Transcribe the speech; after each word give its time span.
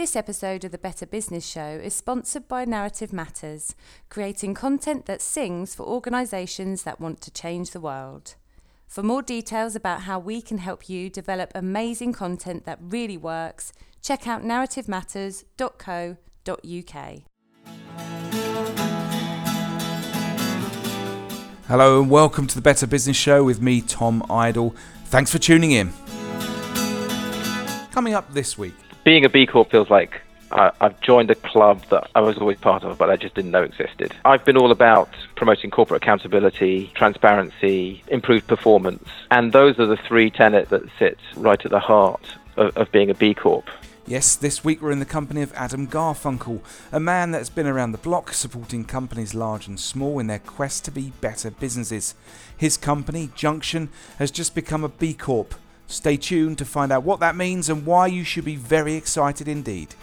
This 0.00 0.16
episode 0.16 0.64
of 0.64 0.72
the 0.72 0.78
Better 0.78 1.04
Business 1.04 1.46
Show 1.46 1.78
is 1.84 1.92
sponsored 1.92 2.48
by 2.48 2.64
Narrative 2.64 3.12
Matters, 3.12 3.74
creating 4.08 4.54
content 4.54 5.04
that 5.04 5.20
sings 5.20 5.74
for 5.74 5.82
organisations 5.82 6.84
that 6.84 7.02
want 7.02 7.20
to 7.20 7.30
change 7.30 7.72
the 7.72 7.80
world. 7.80 8.36
For 8.88 9.02
more 9.02 9.20
details 9.20 9.76
about 9.76 10.04
how 10.04 10.18
we 10.18 10.40
can 10.40 10.56
help 10.56 10.88
you 10.88 11.10
develop 11.10 11.52
amazing 11.54 12.14
content 12.14 12.64
that 12.64 12.78
really 12.80 13.18
works, 13.18 13.74
check 14.02 14.26
out 14.26 14.42
narrativematters.co.uk. 14.42 17.22
Hello 21.68 22.00
and 22.00 22.10
welcome 22.10 22.46
to 22.46 22.54
the 22.54 22.62
Better 22.62 22.86
Business 22.86 23.18
Show 23.18 23.44
with 23.44 23.60
me, 23.60 23.82
Tom 23.82 24.24
Idle. 24.30 24.74
Thanks 25.04 25.30
for 25.30 25.38
tuning 25.38 25.72
in. 25.72 25.92
Coming 27.92 28.14
up 28.14 28.32
this 28.32 28.56
week, 28.56 28.72
being 29.04 29.24
a 29.24 29.28
B 29.28 29.46
Corp 29.46 29.70
feels 29.70 29.90
like 29.90 30.20
I, 30.52 30.72
I've 30.80 31.00
joined 31.00 31.30
a 31.30 31.34
club 31.34 31.84
that 31.90 32.10
I 32.14 32.20
was 32.20 32.38
always 32.38 32.58
part 32.58 32.82
of, 32.82 32.98
but 32.98 33.10
I 33.10 33.16
just 33.16 33.34
didn't 33.34 33.50
know 33.50 33.62
existed. 33.62 34.14
I've 34.24 34.44
been 34.44 34.56
all 34.56 34.70
about 34.70 35.10
promoting 35.36 35.70
corporate 35.70 36.02
accountability, 36.02 36.90
transparency, 36.94 38.02
improved 38.08 38.46
performance, 38.46 39.08
and 39.30 39.52
those 39.52 39.78
are 39.78 39.86
the 39.86 39.96
three 39.96 40.30
tenets 40.30 40.70
that 40.70 40.82
sit 40.98 41.18
right 41.36 41.64
at 41.64 41.70
the 41.70 41.80
heart 41.80 42.24
of, 42.56 42.76
of 42.76 42.92
being 42.92 43.10
a 43.10 43.14
B 43.14 43.34
Corp. 43.34 43.68
Yes, 44.06 44.34
this 44.34 44.64
week 44.64 44.82
we're 44.82 44.90
in 44.90 44.98
the 44.98 45.04
company 45.04 45.40
of 45.40 45.52
Adam 45.54 45.86
Garfunkel, 45.86 46.62
a 46.90 46.98
man 46.98 47.30
that's 47.30 47.50
been 47.50 47.68
around 47.68 47.92
the 47.92 47.98
block 47.98 48.32
supporting 48.32 48.84
companies 48.84 49.34
large 49.34 49.68
and 49.68 49.78
small 49.78 50.18
in 50.18 50.26
their 50.26 50.40
quest 50.40 50.84
to 50.86 50.90
be 50.90 51.12
better 51.20 51.48
businesses. 51.52 52.16
His 52.56 52.76
company, 52.76 53.28
Junxion, 53.28 53.88
has 54.18 54.32
just 54.32 54.52
become 54.52 54.82
a 54.82 54.88
B 54.88 55.14
Corp. 55.14 55.54
Stay 55.90 56.16
tuned 56.16 56.56
to 56.58 56.64
find 56.64 56.92
out 56.92 57.02
what 57.02 57.18
that 57.18 57.34
means 57.34 57.68
and 57.68 57.84
why 57.84 58.06
you 58.06 58.22
should 58.22 58.44
be 58.44 58.54
very 58.54 58.94
excited 58.94 59.48
indeed. 59.48 59.96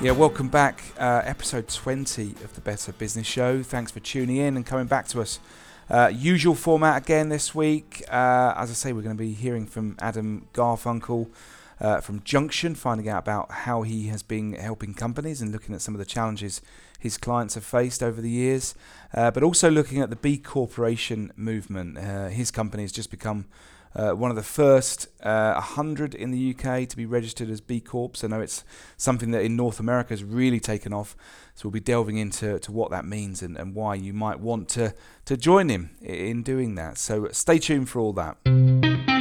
Yeah, 0.00 0.12
welcome 0.12 0.48
back. 0.48 0.84
Uh, 0.96 1.22
episode 1.24 1.66
20 1.66 2.36
of 2.44 2.54
the 2.54 2.60
Better 2.60 2.92
Business 2.92 3.26
Show. 3.26 3.64
Thanks 3.64 3.90
for 3.90 3.98
tuning 3.98 4.36
in 4.36 4.56
and 4.56 4.64
coming 4.64 4.86
back 4.86 5.08
to 5.08 5.20
us. 5.20 5.40
Uh, 5.90 6.12
usual 6.14 6.54
format 6.54 7.02
again 7.02 7.28
this 7.28 7.52
week. 7.52 8.04
Uh, 8.08 8.54
as 8.56 8.70
I 8.70 8.74
say, 8.74 8.92
we're 8.92 9.02
going 9.02 9.16
to 9.16 9.20
be 9.22 9.32
hearing 9.32 9.66
from 9.66 9.96
Adam 9.98 10.46
Garfunkel 10.54 11.26
uh, 11.82 12.00
from 12.00 12.20
Junxion, 12.20 12.76
finding 12.76 13.08
out 13.08 13.18
about 13.18 13.50
how 13.50 13.82
he 13.82 14.06
has 14.06 14.22
been 14.22 14.54
helping 14.54 14.94
companies 14.94 15.42
and 15.42 15.50
looking 15.50 15.74
at 15.74 15.82
some 15.82 15.94
of 15.94 15.98
the 15.98 16.06
challenges 16.06 16.62
his 16.98 17.18
clients 17.18 17.56
have 17.56 17.64
faced 17.64 18.02
over 18.02 18.20
the 18.20 18.30
years, 18.30 18.76
uh, 19.12 19.32
but 19.32 19.42
also 19.42 19.68
looking 19.68 20.00
at 20.00 20.08
the 20.08 20.16
B 20.16 20.38
Corporation 20.38 21.32
movement. 21.36 21.98
Uh, 21.98 22.28
his 22.28 22.52
company 22.52 22.84
has 22.84 22.92
just 22.92 23.10
become 23.10 23.46
uh, 23.96 24.12
one 24.12 24.30
of 24.30 24.36
the 24.36 24.42
first 24.44 25.08
uh, 25.24 25.54
100 25.54 26.14
in 26.14 26.30
the 26.30 26.54
UK 26.54 26.88
to 26.88 26.96
be 26.96 27.04
registered 27.04 27.50
as 27.50 27.60
B 27.60 27.80
Corps. 27.80 28.12
I 28.22 28.28
know 28.28 28.40
it's 28.40 28.62
something 28.96 29.32
that 29.32 29.42
in 29.42 29.56
North 29.56 29.80
America 29.80 30.10
has 30.10 30.22
really 30.22 30.60
taken 30.60 30.92
off. 30.92 31.16
So 31.56 31.68
we'll 31.68 31.72
be 31.72 31.80
delving 31.80 32.16
into 32.16 32.60
to 32.60 32.72
what 32.72 32.92
that 32.92 33.04
means 33.04 33.42
and, 33.42 33.58
and 33.58 33.74
why 33.74 33.96
you 33.96 34.12
might 34.12 34.38
want 34.38 34.68
to, 34.70 34.94
to 35.24 35.36
join 35.36 35.68
him 35.68 35.90
in 36.00 36.44
doing 36.44 36.76
that. 36.76 36.96
So 36.96 37.28
stay 37.32 37.58
tuned 37.58 37.88
for 37.88 37.98
all 37.98 38.12
that. 38.14 39.11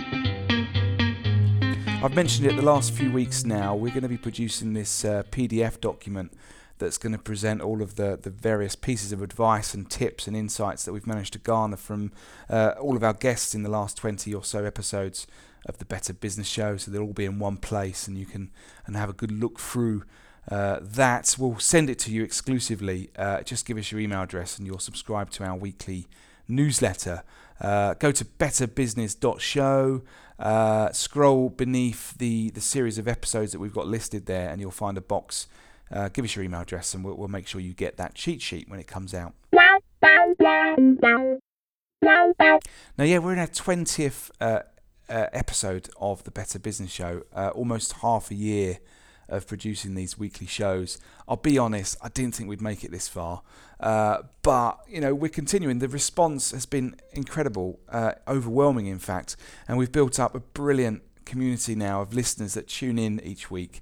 I've 2.03 2.15
mentioned 2.15 2.47
it 2.47 2.55
the 2.55 2.63
last 2.63 2.93
few 2.93 3.11
weeks 3.11 3.45
now. 3.45 3.75
We're 3.75 3.91
going 3.91 4.01
to 4.01 4.09
be 4.09 4.17
producing 4.17 4.73
this 4.73 5.05
uh, 5.05 5.21
PDF 5.29 5.79
document 5.79 6.33
that's 6.79 6.97
going 6.97 7.11
to 7.11 7.19
present 7.19 7.61
all 7.61 7.83
of 7.83 7.95
the, 7.95 8.17
the 8.19 8.31
various 8.31 8.75
pieces 8.75 9.11
of 9.11 9.21
advice 9.21 9.75
and 9.75 9.87
tips 9.87 10.25
and 10.25 10.35
insights 10.35 10.83
that 10.83 10.93
we've 10.93 11.05
managed 11.05 11.33
to 11.33 11.39
garner 11.39 11.77
from 11.77 12.11
uh, 12.49 12.73
all 12.81 12.95
of 12.95 13.03
our 13.03 13.13
guests 13.13 13.53
in 13.53 13.61
the 13.61 13.69
last 13.69 13.97
20 13.97 14.33
or 14.33 14.43
so 14.43 14.65
episodes 14.65 15.27
of 15.67 15.77
the 15.77 15.85
Better 15.85 16.11
Business 16.11 16.47
Show. 16.47 16.75
So 16.75 16.89
they'll 16.89 17.03
all 17.03 17.13
be 17.13 17.25
in 17.25 17.37
one 17.37 17.57
place 17.57 18.07
and 18.07 18.17
you 18.17 18.25
can 18.25 18.49
and 18.87 18.95
have 18.95 19.11
a 19.11 19.13
good 19.13 19.31
look 19.31 19.59
through 19.59 20.03
uh, 20.49 20.79
that. 20.81 21.35
We'll 21.37 21.59
send 21.59 21.87
it 21.87 21.99
to 21.99 22.11
you 22.11 22.23
exclusively. 22.23 23.11
Uh, 23.15 23.41
just 23.43 23.67
give 23.67 23.77
us 23.77 23.91
your 23.91 24.01
email 24.01 24.23
address 24.23 24.57
and 24.57 24.65
you'll 24.65 24.79
subscribe 24.79 25.29
to 25.31 25.43
our 25.43 25.55
weekly 25.55 26.07
newsletter. 26.47 27.21
Uh, 27.61 27.93
go 27.93 28.11
to 28.11 28.25
betterbusiness.show, 28.25 30.01
uh, 30.41 30.91
scroll 30.91 31.49
beneath 31.49 32.17
the, 32.17 32.49
the 32.49 32.61
series 32.61 32.97
of 32.97 33.07
episodes 33.07 33.51
that 33.53 33.59
we've 33.59 33.73
got 33.73 33.87
listed 33.87 34.25
there, 34.25 34.49
and 34.49 34.59
you'll 34.59 34.71
find 34.71 34.97
a 34.97 35.01
box 35.01 35.47
uh, 35.91 36.09
give 36.09 36.25
us 36.25 36.35
your 36.35 36.45
email 36.45 36.61
address 36.61 36.93
and 36.93 37.03
we'll, 37.03 37.15
we'll 37.15 37.27
make 37.27 37.47
sure 37.47 37.59
you 37.59 37.73
get 37.73 37.97
that 37.97 38.15
cheat 38.15 38.41
sheet 38.41 38.69
when 38.69 38.79
it 38.79 38.87
comes 38.87 39.13
out. 39.13 39.33
Now, 42.97 43.03
yeah, 43.03 43.19
we're 43.19 43.33
in 43.33 43.39
our 43.39 43.47
20th 43.47 44.31
uh, 44.39 44.61
uh, 45.09 45.27
episode 45.33 45.89
of 45.99 46.23
the 46.23 46.31
Better 46.31 46.57
Business 46.57 46.91
Show, 46.91 47.23
uh, 47.35 47.49
almost 47.49 47.93
half 47.93 48.31
a 48.31 48.35
year 48.35 48.79
of 49.31 49.47
producing 49.47 49.95
these 49.95 50.19
weekly 50.19 50.45
shows. 50.45 50.99
I'll 51.27 51.37
be 51.37 51.57
honest, 51.57 51.97
I 52.01 52.09
didn't 52.09 52.35
think 52.35 52.49
we'd 52.49 52.61
make 52.61 52.83
it 52.83 52.91
this 52.91 53.07
far, 53.07 53.41
uh, 53.79 54.23
but 54.43 54.79
you 54.87 55.01
know 55.01 55.15
we're 55.15 55.29
continuing. 55.29 55.79
The 55.79 55.87
response 55.87 56.51
has 56.51 56.65
been 56.65 56.95
incredible, 57.13 57.79
uh, 57.89 58.13
overwhelming, 58.27 58.85
in 58.85 58.99
fact, 58.99 59.35
and 59.67 59.77
we've 59.77 59.91
built 59.91 60.19
up 60.19 60.35
a 60.35 60.39
brilliant 60.39 61.01
community 61.25 61.75
now 61.75 62.01
of 62.01 62.13
listeners 62.13 62.53
that 62.53 62.67
tune 62.67 62.99
in 62.99 63.19
each 63.21 63.49
week. 63.49 63.81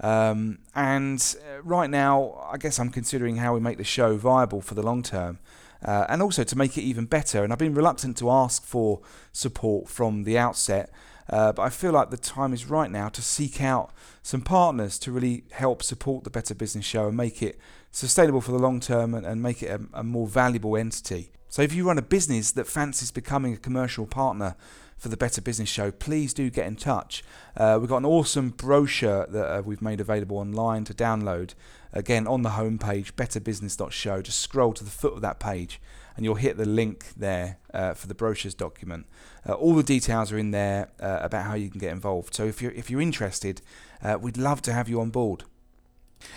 Um, 0.00 0.58
and 0.74 1.36
uh, 1.40 1.62
right 1.62 1.90
now, 1.90 2.46
I 2.50 2.56
guess 2.56 2.78
I'm 2.78 2.90
considering 2.90 3.36
how 3.36 3.54
we 3.54 3.60
make 3.60 3.78
the 3.78 3.84
show 3.84 4.16
viable 4.16 4.60
for 4.60 4.74
the 4.74 4.82
long 4.82 5.02
term. 5.02 5.38
Uh, 5.84 6.04
and 6.08 6.20
also 6.22 6.44
to 6.44 6.56
make 6.56 6.76
it 6.76 6.82
even 6.82 7.06
better. 7.06 7.42
And 7.42 7.52
I've 7.52 7.58
been 7.58 7.74
reluctant 7.74 8.18
to 8.18 8.30
ask 8.30 8.64
for 8.64 9.00
support 9.32 9.88
from 9.88 10.24
the 10.24 10.36
outset, 10.36 10.90
uh, 11.30 11.52
but 11.52 11.62
I 11.62 11.70
feel 11.70 11.92
like 11.92 12.10
the 12.10 12.16
time 12.16 12.52
is 12.52 12.66
right 12.66 12.90
now 12.90 13.08
to 13.08 13.22
seek 13.22 13.62
out 13.62 13.92
some 14.22 14.42
partners 14.42 14.98
to 14.98 15.12
really 15.12 15.44
help 15.52 15.82
support 15.82 16.24
the 16.24 16.30
Better 16.30 16.54
Business 16.54 16.84
Show 16.84 17.08
and 17.08 17.16
make 17.16 17.42
it 17.42 17.58
sustainable 17.90 18.40
for 18.40 18.52
the 18.52 18.58
long 18.58 18.80
term 18.80 19.14
and, 19.14 19.24
and 19.24 19.42
make 19.42 19.62
it 19.62 19.70
a, 19.70 20.00
a 20.00 20.02
more 20.04 20.26
valuable 20.26 20.76
entity. 20.76 21.32
So 21.48 21.62
if 21.62 21.72
you 21.72 21.86
run 21.86 21.98
a 21.98 22.02
business 22.02 22.52
that 22.52 22.66
fancies 22.66 23.10
becoming 23.10 23.54
a 23.54 23.56
commercial 23.56 24.06
partner 24.06 24.56
for 25.00 25.08
the 25.08 25.16
Better 25.16 25.40
Business 25.40 25.68
Show, 25.68 25.90
please 25.90 26.34
do 26.34 26.50
get 26.50 26.66
in 26.66 26.76
touch. 26.76 27.24
Uh, 27.56 27.78
we've 27.80 27.88
got 27.88 27.96
an 27.96 28.04
awesome 28.04 28.50
brochure 28.50 29.26
that 29.26 29.50
uh, 29.50 29.62
we've 29.62 29.80
made 29.80 29.98
available 29.98 30.36
online 30.36 30.84
to 30.84 30.94
download. 30.94 31.54
Again, 31.92 32.28
on 32.28 32.42
the 32.42 32.50
homepage, 32.50 33.12
betterbusiness.show. 33.12 34.22
Just 34.22 34.38
scroll 34.38 34.74
to 34.74 34.84
the 34.84 34.90
foot 34.90 35.14
of 35.14 35.22
that 35.22 35.40
page 35.40 35.80
and 36.16 36.24
you'll 36.26 36.34
hit 36.34 36.58
the 36.58 36.66
link 36.66 37.06
there 37.16 37.58
uh, 37.72 37.94
for 37.94 38.06
the 38.06 38.14
brochures 38.14 38.54
document. 38.54 39.06
Uh, 39.48 39.54
all 39.54 39.74
the 39.74 39.82
details 39.82 40.30
are 40.32 40.38
in 40.38 40.50
there 40.50 40.90
uh, 41.00 41.20
about 41.22 41.46
how 41.46 41.54
you 41.54 41.70
can 41.70 41.80
get 41.80 41.92
involved. 41.92 42.34
So 42.34 42.44
if 42.44 42.60
you're, 42.60 42.72
if 42.72 42.90
you're 42.90 43.00
interested, 43.00 43.62
uh, 44.02 44.18
we'd 44.20 44.36
love 44.36 44.60
to 44.62 44.72
have 44.74 44.86
you 44.86 45.00
on 45.00 45.08
board. 45.08 45.44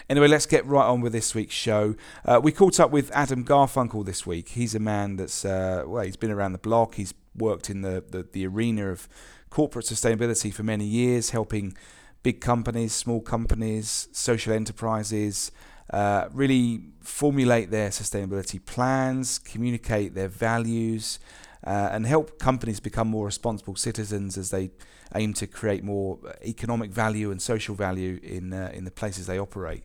Anyway, 0.09 0.29
let's 0.29 0.45
get 0.45 0.65
right 0.65 0.85
on 0.85 1.01
with 1.01 1.11
this 1.11 1.35
week's 1.35 1.53
show. 1.53 1.95
Uh, 2.23 2.39
we 2.41 2.53
caught 2.53 2.79
up 2.79 2.91
with 2.91 3.11
Adam 3.11 3.43
Garfunkel 3.43 4.05
this 4.05 4.25
week. 4.25 4.49
He's 4.49 4.73
a 4.73 4.79
man 4.79 5.17
that's, 5.17 5.43
uh, 5.43 5.83
well, 5.85 6.03
he's 6.03 6.15
been 6.15 6.31
around 6.31 6.53
the 6.53 6.59
block. 6.59 6.95
He's 6.95 7.13
worked 7.35 7.69
in 7.69 7.81
the, 7.81 8.03
the, 8.09 8.27
the 8.31 8.47
arena 8.47 8.89
of 8.89 9.07
corporate 9.49 9.85
sustainability 9.85 10.53
for 10.53 10.63
many 10.63 10.85
years, 10.85 11.29
helping 11.31 11.75
big 12.23 12.41
companies, 12.41 12.93
small 12.93 13.21
companies, 13.21 14.07
social 14.11 14.53
enterprises 14.53 15.51
uh, 15.91 16.27
really 16.31 16.85
formulate 17.01 17.69
their 17.69 17.89
sustainability 17.89 18.63
plans, 18.65 19.37
communicate 19.37 20.15
their 20.15 20.29
values, 20.29 21.19
uh, 21.65 21.89
and 21.91 22.05
help 22.05 22.39
companies 22.39 22.79
become 22.79 23.07
more 23.07 23.25
responsible 23.25 23.75
citizens 23.75 24.37
as 24.37 24.49
they 24.49 24.71
aim 25.15 25.33
to 25.33 25.45
create 25.45 25.83
more 25.83 26.19
economic 26.43 26.91
value 26.91 27.31
and 27.31 27.41
social 27.41 27.75
value 27.75 28.19
in 28.23 28.53
uh, 28.53 28.71
in 28.73 28.85
the 28.85 28.91
places 28.91 29.27
they 29.27 29.39
operate. 29.39 29.83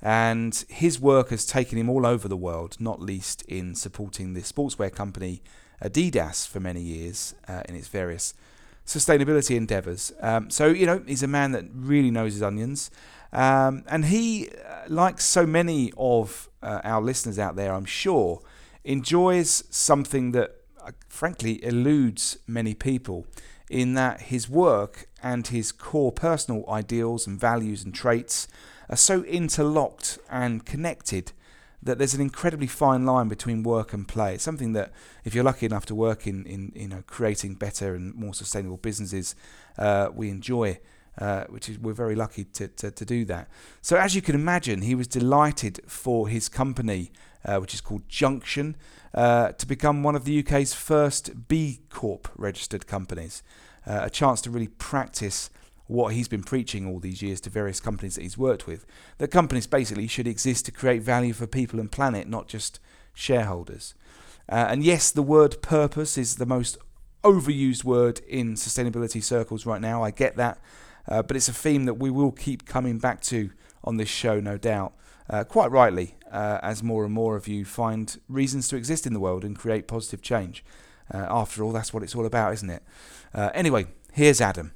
And 0.00 0.64
his 0.68 0.98
work 0.98 1.30
has 1.30 1.44
taken 1.44 1.78
him 1.78 1.88
all 1.88 2.04
over 2.04 2.26
the 2.26 2.36
world, 2.36 2.76
not 2.80 3.00
least 3.00 3.42
in 3.42 3.76
supporting 3.76 4.34
the 4.34 4.40
sportswear 4.40 4.92
company 4.92 5.42
Adidas 5.82 6.46
for 6.46 6.60
many 6.60 6.80
years 6.80 7.34
uh, 7.48 7.62
in 7.68 7.74
its 7.74 7.88
various 7.88 8.34
sustainability 8.86 9.56
endeavors. 9.56 10.12
Um, 10.20 10.50
so, 10.50 10.66
you 10.66 10.86
know, 10.86 11.02
he's 11.06 11.22
a 11.22 11.28
man 11.28 11.52
that 11.52 11.64
really 11.74 12.10
knows 12.10 12.34
his 12.34 12.42
onions. 12.42 12.90
Um, 13.32 13.84
and 13.88 14.06
he, 14.06 14.48
uh, 14.50 14.82
like 14.88 15.20
so 15.20 15.46
many 15.46 15.92
of 15.96 16.48
uh, 16.62 16.80
our 16.84 17.00
listeners 17.00 17.38
out 17.38 17.56
there, 17.56 17.72
I'm 17.72 17.84
sure, 17.84 18.42
enjoys 18.84 19.64
something 19.70 20.32
that 20.32 20.56
uh, 20.84 20.90
frankly 21.08 21.64
eludes 21.64 22.38
many 22.46 22.74
people 22.74 23.26
in 23.70 23.94
that 23.94 24.22
his 24.22 24.48
work 24.50 25.08
and 25.22 25.46
his 25.46 25.72
core 25.72 26.12
personal 26.12 26.68
ideals 26.68 27.26
and 27.26 27.40
values 27.40 27.84
and 27.84 27.94
traits 27.94 28.48
are 28.90 28.96
so 28.96 29.22
interlocked 29.24 30.18
and 30.28 30.66
connected 30.66 31.32
that 31.82 31.98
there's 31.98 32.14
an 32.14 32.20
incredibly 32.20 32.66
fine 32.66 33.04
line 33.04 33.28
between 33.28 33.62
work 33.62 33.92
and 33.92 34.06
play. 34.06 34.34
It's 34.34 34.44
something 34.44 34.72
that, 34.72 34.92
if 35.24 35.34
you're 35.34 35.44
lucky 35.44 35.66
enough 35.66 35.86
to 35.86 35.94
work 35.94 36.26
in, 36.26 36.44
in 36.46 36.72
you 36.74 36.88
know, 36.88 37.02
creating 37.06 37.54
better 37.56 37.94
and 37.94 38.14
more 38.14 38.34
sustainable 38.34 38.76
businesses, 38.76 39.34
uh, 39.78 40.10
we 40.14 40.30
enjoy. 40.30 40.78
Uh, 41.18 41.44
which 41.50 41.68
is 41.68 41.78
we're 41.78 41.92
very 41.92 42.14
lucky 42.14 42.42
to, 42.42 42.68
to, 42.68 42.90
to, 42.90 43.04
do 43.04 43.22
that. 43.26 43.46
So 43.82 43.98
as 43.98 44.14
you 44.14 44.22
can 44.22 44.34
imagine, 44.34 44.80
he 44.80 44.94
was 44.94 45.06
delighted 45.06 45.78
for 45.86 46.26
his 46.26 46.48
company, 46.48 47.12
uh, 47.44 47.58
which 47.58 47.74
is 47.74 47.82
called 47.82 48.08
Junxion, 48.08 48.76
uh, 49.12 49.52
to 49.52 49.66
become 49.66 50.02
one 50.02 50.16
of 50.16 50.24
the 50.24 50.38
UK's 50.38 50.72
first 50.72 51.48
B 51.48 51.80
Corp 51.90 52.30
registered 52.38 52.86
companies. 52.86 53.42
uh, 53.86 54.00
a 54.02 54.10
chance 54.10 54.40
to 54.42 54.50
really 54.50 54.68
practice 54.68 55.50
what 55.92 56.14
he's 56.14 56.28
been 56.28 56.42
preaching 56.42 56.86
all 56.86 56.98
these 56.98 57.22
years 57.22 57.40
to 57.42 57.50
various 57.50 57.80
companies 57.80 58.14
that 58.14 58.22
he's 58.22 58.38
worked 58.38 58.66
with. 58.66 58.86
That 59.18 59.28
companies 59.28 59.66
basically 59.66 60.06
should 60.06 60.26
exist 60.26 60.66
to 60.66 60.72
create 60.72 61.02
value 61.02 61.32
for 61.32 61.46
people 61.46 61.78
and 61.78 61.90
planet, 61.90 62.28
not 62.28 62.48
just 62.48 62.80
shareholders. 63.14 63.94
Uh, 64.48 64.66
and 64.68 64.82
yes, 64.82 65.10
the 65.10 65.22
word 65.22 65.62
purpose 65.62 66.18
is 66.18 66.36
the 66.36 66.46
most 66.46 66.78
overused 67.22 67.84
word 67.84 68.20
in 68.28 68.54
sustainability 68.54 69.22
circles 69.22 69.66
right 69.66 69.80
now. 69.80 70.02
I 70.02 70.10
get 70.10 70.36
that. 70.36 70.58
Uh, 71.08 71.22
but 71.22 71.36
it's 71.36 71.48
a 71.48 71.52
theme 71.52 71.84
that 71.84 71.94
we 71.94 72.10
will 72.10 72.32
keep 72.32 72.66
coming 72.66 72.98
back 72.98 73.20
to 73.22 73.50
on 73.84 73.96
this 73.96 74.08
show, 74.08 74.40
no 74.40 74.56
doubt. 74.56 74.92
Uh, 75.28 75.44
quite 75.44 75.70
rightly, 75.70 76.16
uh, 76.30 76.58
as 76.62 76.82
more 76.82 77.04
and 77.04 77.14
more 77.14 77.36
of 77.36 77.48
you 77.48 77.64
find 77.64 78.18
reasons 78.28 78.68
to 78.68 78.76
exist 78.76 79.06
in 79.06 79.12
the 79.12 79.20
world 79.20 79.44
and 79.44 79.58
create 79.58 79.88
positive 79.88 80.22
change. 80.22 80.64
Uh, 81.12 81.26
after 81.28 81.62
all, 81.62 81.72
that's 81.72 81.92
what 81.92 82.02
it's 82.02 82.14
all 82.14 82.26
about, 82.26 82.52
isn't 82.52 82.70
it? 82.70 82.82
Uh, 83.34 83.50
anyway, 83.54 83.86
here's 84.12 84.40
Adam. 84.40 84.72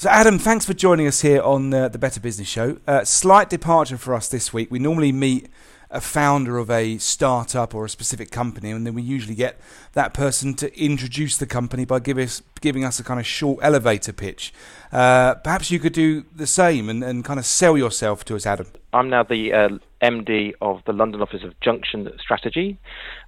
So, 0.00 0.08
Adam, 0.08 0.38
thanks 0.38 0.64
for 0.64 0.72
joining 0.72 1.06
us 1.06 1.20
here 1.20 1.42
on 1.42 1.74
uh, 1.74 1.88
the 1.88 1.98
Better 1.98 2.20
Business 2.20 2.48
Show. 2.48 2.78
slight 3.04 3.50
departure 3.50 3.98
for 3.98 4.14
us 4.14 4.28
this 4.28 4.50
week. 4.50 4.70
We 4.70 4.78
normally 4.78 5.12
meet 5.12 5.50
a 5.90 6.00
founder 6.00 6.56
of 6.56 6.70
a 6.70 6.96
startup 6.96 7.74
or 7.74 7.84
a 7.84 7.88
specific 7.90 8.30
company, 8.30 8.70
and 8.70 8.86
then 8.86 8.94
we 8.94 9.02
usually 9.02 9.34
get 9.34 9.60
that 9.92 10.14
person 10.14 10.54
to 10.54 10.74
introduce 10.82 11.36
the 11.36 11.44
company 11.44 11.84
by 11.84 11.98
give 11.98 12.16
us, 12.16 12.42
giving 12.62 12.82
us 12.82 12.98
a 12.98 13.04
kind 13.04 13.20
of 13.20 13.26
short 13.26 13.58
elevator 13.62 14.14
pitch. 14.14 14.54
Uh, 14.90 15.34
perhaps 15.34 15.70
you 15.70 15.78
could 15.78 15.92
do 15.92 16.24
the 16.34 16.46
same 16.46 16.88
and, 16.88 17.04
and 17.04 17.22
kind 17.22 17.38
of 17.38 17.44
sell 17.44 17.76
yourself 17.76 18.24
to 18.24 18.36
us, 18.36 18.46
Adam. 18.46 18.68
I'm 18.94 19.10
now 19.10 19.24
the 19.24 19.52
uh, 19.52 19.68
MD 20.02 20.54
of 20.62 20.80
the 20.86 20.94
London 20.94 21.20
office 21.20 21.44
of 21.44 21.52
Junxion 21.60 22.18
Strategy. 22.18 22.78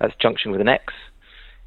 That's 0.00 0.14
Junxion 0.14 0.50
with 0.50 0.62
an 0.62 0.68
X. 0.68 0.94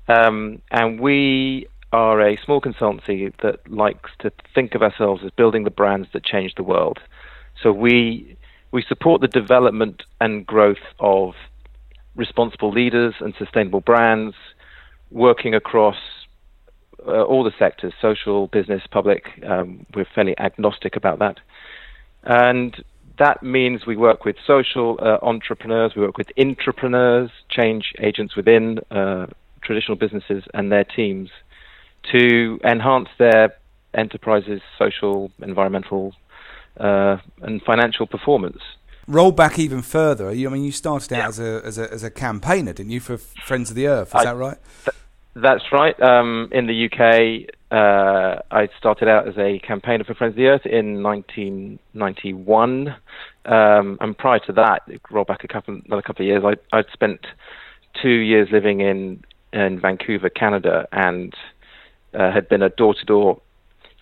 Um, 0.07 0.63
and 0.71 0.99
we 0.99 1.67
are 1.95 2.19
a 2.21 2.37
small 2.43 2.59
consultancy 2.59 3.33
that 3.41 3.71
likes 3.71 4.11
to 4.19 4.29
think 4.53 4.75
of 4.75 4.81
ourselves 4.81 5.23
as 5.23 5.31
building 5.31 5.63
the 5.63 5.69
brands 5.71 6.09
that 6.11 6.25
change 6.25 6.53
the 6.55 6.63
world. 6.63 6.99
So 7.61 7.71
we 7.71 8.35
we 8.71 8.81
support 8.83 9.21
the 9.21 9.29
development 9.29 10.03
and 10.19 10.45
growth 10.45 10.85
of 10.99 11.35
responsible 12.15 12.71
leaders 12.71 13.13
and 13.21 13.33
sustainable 13.37 13.79
brands, 13.79 14.35
working 15.09 15.53
across 15.55 15.95
uh, 17.07 17.23
all 17.23 17.45
the 17.45 17.53
sectors 17.57 17.93
social, 18.01 18.47
business, 18.47 18.83
public. 18.91 19.23
Um, 19.47 19.85
we're 19.95 20.11
fairly 20.13 20.37
agnostic 20.37 20.97
about 20.97 21.19
that. 21.19 21.37
And 22.23 22.83
that 23.19 23.41
means 23.41 23.85
we 23.85 23.95
work 23.95 24.25
with 24.25 24.35
social 24.45 24.99
uh, 25.01 25.19
entrepreneurs, 25.21 25.93
we 25.95 26.01
work 26.01 26.17
with 26.17 26.29
intrapreneurs, 26.37 27.29
change 27.47 27.93
agents 27.99 28.35
within 28.35 28.79
uh, 28.91 29.27
traditional 29.61 29.95
businesses 29.95 30.43
and 30.53 30.69
their 30.69 30.83
teams 30.83 31.29
to 32.11 32.59
enhance 32.63 33.09
their 33.17 33.55
enterprises' 33.93 34.61
social, 34.77 35.31
environmental, 35.41 36.13
uh, 36.79 37.17
and 37.41 37.61
financial 37.63 38.05
performance. 38.05 38.61
Roll 39.07 39.31
back 39.31 39.59
even 39.59 39.81
further. 39.81 40.29
I 40.29 40.33
mean, 40.33 40.63
you 40.63 40.71
started 40.71 41.13
out 41.13 41.17
yeah. 41.17 41.27
as 41.27 41.39
a 41.39 41.61
as 41.63 41.77
a 41.77 41.93
as 41.93 42.03
a 42.03 42.09
campaigner, 42.09 42.73
didn't 42.73 42.91
you, 42.91 42.99
for 42.99 43.17
Friends 43.17 43.69
of 43.69 43.75
the 43.75 43.87
Earth? 43.87 44.09
Is 44.09 44.15
I, 44.15 44.25
that 44.25 44.35
right? 44.35 44.57
Th- 44.83 44.95
that's 45.35 45.71
right. 45.71 46.01
Um, 46.01 46.49
in 46.51 46.65
the 46.65 46.85
UK, 46.85 47.49
uh, 47.71 48.41
I 48.51 48.69
started 48.77 49.07
out 49.07 49.27
as 49.27 49.37
a 49.37 49.59
campaigner 49.59 50.05
for 50.05 50.15
Friends 50.15 50.31
of 50.31 50.37
the 50.37 50.47
Earth 50.47 50.65
in 50.65 51.03
1991, 51.03 52.95
um, 53.45 53.97
and 53.99 54.17
prior 54.17 54.39
to 54.39 54.53
that, 54.53 54.89
roll 55.11 55.25
back 55.25 55.43
a 55.43 55.47
couple 55.47 55.79
another 55.85 56.01
couple 56.01 56.25
of 56.25 56.27
years, 56.27 56.43
I, 56.43 56.55
I'd 56.75 56.89
spent 56.91 57.27
two 58.01 58.09
years 58.09 58.49
living 58.51 58.81
in 58.81 59.23
in 59.53 59.79
Vancouver, 59.79 60.29
Canada, 60.29 60.87
and 60.91 61.33
uh, 62.15 62.31
had 62.31 62.47
been 62.49 62.61
a 62.61 62.69
door-to-door 62.69 63.39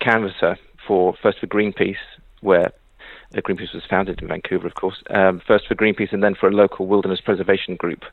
canvasser 0.01 0.57
for 0.87 1.15
first 1.21 1.39
for 1.39 1.47
Greenpeace 1.47 1.95
where 2.41 2.71
uh, 3.35 3.41
Greenpeace 3.41 3.73
was 3.73 3.83
founded 3.89 4.21
in 4.21 4.27
Vancouver, 4.27 4.67
of 4.67 4.75
course, 4.75 5.01
um, 5.09 5.41
first 5.45 5.67
for 5.67 5.75
Greenpeace 5.75 6.11
and 6.11 6.23
then 6.23 6.35
for 6.35 6.47
a 6.47 6.51
local 6.51 6.85
wilderness 6.87 7.21
preservation 7.21 7.75
group 7.75 8.03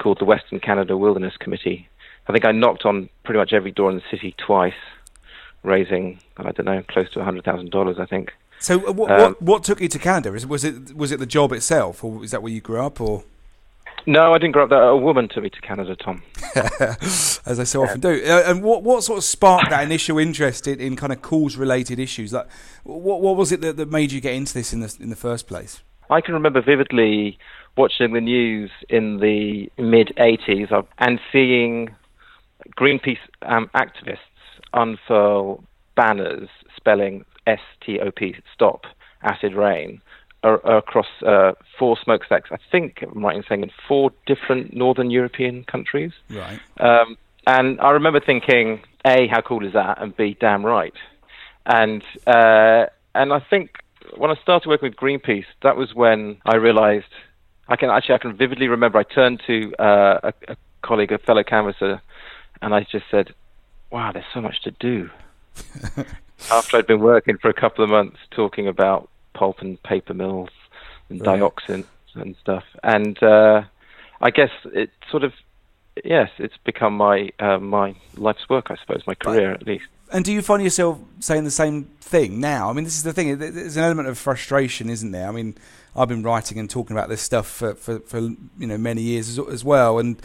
called 0.00 0.18
the 0.18 0.24
Western 0.24 0.60
Canada 0.60 0.96
Wilderness 0.96 1.36
Committee. 1.38 1.88
I 2.28 2.32
think 2.32 2.44
I 2.44 2.52
knocked 2.52 2.84
on 2.84 3.08
pretty 3.24 3.38
much 3.38 3.52
every 3.52 3.72
door 3.72 3.90
in 3.90 3.96
the 3.96 4.02
city 4.10 4.34
twice, 4.38 4.72
raising 5.62 6.20
I 6.36 6.52
don't 6.52 6.66
know 6.66 6.82
close 6.88 7.10
to 7.12 7.24
hundred 7.24 7.44
thousand 7.44 7.70
dollars. 7.70 7.96
I 7.98 8.06
think. 8.06 8.32
So, 8.60 8.86
uh, 8.86 8.92
what, 8.92 9.10
um, 9.10 9.20
what, 9.20 9.42
what 9.42 9.64
took 9.64 9.80
you 9.80 9.88
to 9.88 9.98
Canada? 9.98 10.30
Was 10.46 10.64
it 10.64 10.94
was 10.94 11.10
it 11.10 11.18
the 11.18 11.26
job 11.26 11.52
itself, 11.52 12.04
or 12.04 12.24
is 12.24 12.30
that 12.30 12.42
where 12.42 12.52
you 12.52 12.60
grew 12.60 12.80
up, 12.80 13.00
or? 13.00 13.24
No, 14.06 14.32
I 14.32 14.38
didn't 14.38 14.52
grow 14.52 14.64
up 14.64 14.70
there. 14.70 14.82
A 14.82 14.96
woman 14.96 15.28
took 15.28 15.44
me 15.44 15.50
to 15.50 15.60
Canada, 15.60 15.94
Tom. 15.94 16.22
As 16.54 17.60
I 17.60 17.64
so 17.64 17.84
often 17.84 18.00
do. 18.00 18.22
Uh, 18.24 18.42
and 18.46 18.62
what, 18.62 18.82
what 18.82 19.04
sort 19.04 19.18
of 19.18 19.24
sparked 19.24 19.70
that 19.70 19.84
initial 19.84 20.18
interest 20.18 20.66
in, 20.66 20.80
in 20.80 20.96
kind 20.96 21.12
of 21.12 21.22
cause-related 21.22 21.98
issues? 21.98 22.32
Like, 22.32 22.48
what, 22.82 23.20
what 23.20 23.36
was 23.36 23.52
it 23.52 23.60
that, 23.60 23.76
that 23.76 23.90
made 23.90 24.10
you 24.12 24.20
get 24.20 24.34
into 24.34 24.54
this 24.54 24.72
in 24.72 24.80
the 24.80 24.96
in 25.00 25.10
the 25.10 25.16
first 25.16 25.46
place? 25.46 25.82
I 26.10 26.20
can 26.20 26.34
remember 26.34 26.60
vividly 26.60 27.38
watching 27.76 28.12
the 28.12 28.20
news 28.20 28.70
in 28.88 29.18
the 29.18 29.70
mid 29.78 30.12
'80s 30.18 30.86
and 30.98 31.20
seeing 31.30 31.94
Greenpeace 32.76 33.18
um, 33.42 33.70
activists 33.74 34.18
unfurl 34.74 35.62
banners 35.94 36.48
spelling 36.76 37.24
"S-T-O-P" 37.46 38.36
stop 38.52 38.86
acid 39.22 39.54
rain 39.54 40.02
across 40.42 41.06
uh, 41.24 41.52
four 41.78 41.96
smokestacks. 42.02 42.50
I 42.52 42.58
think 42.70 43.02
I'm 43.02 43.24
right 43.24 43.36
in 43.36 43.44
saying 43.48 43.62
in 43.62 43.70
four 43.88 44.12
different 44.26 44.74
northern 44.74 45.10
European 45.10 45.64
countries. 45.64 46.12
Right. 46.28 46.58
Um, 46.80 47.16
and 47.46 47.80
I 47.80 47.90
remember 47.90 48.20
thinking, 48.20 48.82
a, 49.04 49.26
how 49.28 49.40
cool 49.40 49.66
is 49.66 49.72
that, 49.72 50.00
and 50.00 50.16
b, 50.16 50.36
damn 50.40 50.64
right. 50.64 50.94
And 51.66 52.02
uh, 52.26 52.86
and 53.14 53.32
I 53.32 53.40
think 53.50 53.78
when 54.16 54.30
I 54.30 54.34
started 54.42 54.68
working 54.68 54.88
with 54.88 54.96
Greenpeace, 54.96 55.46
that 55.62 55.76
was 55.76 55.94
when 55.94 56.38
I 56.44 56.56
realised 56.56 57.06
I 57.68 57.76
can 57.76 57.90
actually 57.90 58.16
I 58.16 58.18
can 58.18 58.36
vividly 58.36 58.68
remember 58.68 58.98
I 58.98 59.04
turned 59.04 59.42
to 59.46 59.74
uh, 59.78 60.20
a, 60.24 60.34
a 60.48 60.56
colleague, 60.82 61.12
a 61.12 61.18
fellow 61.18 61.42
canvasser, 61.42 62.00
and 62.60 62.74
I 62.74 62.86
just 62.90 63.04
said, 63.10 63.34
"Wow, 63.90 64.12
there's 64.12 64.24
so 64.34 64.40
much 64.40 64.62
to 64.62 64.70
do." 64.72 65.10
After 66.50 66.76
I'd 66.76 66.86
been 66.86 67.00
working 67.00 67.38
for 67.38 67.48
a 67.48 67.54
couple 67.54 67.84
of 67.84 67.90
months 67.90 68.18
talking 68.32 68.66
about 68.66 69.08
pulp 69.34 69.60
and 69.60 69.82
paper 69.82 70.14
mills 70.14 70.50
and 71.08 71.24
right. 71.26 71.40
dioxin 71.40 71.84
and 72.14 72.36
stuff. 72.40 72.64
And 72.82 73.20
uh, 73.22 73.62
I 74.20 74.30
guess 74.30 74.50
it 74.64 74.90
sort 75.10 75.24
of 75.24 75.32
yes, 76.04 76.30
it's 76.38 76.56
become 76.64 76.96
my 76.96 77.30
uh, 77.38 77.58
my 77.58 77.94
life's 78.16 78.48
work, 78.48 78.70
I 78.70 78.76
suppose, 78.76 79.02
my 79.06 79.14
career 79.14 79.52
at 79.52 79.66
least. 79.66 79.86
And 80.10 80.24
do 80.24 80.32
you 80.32 80.42
find 80.42 80.62
yourself 80.62 80.98
saying 81.20 81.44
the 81.44 81.50
same 81.50 81.84
thing 82.00 82.38
now? 82.38 82.68
I 82.68 82.74
mean, 82.74 82.84
this 82.84 82.96
is 82.96 83.02
the 83.02 83.14
thing. 83.14 83.38
There's 83.38 83.76
an 83.76 83.84
element 83.84 84.08
of 84.08 84.18
frustration, 84.18 84.90
isn't 84.90 85.10
there? 85.10 85.26
I 85.26 85.32
mean, 85.32 85.56
I've 85.96 86.08
been 86.08 86.22
writing 86.22 86.58
and 86.58 86.68
talking 86.68 86.94
about 86.94 87.08
this 87.08 87.22
stuff 87.22 87.46
for, 87.46 87.74
for, 87.74 88.00
for 88.00 88.18
you 88.18 88.66
know 88.66 88.76
many 88.78 89.02
years 89.02 89.30
as, 89.30 89.38
as 89.48 89.64
well, 89.64 89.98
and 89.98 90.20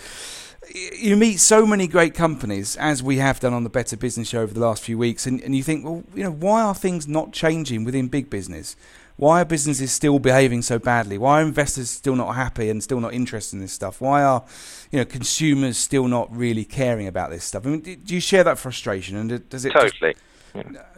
you 0.73 1.15
meet 1.15 1.37
so 1.37 1.65
many 1.65 1.87
great 1.87 2.13
companies 2.13 2.75
as 2.75 3.01
we 3.01 3.17
have 3.17 3.39
done 3.39 3.53
on 3.53 3.63
the 3.63 3.69
Better 3.69 3.97
Business 3.97 4.29
Show 4.29 4.41
over 4.41 4.53
the 4.53 4.59
last 4.59 4.83
few 4.83 4.97
weeks, 4.97 5.25
and, 5.25 5.41
and 5.41 5.55
you 5.55 5.63
think, 5.63 5.85
well, 5.85 6.03
you 6.13 6.23
know, 6.23 6.31
why 6.31 6.61
are 6.61 6.75
things 6.75 7.07
not 7.07 7.31
changing 7.31 7.83
within 7.83 8.07
big 8.07 8.29
business? 8.29 8.75
Why 9.15 9.41
are 9.41 9.45
businesses 9.45 9.91
still 9.91 10.19
behaving 10.19 10.61
so 10.61 10.77
badly? 10.77 11.17
Why 11.17 11.41
are 11.41 11.45
investors 11.45 11.89
still 11.89 12.15
not 12.15 12.35
happy 12.35 12.69
and 12.69 12.83
still 12.83 12.99
not 12.99 13.13
interested 13.13 13.55
in 13.55 13.61
this 13.61 13.73
stuff? 13.73 13.99
Why 13.99 14.21
are 14.21 14.45
you 14.91 14.99
know 14.99 15.05
consumers 15.05 15.77
still 15.77 16.07
not 16.07 16.35
really 16.35 16.63
caring 16.63 17.07
about 17.07 17.31
this 17.31 17.43
stuff? 17.43 17.65
I 17.65 17.69
mean, 17.69 17.81
do 17.81 18.13
you 18.13 18.21
share 18.21 18.43
that 18.43 18.59
frustration? 18.59 19.17
And 19.17 19.49
does 19.49 19.65
it 19.65 19.73
totally? 19.73 20.15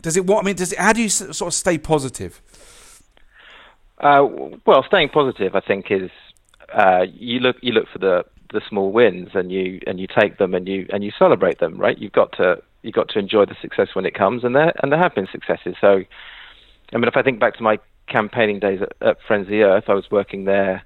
Does 0.01 0.17
it 0.17 0.25
what 0.25 0.43
I 0.43 0.45
mean? 0.45 0.55
Does 0.57 0.73
it? 0.73 0.79
How 0.79 0.91
do 0.91 1.01
you 1.01 1.07
sort 1.07 1.41
of 1.41 1.53
stay 1.53 1.77
positive? 1.77 2.41
Uh, 3.99 4.25
well, 4.65 4.83
staying 4.87 5.09
positive, 5.09 5.55
I 5.55 5.61
think, 5.61 5.85
is 5.89 6.09
uh, 6.73 7.05
you 7.13 7.39
look 7.39 7.55
you 7.61 7.71
look 7.71 7.87
for 7.91 7.99
the 7.99 8.25
the 8.51 8.61
small 8.67 8.91
wins 8.91 9.29
and 9.33 9.51
you 9.51 9.79
and 9.85 9.99
you 9.99 10.07
take 10.07 10.37
them 10.37 10.53
and 10.53 10.67
you 10.67 10.87
and 10.91 11.03
you 11.03 11.11
celebrate 11.17 11.59
them, 11.59 11.77
right? 11.77 11.97
You've 11.97 12.11
got 12.11 12.31
to 12.33 12.61
you've 12.81 12.95
got 12.95 13.09
to 13.09 13.19
enjoy 13.19 13.45
the 13.45 13.55
success 13.61 13.89
when 13.93 14.05
it 14.05 14.13
comes, 14.13 14.43
and 14.43 14.55
there 14.55 14.73
and 14.81 14.91
there 14.91 14.99
have 14.99 15.15
been 15.15 15.27
successes. 15.31 15.75
So, 15.79 16.03
I 16.93 16.97
mean, 16.97 17.07
if 17.07 17.17
I 17.17 17.21
think 17.21 17.39
back 17.39 17.55
to 17.57 17.63
my 17.63 17.79
campaigning 18.07 18.59
days 18.59 18.81
at, 18.81 19.07
at 19.07 19.17
Friends 19.27 19.43
of 19.43 19.51
the 19.51 19.61
Earth, 19.61 19.85
I 19.87 19.93
was 19.93 20.09
working 20.09 20.45
there 20.45 20.83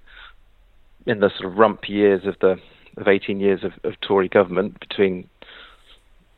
in 1.05 1.19
the 1.19 1.29
sort 1.29 1.51
of 1.51 1.57
rump 1.57 1.89
years 1.89 2.25
of 2.25 2.35
the 2.39 2.59
of 2.97 3.07
18 3.07 3.39
years 3.39 3.63
of, 3.63 3.73
of 3.83 3.99
Tory 4.01 4.29
government 4.29 4.79
between. 4.79 5.29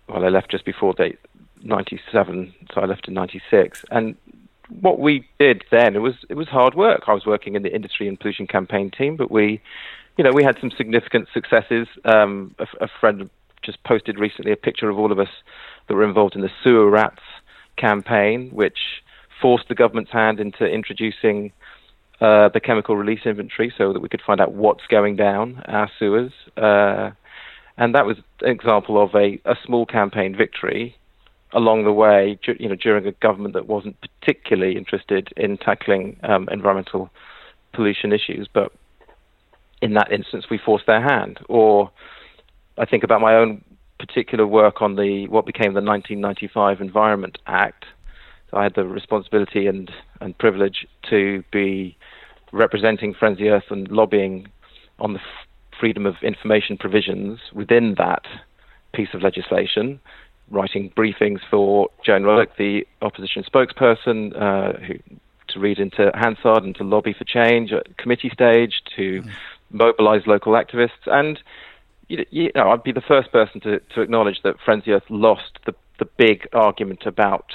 Well, 0.07 0.23
I 0.23 0.29
left 0.29 0.51
just 0.51 0.65
before 0.65 0.93
they 0.95 1.17
97, 1.63 2.53
so 2.71 2.81
I 2.81 2.85
left 2.85 3.07
in 3.07 3.15
96, 3.15 3.83
and 3.89 4.15
what 4.69 4.99
we 4.99 5.27
did 5.39 5.63
then 5.71 5.95
it 5.95 5.99
was 5.99 6.15
it 6.29 6.35
was 6.35 6.47
hard 6.47 6.75
work. 6.75 7.03
I 7.07 7.13
was 7.13 7.25
working 7.25 7.55
in 7.55 7.63
the 7.63 7.73
industry 7.73 8.07
and 8.07 8.19
pollution 8.19 8.47
campaign 8.47 8.91
team, 8.91 9.15
but 9.15 9.31
we 9.31 9.61
you 10.17 10.23
know, 10.23 10.31
we 10.31 10.43
had 10.43 10.57
some 10.59 10.71
significant 10.71 11.27
successes. 11.33 11.87
Um, 12.05 12.55
a, 12.59 12.67
a, 12.81 12.87
friend 12.99 13.29
just 13.63 13.83
posted 13.83 14.19
recently 14.19 14.51
a 14.51 14.55
picture 14.55 14.89
of 14.89 14.97
all 14.97 15.11
of 15.11 15.19
us 15.19 15.29
that 15.87 15.95
were 15.95 16.03
involved 16.03 16.35
in 16.35 16.41
the 16.41 16.51
sewer 16.63 16.89
rats 16.89 17.21
campaign, 17.77 18.49
which 18.51 18.77
forced 19.41 19.67
the 19.67 19.75
government's 19.75 20.11
hand 20.11 20.39
into 20.39 20.65
introducing 20.65 21.51
uh, 22.21 22.49
the 22.49 22.59
chemical 22.59 22.95
release 22.95 23.21
inventory 23.25 23.73
so 23.77 23.91
that 23.91 23.99
we 23.99 24.07
could 24.07 24.21
find 24.25 24.39
out 24.39 24.53
what's 24.53 24.87
going 24.87 25.15
down 25.15 25.61
our 25.67 25.89
sewers. 25.99 26.31
Uh, 26.55 27.11
and 27.77 27.93
that 27.93 28.05
was 28.05 28.17
an 28.41 28.51
example 28.51 29.01
of 29.01 29.13
a, 29.15 29.39
a 29.43 29.55
small 29.65 29.85
campaign 29.85 30.35
victory 30.35 30.95
along 31.51 31.83
the 31.83 31.91
way, 31.91 32.39
you 32.59 32.69
know, 32.69 32.75
during 32.75 33.05
a 33.05 33.11
government 33.13 33.53
that 33.53 33.67
wasn't 33.67 33.95
particularly 34.01 34.77
interested 34.77 35.29
in 35.35 35.57
tackling 35.57 36.17
um, 36.23 36.47
environmental 36.51 37.09
pollution 37.73 38.13
issues, 38.13 38.47
but 38.51 38.71
in 39.81 39.93
that 39.93 40.11
instance, 40.11 40.45
we 40.49 40.57
forced 40.57 40.85
their 40.87 41.01
hand. 41.01 41.39
Or 41.49 41.91
I 42.77 42.85
think 42.85 43.03
about 43.03 43.21
my 43.21 43.35
own 43.35 43.63
particular 43.99 44.45
work 44.45 44.81
on 44.81 44.95
the 44.95 45.27
what 45.27 45.45
became 45.45 45.73
the 45.73 45.81
1995 45.81 46.81
Environment 46.81 47.37
Act. 47.47 47.85
So 48.51 48.57
I 48.57 48.63
had 48.63 48.75
the 48.75 48.85
responsibility 48.85 49.67
and, 49.67 49.91
and 50.21 50.37
privilege 50.37 50.85
to 51.09 51.43
be 51.51 51.97
representing 52.51 53.13
Friends 53.13 53.35
of 53.35 53.39
the 53.39 53.49
Earth 53.49 53.69
and 53.69 53.89
lobbying 53.89 54.47
on 54.99 55.13
the 55.13 55.19
f- 55.19 55.47
freedom 55.79 56.05
of 56.05 56.15
information 56.21 56.77
provisions 56.77 57.39
within 57.53 57.95
that 57.97 58.23
piece 58.93 59.09
of 59.13 59.21
legislation, 59.21 59.99
writing 60.49 60.91
briefings 60.95 61.39
for 61.49 61.89
Joan 62.05 62.23
Ruddock, 62.23 62.55
the 62.57 62.87
opposition 63.01 63.43
spokesperson, 63.43 64.39
uh, 64.39 64.79
who, 64.79 64.93
to 65.49 65.59
read 65.59 65.79
into 65.79 66.11
Hansard 66.13 66.63
and 66.63 66.75
to 66.75 66.83
lobby 66.83 67.13
for 67.13 67.23
change 67.23 67.71
at 67.71 67.97
committee 67.97 68.29
stage, 68.29 68.81
to 68.95 69.21
mm. 69.21 69.31
Mobilize 69.71 70.27
local 70.27 70.53
activists. 70.53 71.07
And, 71.07 71.39
you, 72.07 72.51
know, 72.55 72.69
I'd 72.69 72.83
be 72.83 72.91
the 72.91 73.01
first 73.01 73.31
person 73.31 73.61
to, 73.61 73.79
to 73.79 74.01
acknowledge 74.01 74.41
that 74.43 74.59
Friends 74.63 74.81
of 74.81 74.85
the 74.85 74.91
Earth 74.93 75.09
lost 75.09 75.59
the, 75.65 75.73
the 75.99 76.05
big 76.17 76.47
argument 76.53 77.05
about 77.05 77.53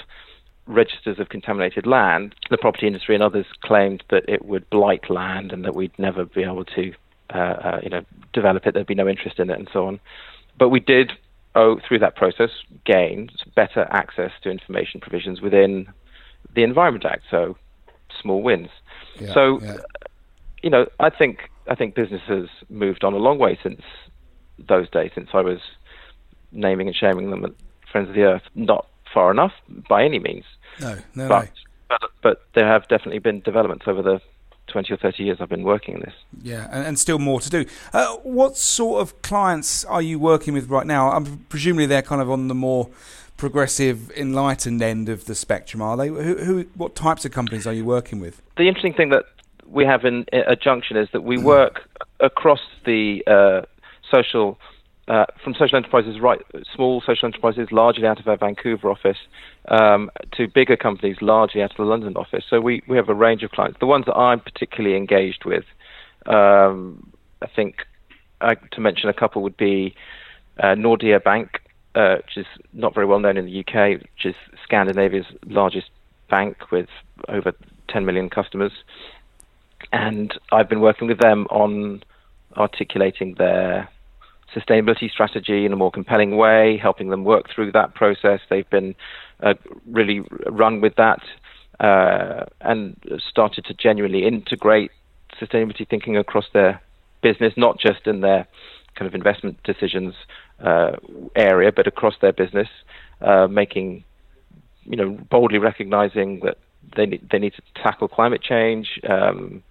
registers 0.66 1.18
of 1.18 1.28
contaminated 1.28 1.86
land. 1.86 2.34
The 2.48 2.58
property 2.58 2.86
industry 2.86 3.14
and 3.14 3.24
others 3.24 3.46
claimed 3.62 4.04
that 4.10 4.28
it 4.28 4.44
would 4.44 4.68
blight 4.70 5.10
land 5.10 5.52
and 5.52 5.64
that 5.64 5.74
we'd 5.74 5.96
never 5.98 6.24
be 6.24 6.42
able 6.42 6.64
to, 6.64 6.92
uh, 7.34 7.38
uh, 7.38 7.80
you 7.82 7.90
know, 7.90 8.04
develop 8.32 8.66
it. 8.66 8.74
There'd 8.74 8.86
be 8.86 8.94
no 8.94 9.08
interest 9.08 9.38
in 9.38 9.50
it, 9.50 9.58
and 9.58 9.68
so 9.72 9.86
on. 9.86 10.00
But 10.58 10.68
we 10.68 10.80
did, 10.80 11.12
oh, 11.54 11.80
through 11.86 12.00
that 12.00 12.16
process, 12.16 12.50
gain 12.84 13.30
better 13.54 13.86
access 13.90 14.32
to 14.42 14.50
information 14.50 15.00
provisions 15.00 15.40
within 15.40 15.88
the 16.54 16.62
Environment 16.62 17.04
Act. 17.04 17.24
So 17.30 17.56
small 18.20 18.42
wins. 18.42 18.68
Yeah, 19.18 19.34
so, 19.34 19.60
yeah. 19.60 19.76
you 20.62 20.70
know, 20.70 20.86
I 20.98 21.10
think 21.10 21.49
I 21.68 21.74
think 21.74 21.94
business 21.94 22.22
has 22.26 22.48
moved 22.68 23.04
on 23.04 23.14
a 23.14 23.18
long 23.18 23.38
way 23.38 23.58
since 23.62 23.82
those 24.58 24.88
days. 24.90 25.10
Since 25.14 25.30
I 25.32 25.40
was 25.40 25.58
naming 26.52 26.86
and 26.86 26.96
shaming 26.96 27.30
them 27.30 27.44
at 27.44 27.52
Friends 27.90 28.08
of 28.08 28.14
the 28.14 28.22
Earth, 28.22 28.42
not 28.54 28.86
far 29.12 29.30
enough 29.30 29.52
by 29.88 30.04
any 30.04 30.18
means. 30.18 30.44
No, 30.80 30.98
no, 31.14 31.28
but, 31.28 31.44
no. 31.44 31.50
But, 31.88 32.10
but 32.22 32.46
there 32.54 32.66
have 32.66 32.88
definitely 32.88 33.18
been 33.18 33.40
developments 33.40 33.84
over 33.86 34.02
the 34.02 34.20
20 34.68 34.94
or 34.94 34.96
30 34.96 35.24
years 35.24 35.38
I've 35.40 35.48
been 35.48 35.64
working 35.64 35.94
in 35.94 36.00
this. 36.00 36.14
Yeah, 36.42 36.68
and, 36.70 36.86
and 36.86 36.98
still 36.98 37.18
more 37.18 37.40
to 37.40 37.50
do. 37.50 37.64
Uh, 37.92 38.16
what 38.18 38.56
sort 38.56 39.02
of 39.02 39.20
clients 39.22 39.84
are 39.84 40.02
you 40.02 40.18
working 40.18 40.54
with 40.54 40.68
right 40.68 40.86
now? 40.86 41.10
I'm 41.10 41.38
presumably 41.48 41.86
they're 41.86 42.02
kind 42.02 42.22
of 42.22 42.30
on 42.30 42.48
the 42.48 42.54
more 42.54 42.88
progressive, 43.36 44.10
enlightened 44.12 44.82
end 44.82 45.08
of 45.08 45.24
the 45.24 45.34
spectrum, 45.34 45.82
are 45.82 45.96
they? 45.96 46.08
Who, 46.08 46.36
who, 46.36 46.66
what 46.74 46.94
types 46.94 47.24
of 47.24 47.32
companies 47.32 47.66
are 47.66 47.72
you 47.72 47.84
working 47.84 48.20
with? 48.20 48.42
The 48.56 48.68
interesting 48.68 48.94
thing 48.94 49.08
that 49.10 49.24
we 49.70 49.84
have 49.84 50.04
in 50.04 50.26
at 50.32 50.62
Junxion 50.62 50.96
is 51.00 51.08
that 51.12 51.22
we 51.22 51.38
work 51.38 51.88
across 52.20 52.60
the 52.84 53.22
uh, 53.26 53.62
social 54.10 54.58
uh, 55.08 55.26
from 55.42 55.54
social 55.54 55.76
enterprises, 55.76 56.20
right, 56.20 56.40
small 56.72 57.00
social 57.00 57.26
enterprises, 57.26 57.68
largely 57.72 58.06
out 58.06 58.20
of 58.20 58.28
our 58.28 58.36
Vancouver 58.36 58.90
office, 58.90 59.16
um, 59.68 60.08
to 60.32 60.46
bigger 60.46 60.76
companies, 60.76 61.16
largely 61.20 61.62
out 61.62 61.72
of 61.72 61.76
the 61.76 61.82
London 61.82 62.16
office. 62.16 62.44
So 62.48 62.60
we, 62.60 62.82
we 62.86 62.96
have 62.96 63.08
a 63.08 63.14
range 63.14 63.42
of 63.42 63.50
clients. 63.50 63.80
The 63.80 63.86
ones 63.86 64.06
that 64.06 64.14
I'm 64.14 64.38
particularly 64.38 64.96
engaged 64.96 65.44
with, 65.44 65.64
um, 66.26 67.12
I 67.42 67.48
think, 67.48 67.86
uh, 68.40 68.54
to 68.70 68.80
mention 68.80 69.08
a 69.08 69.12
couple 69.12 69.42
would 69.42 69.56
be 69.56 69.96
uh, 70.60 70.76
Nordea 70.76 71.22
Bank, 71.22 71.60
uh, 71.96 72.18
which 72.18 72.36
is 72.36 72.46
not 72.72 72.94
very 72.94 73.06
well 73.06 73.18
known 73.18 73.36
in 73.36 73.46
the 73.46 73.60
UK, 73.60 74.00
which 74.00 74.26
is 74.26 74.36
Scandinavia's 74.64 75.26
largest 75.44 75.90
bank 76.28 76.70
with 76.70 76.88
over 77.28 77.52
10 77.88 78.06
million 78.06 78.30
customers. 78.30 78.72
And 79.92 80.32
I've 80.52 80.68
been 80.68 80.80
working 80.80 81.08
with 81.08 81.18
them 81.18 81.46
on 81.50 82.02
articulating 82.56 83.34
their 83.34 83.88
sustainability 84.54 85.10
strategy 85.10 85.64
in 85.64 85.72
a 85.72 85.76
more 85.76 85.90
compelling 85.90 86.36
way, 86.36 86.76
helping 86.76 87.10
them 87.10 87.24
work 87.24 87.46
through 87.54 87.72
that 87.72 87.94
process. 87.94 88.40
They've 88.48 88.68
been 88.68 88.94
uh, 89.40 89.54
really 89.86 90.22
run 90.46 90.80
with 90.80 90.96
that 90.96 91.20
uh, 91.78 92.46
and 92.60 92.96
started 93.18 93.64
to 93.66 93.74
genuinely 93.74 94.26
integrate 94.26 94.90
sustainability 95.40 95.88
thinking 95.88 96.16
across 96.16 96.46
their 96.52 96.80
business, 97.22 97.54
not 97.56 97.78
just 97.78 98.06
in 98.06 98.20
their 98.20 98.46
kind 98.94 99.06
of 99.06 99.14
investment 99.14 99.62
decisions 99.62 100.14
uh, 100.60 100.92
area, 101.36 101.72
but 101.72 101.86
across 101.86 102.14
their 102.20 102.32
business, 102.32 102.68
uh, 103.20 103.46
making 103.46 104.04
you 104.84 104.96
know 104.96 105.10
boldly 105.30 105.58
recognizing 105.58 106.40
that 106.40 106.58
they 106.96 107.06
need, 107.06 107.28
they 107.30 107.38
need 107.38 107.54
to 107.54 107.62
tackle 107.82 108.08
climate 108.08 108.42
change. 108.42 109.00
Um, 109.08 109.62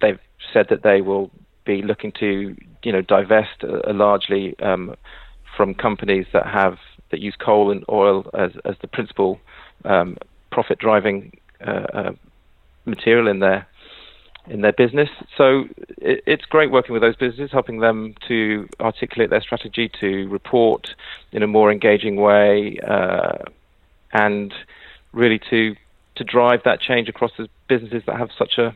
they've 0.00 0.20
said 0.52 0.66
that 0.70 0.82
they 0.82 1.00
will 1.00 1.30
be 1.64 1.82
looking 1.82 2.12
to 2.12 2.56
you 2.82 2.92
know 2.92 3.02
divest 3.02 3.64
uh, 3.64 3.92
largely 3.92 4.58
um, 4.60 4.94
from 5.56 5.74
companies 5.74 6.26
that 6.32 6.46
have 6.46 6.78
that 7.10 7.20
use 7.20 7.36
coal 7.38 7.70
and 7.70 7.84
oil 7.88 8.28
as 8.34 8.52
as 8.64 8.76
the 8.80 8.88
principal 8.88 9.40
um, 9.84 10.16
profit 10.50 10.78
driving 10.78 11.36
uh, 11.66 11.86
uh, 11.92 12.12
material 12.84 13.28
in 13.28 13.40
their 13.40 13.66
in 14.48 14.60
their 14.60 14.72
business. 14.72 15.08
So 15.36 15.64
it, 15.98 16.22
it's 16.26 16.44
great 16.44 16.70
working 16.70 16.92
with 16.92 17.02
those 17.02 17.16
businesses, 17.16 17.50
helping 17.52 17.80
them 17.80 18.14
to 18.28 18.68
articulate 18.80 19.30
their 19.30 19.40
strategy, 19.40 19.90
to 20.00 20.28
report 20.28 20.94
in 21.32 21.42
a 21.42 21.46
more 21.46 21.72
engaging 21.72 22.16
way, 22.16 22.78
uh, 22.86 23.38
and 24.12 24.54
really 25.12 25.40
to 25.50 25.74
to 26.16 26.24
drive 26.24 26.62
that 26.64 26.80
change 26.80 27.08
across 27.08 27.32
the 27.36 27.48
businesses 27.68 28.02
that 28.06 28.16
have 28.18 28.30
such 28.36 28.58
a 28.58 28.74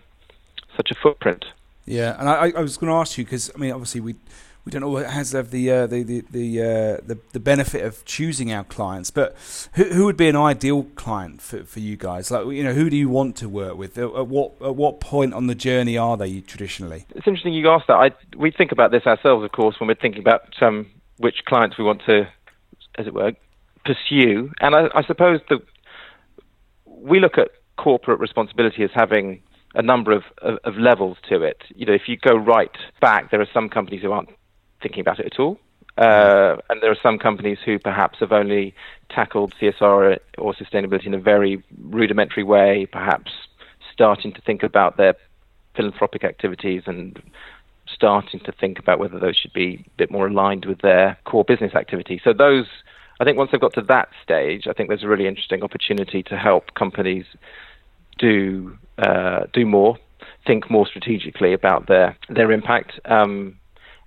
such 0.77 0.91
a 0.91 0.95
footprint. 0.95 1.45
Yeah, 1.87 2.17
and 2.19 2.29
I, 2.29 2.53
I 2.57 2.61
was 2.61 2.77
going 2.77 2.91
to 2.91 2.97
ask 2.97 3.19
you 3.19 3.25
because 3.25 3.51
I 3.55 3.59
mean, 3.59 3.73
obviously 3.73 4.01
we 4.01 4.15
we 4.65 4.71
don't 4.71 4.83
always 4.83 5.33
have 5.33 5.51
the 5.51 5.71
uh, 5.71 5.87
the 5.87 6.03
the 6.03 6.25
the, 6.31 6.61
uh, 6.61 7.07
the, 7.07 7.19
the 7.33 7.41
benefit 7.41 7.85
of 7.85 8.05
choosing 8.05 8.53
our 8.53 8.65
clients, 8.65 9.11
but 9.11 9.37
who 9.75 9.85
who 9.85 10.05
would 10.05 10.17
be 10.17 10.29
an 10.29 10.37
ideal 10.37 10.85
client 10.95 11.41
for, 11.41 11.65
for 11.65 11.81
you 11.81 11.97
guys? 11.97 12.31
Like 12.31 12.47
you 12.47 12.63
know, 12.63 12.75
who 12.75 12.91
do 12.91 12.97
you 12.97 13.09
want 13.09 13.37
to 13.37 13.49
work 13.49 13.77
with? 13.77 13.97
At 13.97 14.27
what 14.27 14.53
at 14.63 14.77
what 14.77 15.01
point 15.01 15.33
on 15.35 15.47
the 15.47 15.55
journey 15.55 15.97
are 15.97 16.17
they 16.17 16.41
traditionally? 16.41 17.07
It's 17.11 17.27
interesting 17.27 17.55
you 17.55 17.69
asked 17.71 17.87
that. 17.89 17.95
I 17.95 18.11
we 18.37 18.51
think 18.51 18.73
about 18.73 18.91
this 18.91 19.07
ourselves, 19.07 19.45
of 19.45 19.53
course, 19.53 19.81
when 19.81 19.89
we're 19.89 19.95
thinking 19.95 20.21
about 20.21 20.63
um, 20.63 20.87
which 21.17 21.45
clients 21.47 21.79
we 21.79 21.85
want 21.85 22.03
to, 22.07 22.29
as 22.99 23.07
it 23.07 23.15
were, 23.15 23.33
pursue. 23.85 24.53
And 24.61 24.75
I, 24.75 24.89
I 24.95 25.03
suppose 25.05 25.41
the 25.49 25.61
we 27.01 27.21
look 27.21 27.39
at 27.39 27.49
corporate 27.77 28.21
responsibility 28.21 28.83
as 28.83 28.91
having 28.95 29.43
a 29.75 29.83
number 29.83 30.13
of, 30.13 30.25
of, 30.43 30.59
of, 30.65 30.77
levels 30.77 31.17
to 31.29 31.43
it. 31.43 31.63
You 31.75 31.87
know, 31.87 31.93
if 31.93 32.09
you 32.09 32.17
go 32.17 32.35
right 32.35 32.77
back, 33.01 33.31
there 33.31 33.41
are 33.41 33.49
some 33.55 33.69
companies 33.69 34.03
who 34.03 34.13
aren't 34.13 34.31
thinking 34.83 35.01
about 35.01 35.21
it 35.21 35.27
at 35.27 35.39
all. 35.39 35.59
Uh, 35.97 36.57
and 36.69 36.81
there 36.83 36.91
are 36.91 36.99
some 37.03 37.19
companies 37.19 37.59
who 37.65 37.79
perhaps 37.79 38.21
have 38.21 38.33
only 38.33 38.75
tackled 39.11 39.55
CSR 39.61 40.19
or 40.39 40.55
sustainability 40.55 41.07
in 41.07 41.15
a 41.15 41.19
very 41.19 41.63
rudimentary 41.83 42.43
way, 42.43 42.87
perhaps 42.91 43.31
starting 43.93 44.33
to 44.33 44.41
think 44.41 44.63
about 44.63 44.97
their 44.97 45.15
philanthropic 45.77 46.25
activities 46.25 46.83
and 46.87 47.21
starting 47.87 48.41
to 48.41 48.53
think 48.53 48.79
about 48.79 48.99
whether 48.99 49.19
those 49.19 49.37
should 49.37 49.53
be 49.53 49.85
a 49.87 49.91
bit 49.97 50.11
more 50.11 50.27
aligned 50.27 50.65
with 50.65 50.81
their 50.81 51.19
core 51.25 51.45
business 51.45 51.75
activity. 51.75 52.21
So 52.23 52.33
those, 52.33 52.67
I 53.21 53.25
think 53.25 53.37
once 53.37 53.51
they've 53.53 53.61
got 53.61 53.75
to 53.75 53.83
that 53.83 54.09
stage, 54.23 54.67
I 54.67 54.73
think 54.73 54.89
there's 54.89 55.05
a 55.05 55.09
really 55.09 55.27
interesting 55.27 55.63
opportunity 55.63 56.23
to 56.25 56.37
help 56.39 56.75
companies 56.75 57.27
do 58.19 58.79
uh, 58.99 59.41
do 59.53 59.67
more, 59.67 59.99
think 60.47 60.71
more 60.71 60.87
strategically 60.87 61.53
about 61.53 61.87
their 61.87 62.17
their 62.31 62.51
impact, 62.51 62.99
um, 63.05 63.59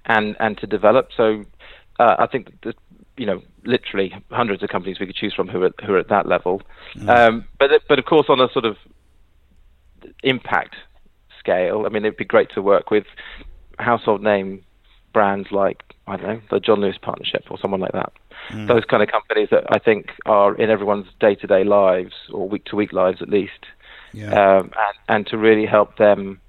and 0.06 0.36
and 0.40 0.58
to 0.58 0.68
develop. 0.68 1.10
So 1.16 1.44
uh, 2.00 2.16
I 2.18 2.26
think 2.26 2.60
that 2.64 2.76
you 3.16 3.28
know 3.28 3.42
literally 3.66 4.14
hundreds 4.32 4.64
of 4.64 4.70
companies 4.70 5.00
we 5.00 5.06
could 5.06 5.16
choose 5.16 5.34
from 5.34 5.48
who 5.48 5.62
are 5.64 5.72
who 5.86 5.94
are 5.94 6.00
at 6.00 6.10
that 6.10 6.28
level. 6.28 6.64
Mm. 6.96 7.10
Um, 7.10 7.46
but 7.60 7.70
but 7.88 8.00
of 8.00 8.06
course 8.06 8.26
on 8.30 8.42
a 8.42 8.50
sort 8.52 8.66
of 8.66 8.78
impact 10.24 10.76
scale, 11.40 11.84
I 11.86 11.90
mean 11.90 12.04
it'd 12.04 12.18
be 12.18 12.26
great 12.26 12.50
to 12.56 12.64
work 12.64 12.90
with 12.90 13.06
household 13.78 14.24
name 14.24 14.64
brands 15.14 15.50
like 15.52 15.84
I 16.08 16.18
don't 16.18 16.28
know 16.28 16.42
the 16.50 16.60
John 16.60 16.82
Lewis 16.82 16.98
Partnership 17.00 17.46
or 17.52 17.60
someone 17.60 17.80
like 17.80 17.94
that. 17.94 18.12
Mm. 18.50 18.68
Those 18.68 18.84
kind 18.86 19.02
of 19.02 19.10
companies 19.10 19.50
that 19.52 19.66
I 19.70 19.80
think 19.80 20.12
are 20.26 20.56
in 20.56 20.70
everyone's 20.70 21.08
day 21.20 21.36
to 21.36 21.48
day 21.48 21.64
lives 21.64 22.14
or 22.32 22.48
week 22.48 22.66
to 22.66 22.76
week 22.76 22.94
lives 22.94 23.22
at 23.22 23.30
least 23.30 23.66
yeah. 24.14 24.58
um, 24.58 24.72
and, 24.76 24.98
and 25.10 25.28
to 25.28 25.38
really 25.38 25.66
help 25.66 25.98
them 25.98 26.40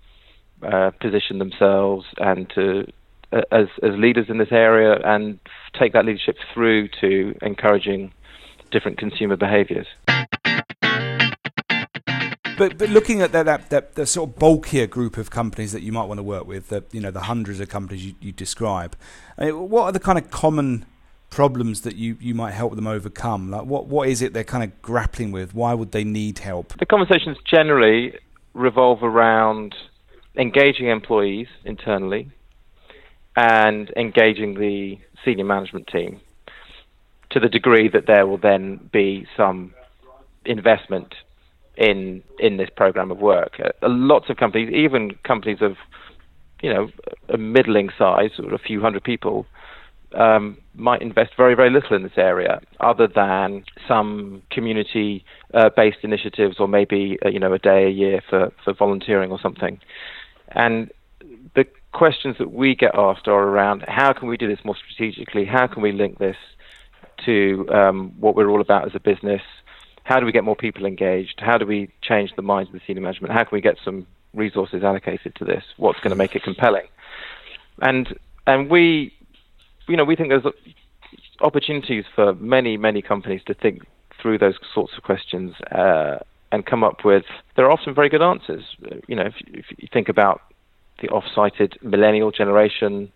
uh, 0.62 0.90
position 1.00 1.38
themselves 1.38 2.06
and 2.18 2.48
to 2.54 2.86
uh, 3.32 3.42
as 3.50 3.66
as 3.82 3.90
leaders 3.96 4.26
in 4.28 4.38
this 4.38 4.52
area 4.52 4.98
and 5.04 5.38
take 5.78 5.92
that 5.92 6.04
leadership 6.04 6.36
through 6.52 6.88
to 7.00 7.34
encouraging 7.42 8.12
different 8.70 8.98
consumer 8.98 9.36
behaviours. 9.36 9.86
But 12.56 12.78
but 12.78 12.88
looking 12.88 13.20
at 13.20 13.32
that, 13.32 13.46
that 13.46 13.70
that 13.70 13.94
the 13.94 14.06
sort 14.06 14.30
of 14.30 14.38
bulkier 14.38 14.86
group 14.86 15.16
of 15.16 15.30
companies 15.30 15.72
that 15.72 15.82
you 15.82 15.90
might 15.90 16.04
want 16.04 16.18
to 16.18 16.22
work 16.22 16.46
with, 16.46 16.68
the 16.68 16.84
you 16.92 17.00
know 17.00 17.10
the 17.10 17.22
hundreds 17.22 17.60
of 17.60 17.68
companies 17.68 18.06
you, 18.06 18.14
you 18.20 18.32
describe, 18.32 18.96
I 19.36 19.46
mean, 19.46 19.68
what 19.70 19.84
are 19.84 19.92
the 19.92 20.00
kind 20.00 20.18
of 20.18 20.30
common 20.30 20.86
problems 21.34 21.80
that 21.80 21.96
you, 21.96 22.16
you 22.20 22.32
might 22.32 22.52
help 22.52 22.76
them 22.76 22.86
overcome? 22.86 23.50
Like 23.50 23.66
what 23.66 23.86
what 23.88 24.08
is 24.08 24.22
it 24.22 24.32
they're 24.32 24.44
kind 24.44 24.62
of 24.62 24.70
grappling 24.80 25.32
with? 25.32 25.52
Why 25.52 25.74
would 25.74 25.90
they 25.90 26.04
need 26.04 26.38
help? 26.38 26.78
The 26.78 26.86
conversations 26.86 27.38
generally 27.44 28.14
revolve 28.54 29.02
around 29.02 29.74
engaging 30.36 30.86
employees 30.88 31.48
internally 31.64 32.30
and 33.36 33.90
engaging 33.96 34.54
the 34.54 34.96
senior 35.24 35.44
management 35.44 35.88
team 35.88 36.20
to 37.30 37.40
the 37.40 37.48
degree 37.48 37.88
that 37.88 38.06
there 38.06 38.26
will 38.28 38.38
then 38.38 38.88
be 38.92 39.26
some 39.36 39.74
investment 40.44 41.14
in 41.76 42.22
in 42.38 42.58
this 42.58 42.70
program 42.76 43.10
of 43.10 43.18
work. 43.18 43.58
Uh, 43.58 43.70
lots 43.88 44.30
of 44.30 44.36
companies, 44.36 44.72
even 44.72 45.10
companies 45.24 45.58
of 45.60 45.72
you 46.62 46.72
know 46.72 46.88
a 47.28 47.36
middling 47.36 47.90
size, 47.98 48.30
or 48.38 48.54
a 48.54 48.58
few 48.58 48.80
hundred 48.80 49.02
people, 49.02 49.46
um, 50.14 50.58
might 50.74 51.02
invest 51.02 51.32
very 51.36 51.54
very 51.54 51.70
little 51.70 51.96
in 51.96 52.02
this 52.02 52.16
area, 52.16 52.60
other 52.80 53.06
than 53.06 53.64
some 53.86 54.42
community-based 54.50 55.96
uh, 55.96 56.00
initiatives, 56.06 56.56
or 56.58 56.68
maybe 56.68 57.18
uh, 57.24 57.28
you 57.28 57.38
know 57.38 57.52
a 57.52 57.58
day 57.58 57.86
a 57.86 57.90
year 57.90 58.22
for 58.28 58.52
for 58.64 58.72
volunteering 58.72 59.30
or 59.30 59.40
something. 59.40 59.80
And 60.48 60.90
the 61.54 61.66
questions 61.92 62.36
that 62.38 62.52
we 62.52 62.74
get 62.74 62.94
asked 62.94 63.28
are 63.28 63.42
around 63.42 63.84
how 63.88 64.12
can 64.12 64.28
we 64.28 64.36
do 64.36 64.48
this 64.48 64.64
more 64.64 64.76
strategically? 64.76 65.44
How 65.44 65.66
can 65.66 65.82
we 65.82 65.92
link 65.92 66.18
this 66.18 66.36
to 67.24 67.66
um, 67.72 68.12
what 68.18 68.34
we're 68.34 68.50
all 68.50 68.60
about 68.60 68.86
as 68.86 68.94
a 68.94 69.00
business? 69.00 69.42
How 70.02 70.20
do 70.20 70.26
we 70.26 70.32
get 70.32 70.44
more 70.44 70.56
people 70.56 70.84
engaged? 70.84 71.40
How 71.40 71.56
do 71.56 71.64
we 71.64 71.88
change 72.02 72.32
the 72.36 72.42
minds 72.42 72.68
of 72.68 72.74
the 72.74 72.80
senior 72.86 73.02
management? 73.02 73.32
How 73.32 73.44
can 73.44 73.56
we 73.56 73.62
get 73.62 73.76
some 73.82 74.06
resources 74.34 74.82
allocated 74.82 75.34
to 75.36 75.44
this? 75.44 75.64
What's 75.76 76.00
going 76.00 76.10
to 76.10 76.16
make 76.16 76.36
it 76.36 76.42
compelling? 76.42 76.86
And 77.80 78.18
and 78.46 78.68
we, 78.68 79.13
you 79.88 79.96
know, 79.96 80.04
we 80.04 80.16
think 80.16 80.28
there's 80.30 80.44
opportunities 81.40 82.04
for 82.14 82.34
many 82.34 82.76
many 82.76 83.02
companies 83.02 83.42
to 83.46 83.54
think 83.54 83.82
through 84.20 84.38
those 84.38 84.54
sorts 84.72 84.92
of 84.96 85.02
questions 85.02 85.54
uh, 85.70 86.18
and 86.52 86.64
come 86.64 86.82
up 86.84 87.04
with. 87.04 87.24
There 87.56 87.66
are 87.66 87.72
often 87.72 87.94
very 87.94 88.08
good 88.08 88.22
answers. 88.22 88.62
You 89.06 89.16
know, 89.16 89.26
if, 89.26 89.34
if 89.48 89.66
you 89.78 89.88
think 89.92 90.08
about 90.08 90.40
the 91.00 91.08
off-sited 91.08 91.76
millennial 91.82 92.30
generation 92.30 93.10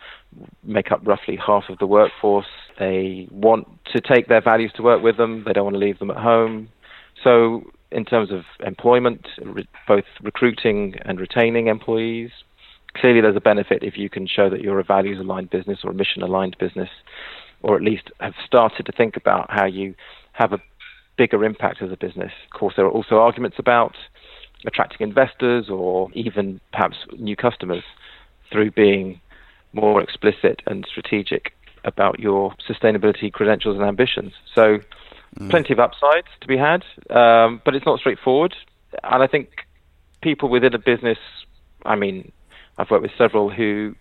make 0.64 0.90
up 0.92 1.00
roughly 1.06 1.36
half 1.36 1.64
of 1.68 1.78
the 1.78 1.86
workforce. 1.86 2.46
They 2.78 3.28
want 3.30 3.66
to 3.92 4.00
take 4.00 4.28
their 4.28 4.40
values 4.40 4.72
to 4.76 4.82
work 4.82 5.02
with 5.02 5.16
them. 5.16 5.44
They 5.46 5.52
don't 5.52 5.64
want 5.64 5.74
to 5.74 5.80
leave 5.80 5.98
them 5.98 6.10
at 6.10 6.16
home. 6.16 6.68
So, 7.22 7.62
in 7.90 8.04
terms 8.04 8.30
of 8.30 8.42
employment, 8.60 9.26
re- 9.42 9.68
both 9.86 10.04
recruiting 10.22 10.96
and 11.04 11.18
retaining 11.18 11.68
employees, 11.68 12.30
clearly 13.00 13.20
there's 13.20 13.36
a 13.36 13.40
benefit 13.40 13.82
if 13.82 13.96
you 13.96 14.08
can 14.08 14.26
show 14.26 14.48
that 14.50 14.60
you're 14.60 14.78
a 14.78 14.84
values 14.84 15.18
aligned 15.18 15.50
business 15.50 15.80
or 15.84 15.90
a 15.90 15.94
mission 15.94 16.22
aligned 16.22 16.56
business, 16.58 16.90
or 17.62 17.76
at 17.76 17.82
least 17.82 18.10
have 18.20 18.34
started 18.44 18.86
to 18.86 18.92
think 18.92 19.16
about 19.16 19.50
how 19.50 19.64
you 19.64 19.94
have 20.32 20.52
a 20.52 20.60
bigger 21.16 21.44
impact 21.44 21.82
as 21.82 21.90
a 21.90 21.96
business. 21.96 22.32
Of 22.52 22.58
course, 22.58 22.74
there 22.76 22.84
are 22.84 22.90
also 22.90 23.16
arguments 23.16 23.58
about 23.58 23.96
attracting 24.66 25.06
investors 25.06 25.68
or 25.68 26.08
even 26.14 26.60
perhaps 26.72 26.96
new 27.16 27.36
customers 27.36 27.84
through 28.50 28.70
being 28.70 29.20
more 29.72 30.00
explicit 30.00 30.62
and 30.66 30.86
strategic 30.88 31.52
about 31.84 32.18
your 32.18 32.54
sustainability 32.68 33.32
credentials 33.32 33.76
and 33.76 33.84
ambitions. 33.84 34.32
So 34.54 34.80
Mm. 35.36 35.50
Plenty 35.50 35.72
of 35.72 35.78
upsides 35.78 36.28
to 36.40 36.46
be 36.46 36.56
had, 36.56 36.84
um, 37.10 37.60
but 37.64 37.74
it's 37.74 37.86
not 37.86 38.00
straightforward. 38.00 38.54
And 39.04 39.22
I 39.22 39.26
think 39.26 39.48
people 40.22 40.48
within 40.48 40.74
a 40.74 40.78
business, 40.78 41.18
I 41.84 41.96
mean, 41.96 42.32
I've 42.78 42.90
worked 42.90 43.02
with 43.02 43.12
several 43.18 43.50
who 43.50 43.94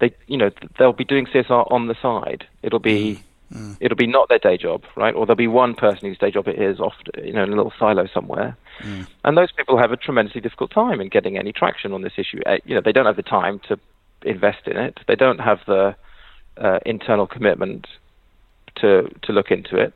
they, 0.00 0.14
you 0.26 0.36
know, 0.36 0.50
they'll 0.78 0.92
be 0.92 1.04
doing 1.04 1.26
CSR 1.26 1.70
on 1.70 1.88
the 1.88 1.96
side. 2.00 2.46
It'll 2.62 2.78
be 2.78 3.22
mm. 3.52 3.58
Mm. 3.58 3.76
it'll 3.80 3.96
be 3.96 4.06
not 4.06 4.28
their 4.28 4.38
day 4.38 4.56
job, 4.56 4.84
right? 4.96 5.14
Or 5.14 5.26
there'll 5.26 5.36
be 5.36 5.48
one 5.48 5.74
person 5.74 6.08
whose 6.08 6.18
day 6.18 6.30
job 6.30 6.48
it 6.48 6.60
is 6.60 6.80
off, 6.80 6.94
you 7.22 7.32
know, 7.32 7.42
in 7.44 7.52
a 7.52 7.56
little 7.56 7.72
silo 7.78 8.06
somewhere. 8.12 8.56
Mm. 8.80 9.06
And 9.24 9.36
those 9.36 9.52
people 9.52 9.78
have 9.78 9.92
a 9.92 9.96
tremendously 9.96 10.40
difficult 10.40 10.70
time 10.70 11.00
in 11.00 11.08
getting 11.08 11.36
any 11.36 11.52
traction 11.52 11.92
on 11.92 12.02
this 12.02 12.14
issue. 12.16 12.40
Uh, 12.46 12.56
you 12.64 12.74
know, 12.74 12.80
they 12.82 12.92
don't 12.92 13.06
have 13.06 13.16
the 13.16 13.22
time 13.22 13.60
to 13.68 13.78
invest 14.24 14.66
in 14.66 14.76
it. 14.76 15.00
They 15.06 15.16
don't 15.16 15.40
have 15.40 15.60
the 15.66 15.94
uh, 16.56 16.78
internal 16.86 17.26
commitment 17.26 17.86
to 18.76 19.08
to 19.22 19.32
look 19.32 19.50
into 19.50 19.76
it 19.76 19.92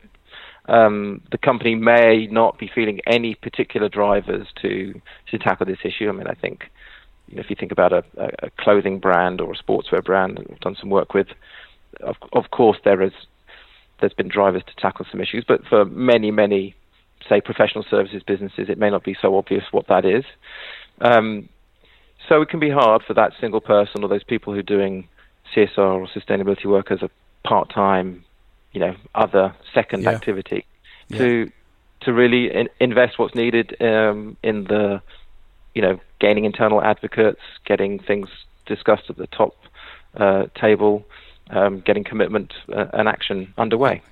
um, 0.69 1.23
the 1.31 1.39
company 1.39 1.75
may 1.75 2.27
not 2.27 2.59
be 2.59 2.71
feeling 2.73 3.01
any 3.07 3.35
particular 3.35 3.89
drivers 3.89 4.47
to 4.63 5.01
to 5.31 5.39
tackle 5.39 5.67
this 5.67 5.79
issue. 5.85 6.09
I 6.09 6.13
mean, 6.13 6.27
I 6.27 6.35
think 6.35 6.71
if 7.29 7.51
you 7.51 7.57
think 7.57 7.73
about 7.73 7.93
a, 7.93 8.05
a, 8.17 8.51
clothing 8.59 8.99
brand 8.99 9.41
or 9.41 9.53
a 9.53 9.57
sportswear 9.57 10.05
brand, 10.05 10.39
we've 10.49 10.61
done 10.61 10.77
some 10.79 10.91
work 10.91 11.15
with. 11.15 11.29
Of, 12.01 12.17
of 12.33 12.51
course, 12.51 12.79
there 12.85 13.03
is 13.03 13.13
there's 14.01 14.13
been 14.13 14.29
drivers 14.29 14.63
to 14.67 14.75
tackle 14.77 15.07
some 15.11 15.21
issues, 15.21 15.45
but 15.47 15.67
for 15.67 15.85
many 15.85 16.31
many 16.31 16.75
say 17.29 17.41
professional 17.41 17.85
services 17.89 18.23
businesses, 18.23 18.69
it 18.69 18.79
may 18.79 18.91
not 18.91 19.03
be 19.03 19.17
so 19.21 19.37
obvious 19.37 19.65
what 19.73 19.89
that 19.89 20.05
is. 20.05 20.25
Um, 21.01 21.49
so 22.29 22.43
it 22.43 22.49
can 22.49 22.61
be 22.61 22.71
hard 22.71 23.03
for 23.03 23.15
that 23.15 23.33
single 23.41 23.61
person 23.61 24.03
or 24.03 24.09
those 24.09 24.25
people 24.25 24.53
who 24.53 24.61
are 24.61 24.63
doing 24.63 25.09
CSR 25.55 25.79
or 25.79 26.07
sustainability 26.07 26.67
work 26.67 26.91
as 26.91 27.03
a 27.03 27.11
part-time 27.45 28.25
you 28.73 28.81
know 28.81 28.95
other 29.15 29.55
second 29.73 30.03
yeah. 30.03 30.11
activity 30.11 30.67
yeah. 31.09 31.19
to 31.19 31.53
to 32.01 32.13
really 32.13 32.53
in, 32.53 32.69
invest 32.79 33.19
what's 33.19 33.35
needed 33.35 33.75
um, 33.81 34.37
in 34.43 34.65
the 34.65 35.01
you 35.77 35.83
know 35.83 36.01
gaining 36.19 36.47
internal 36.47 36.83
advocates, 36.83 37.43
getting 37.67 37.99
things 37.99 38.29
discussed 38.65 39.11
at 39.11 39.17
the 39.19 39.27
top 39.27 39.55
uh, 40.17 40.47
table, 40.59 41.05
um, 41.51 41.81
getting 41.81 42.03
commitment 42.03 42.55
uh, 42.75 42.87
and 42.95 43.07
action 43.09 43.53
underway. 43.59 44.03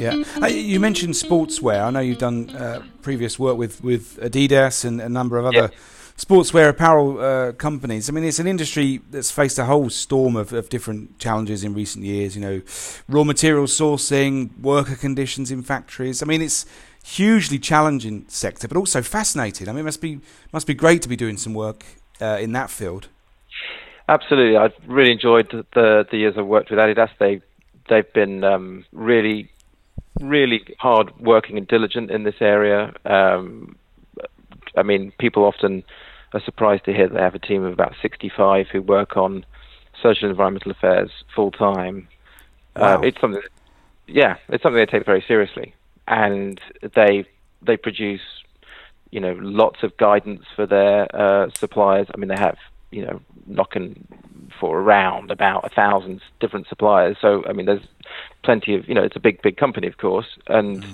Yeah, 0.00 0.22
uh, 0.42 0.46
you 0.46 0.80
mentioned 0.80 1.14
sportswear. 1.14 1.84
I 1.84 1.90
know 1.90 2.00
you've 2.00 2.18
done 2.18 2.50
uh, 2.50 2.82
previous 3.02 3.38
work 3.38 3.56
with, 3.56 3.82
with 3.82 4.18
Adidas 4.20 4.84
and 4.84 5.00
a 5.00 5.08
number 5.08 5.38
of 5.38 5.46
other 5.46 5.70
yeah 5.72 5.78
sportswear 6.18 6.68
apparel 6.68 7.20
uh, 7.20 7.52
companies. 7.52 8.08
I 8.08 8.12
mean, 8.12 8.24
it's 8.24 8.40
an 8.40 8.48
industry 8.48 9.00
that's 9.08 9.30
faced 9.30 9.56
a 9.58 9.64
whole 9.64 9.88
storm 9.88 10.34
of, 10.34 10.52
of 10.52 10.68
different 10.68 11.16
challenges 11.20 11.62
in 11.62 11.74
recent 11.74 12.04
years. 12.04 12.34
You 12.34 12.42
know, 12.42 12.62
raw 13.08 13.22
material 13.22 13.66
sourcing, 13.66 14.50
worker 14.60 14.96
conditions 14.96 15.52
in 15.52 15.62
factories. 15.62 16.20
I 16.20 16.26
mean, 16.26 16.42
it's 16.42 16.66
hugely 17.16 17.58
challenging 17.58 18.24
sector, 18.28 18.68
but 18.68 18.76
also 18.76 19.02
fascinating. 19.02 19.68
I 19.68 19.72
mean, 19.72 19.80
it 19.80 19.84
must 19.84 20.00
be 20.00 20.20
must 20.52 20.66
be 20.66 20.74
great 20.74 21.02
to 21.02 21.08
be 21.08 21.16
doing 21.16 21.36
some 21.36 21.54
work 21.54 21.84
uh, 22.20 22.38
in 22.40 22.52
that 22.52 22.70
field. 22.70 23.08
Absolutely, 24.08 24.56
I've 24.56 24.74
really 24.86 25.12
enjoyed 25.12 25.50
the 25.50 26.06
the 26.10 26.16
years 26.16 26.34
I've 26.36 26.46
worked 26.46 26.70
with 26.70 26.78
Adidas. 26.78 27.10
They 27.18 27.40
they've 27.88 28.12
been 28.12 28.44
um, 28.44 28.84
really 28.92 29.50
really 30.20 30.62
hard 30.78 31.16
working 31.18 31.56
and 31.56 31.66
diligent 31.66 32.10
in 32.10 32.24
this 32.24 32.40
area. 32.40 32.92
Um, 33.04 33.76
I 34.76 34.82
mean, 34.82 35.12
people 35.18 35.44
often 35.44 35.84
are 36.32 36.40
surprised 36.40 36.84
to 36.84 36.92
hear 36.92 37.08
they 37.08 37.20
have 37.20 37.34
a 37.34 37.38
team 37.38 37.64
of 37.64 37.72
about 37.72 37.94
65 38.02 38.66
who 38.68 38.82
work 38.82 39.16
on 39.16 39.46
social 40.02 40.24
and 40.24 40.32
environmental 40.32 40.72
affairs 40.72 41.10
full 41.34 41.50
time. 41.50 42.08
Uh, 42.76 42.80
wow. 42.80 42.98
Uh, 42.98 43.00
it's 43.02 43.20
something, 43.20 43.42
yeah, 44.06 44.36
it's 44.48 44.62
something 44.62 44.78
they 44.78 44.86
take 44.86 45.06
very 45.06 45.24
seriously, 45.26 45.74
and 46.08 46.60
they 46.94 47.24
they 47.62 47.76
produce, 47.76 48.20
you 49.10 49.20
know, 49.20 49.32
lots 49.40 49.82
of 49.82 49.96
guidance 49.96 50.44
for 50.56 50.66
their 50.66 51.14
uh, 51.14 51.50
suppliers. 51.54 52.08
I 52.12 52.18
mean, 52.18 52.28
they 52.28 52.38
have, 52.38 52.58
you 52.90 53.04
know, 53.04 53.20
knocking 53.46 54.06
for 54.58 54.80
around 54.80 55.30
about 55.30 55.64
a 55.64 55.68
thousand 55.68 56.20
different 56.40 56.66
suppliers. 56.68 57.16
So, 57.20 57.44
I 57.48 57.52
mean, 57.52 57.66
there's 57.66 57.86
plenty 58.42 58.74
of, 58.74 58.88
you 58.88 58.94
know, 58.94 59.02
it's 59.02 59.16
a 59.16 59.20
big, 59.20 59.40
big 59.42 59.56
company, 59.56 59.86
of 59.86 59.98
course, 59.98 60.38
and 60.48 60.84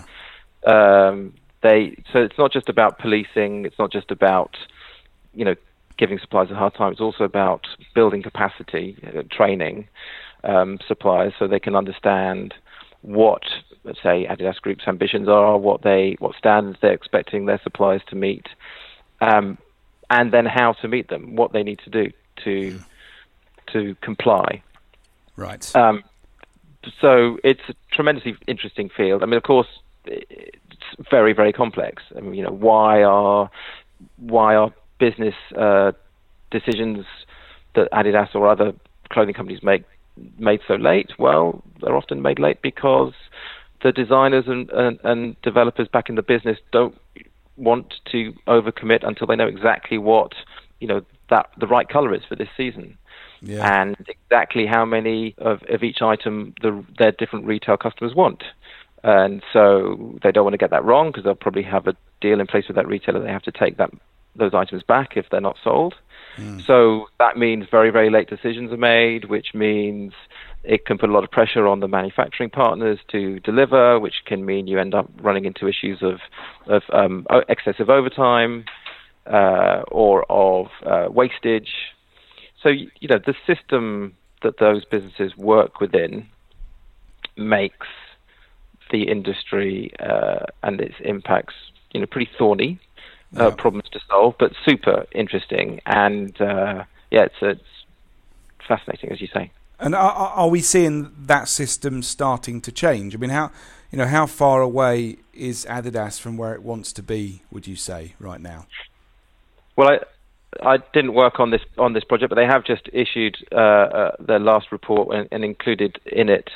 mm. 0.67 0.69
um, 0.69 1.35
they. 1.63 1.97
So 2.13 2.19
it's 2.21 2.39
not 2.39 2.53
just 2.53 2.69
about 2.69 2.99
policing. 2.99 3.65
It's 3.65 3.79
not 3.79 3.91
just 3.91 4.11
about 4.11 4.57
you 5.35 5.45
know, 5.45 5.55
giving 5.99 6.19
suppliers 6.19 6.51
a 6.51 6.55
hard 6.55 6.75
time. 6.75 6.93
It's 6.93 7.01
also 7.01 7.25
about 7.25 7.67
building 7.95 8.23
capacity, 8.23 8.97
uh, 9.07 9.23
training 9.31 9.89
um, 10.45 10.79
suppliers 10.87 11.33
so 11.39 11.47
they 11.47 11.61
can 11.61 11.75
understand 11.75 12.55
what, 13.05 13.43
let's 13.85 14.03
say, 14.03 14.27
Adidas 14.27 14.57
Group's 14.63 14.89
ambitions 14.89 15.29
are, 15.29 15.59
what 15.59 15.83
they, 15.83 16.17
what 16.21 16.35
standards 16.37 16.79
they're 16.81 16.95
expecting 16.95 17.45
their 17.45 17.61
suppliers 17.63 18.01
to 18.09 18.17
meet, 18.17 18.47
um, 19.21 19.59
and 20.09 20.33
then 20.33 20.47
how 20.47 20.73
to 20.73 20.89
meet 20.89 21.09
them, 21.09 21.37
what 21.37 21.53
they 21.53 21.63
need 21.63 21.81
to 21.81 21.91
do 21.91 22.11
to 22.45 22.81
to 23.73 23.95
comply. 24.01 24.63
Right. 25.37 25.75
Um, 25.77 26.03
so 27.01 27.39
it's 27.45 27.63
a 27.69 27.75
tremendously 27.93 28.37
interesting 28.47 28.89
field. 28.89 29.23
I 29.23 29.27
mean, 29.27 29.37
of 29.37 29.43
course, 29.43 29.69
it's 30.07 30.87
very, 31.11 31.33
very 31.33 31.53
complex. 31.53 32.03
I 32.17 32.21
mean, 32.21 32.35
you 32.35 32.43
know, 32.43 32.53
why 32.53 33.03
are 33.03 33.51
why 34.17 34.55
are 34.55 34.73
business 34.99 35.35
uh, 35.57 35.93
decisions 36.51 37.05
that 37.75 37.91
Adidas 37.93 38.35
or 38.35 38.49
other 38.49 38.73
clothing 39.11 39.35
companies 39.35 39.63
make 39.63 39.85
made 40.39 40.61
so 40.67 40.75
late? 40.75 41.11
Well, 41.19 41.63
they're 41.81 41.97
often 41.97 42.23
made 42.23 42.39
late 42.39 42.63
because 42.63 43.13
the 43.83 43.93
designers 43.93 44.45
and, 44.47 44.71
and, 44.71 44.99
and 45.05 45.43
developers 45.43 45.89
back 45.89 46.09
in 46.09 46.15
the 46.15 46.23
business 46.23 46.59
don't 46.73 46.97
want 47.57 47.95
to 48.13 48.33
overcommit 48.49 49.07
until 49.07 49.27
they 49.27 49.37
know 49.37 49.47
exactly 49.47 49.99
what 49.99 50.33
you 50.81 50.89
know 50.89 51.03
that 51.31 51.51
the 51.59 51.67
right 51.67 51.89
color 51.89 52.13
is 52.15 52.23
for 52.29 52.37
this 52.37 52.49
season. 52.57 52.99
yeah. 53.41 53.83
and 53.83 53.97
exactly 54.09 54.67
how 54.67 54.85
many 54.85 55.35
of, 55.39 55.63
of 55.69 55.83
each 55.83 56.03
item 56.03 56.55
the, 56.63 56.85
their 56.99 57.13
different 57.13 57.47
retail 57.47 57.77
customers 57.77 58.15
want. 58.15 58.43
And 59.03 59.43
so 59.53 60.19
they 60.23 60.33
don't 60.33 60.45
want 60.45 60.55
to 60.55 60.59
get 60.59 60.71
that 60.71 60.85
wrong 60.85 61.11
because 61.11 61.25
they'll 61.25 61.35
probably 61.35 61.63
have 61.63 61.87
a 61.87 61.95
deal 62.23 62.41
in 62.41 62.47
place 62.47 62.65
with 62.67 62.77
that 62.77 62.89
retailer. 62.89 63.21
They 63.23 63.31
have 63.31 63.43
to 63.43 63.53
take 63.53 63.77
that 63.77 63.91
those 64.37 64.55
items 64.55 64.83
back 64.83 65.17
if 65.17 65.27
they're 65.31 65.41
not 65.41 65.57
sold. 65.63 65.95
Mm. 66.37 66.65
So 66.67 67.09
that 67.19 67.37
means 67.37 67.67
very, 67.71 67.91
very 67.91 68.11
late 68.11 68.29
decisions 68.29 68.73
are 68.73 68.77
made, 68.77 69.27
which 69.27 69.55
means 69.55 70.13
it 70.65 70.87
can 70.87 70.99
put 70.99 71.11
a 71.11 71.13
lot 71.13 71.25
of 71.25 71.31
pressure 71.31 71.67
on 71.67 71.81
the 71.81 71.89
manufacturing 71.89 72.51
partners 72.51 72.99
to 73.09 73.39
deliver, 73.41 74.01
which 74.01 74.25
can 74.25 74.45
mean 74.45 74.67
you 74.67 74.79
end 74.79 74.95
up 74.95 75.11
running 75.21 75.45
into 75.45 75.69
issues 75.69 76.03
of, 76.03 76.21
of 76.67 76.83
um, 76.93 77.27
excessive 77.49 77.91
overtime 77.91 78.65
uh, 79.27 79.83
or 79.89 80.25
of 80.31 80.69
uh, 80.85 81.07
wastage. 81.11 81.71
So, 82.63 82.71
you 82.71 83.09
know, 83.09 83.19
the 83.25 83.35
system 83.47 84.17
that 84.43 84.59
those 84.59 84.85
businesses 84.85 85.37
work 85.37 85.81
within 85.81 86.29
makes 87.37 87.87
the 88.91 89.09
industry 89.09 89.93
uh, 90.01 90.47
and 90.63 90.81
its 90.81 90.95
impacts, 91.01 91.55
you 91.93 92.01
know, 92.01 92.07
pretty 92.07 92.31
thorny 92.39 92.81
uh, 93.39 93.49
yeah. 93.49 93.55
problems 93.55 93.89
to 93.91 94.01
solve, 94.09 94.35
but 94.39 94.53
super 94.65 95.07
interesting. 95.13 95.81
And 95.87 96.39
uh, 96.41 96.85
yeah, 97.11 97.25
it's, 97.25 97.35
it's 97.41 97.63
fascinating, 98.67 99.13
as 99.13 99.21
you 99.21 99.29
say. 99.29 99.51
And 99.79 99.95
are, 99.95 100.13
are 100.13 100.49
we 100.49 100.61
seeing 100.61 101.13
that 101.19 101.49
system 101.49 102.03
starting 102.03 102.61
to 102.63 102.73
change? 102.73 103.15
I 103.15 103.19
mean, 103.19 103.31
how 103.31 103.51
you 103.91 103.99
know 103.99 104.07
how 104.07 104.27
far 104.27 104.63
away 104.63 105.19
is 105.33 105.67
Adidas 105.69 106.21
from 106.21 106.37
where 106.37 106.55
it 106.55 106.63
wants 106.63 106.93
to 106.95 107.03
be? 107.03 107.43
Would 107.51 107.67
you 107.67 107.77
say 107.77 108.15
right 108.19 108.41
now? 108.41 108.67
Well, 109.77 109.89
I. 109.89 109.99
I 110.63 110.77
didn't 110.93 111.15
work 111.15 111.41
on 111.41 111.51
this 111.51 111.63
on 111.79 111.95
this 111.95 112.05
project, 112.05 112.31
but 112.31 112.37
they 112.37 112.47
have 112.47 112.65
just 112.65 112.89
issued 112.93 113.37
uh, 113.51 113.57
uh, 113.57 114.11
their 114.21 114.39
last 114.39 114.71
report 114.71 115.13
and, 115.13 115.29
and 115.33 115.45
included 115.45 115.99
in 116.07 116.29
it 116.29 116.49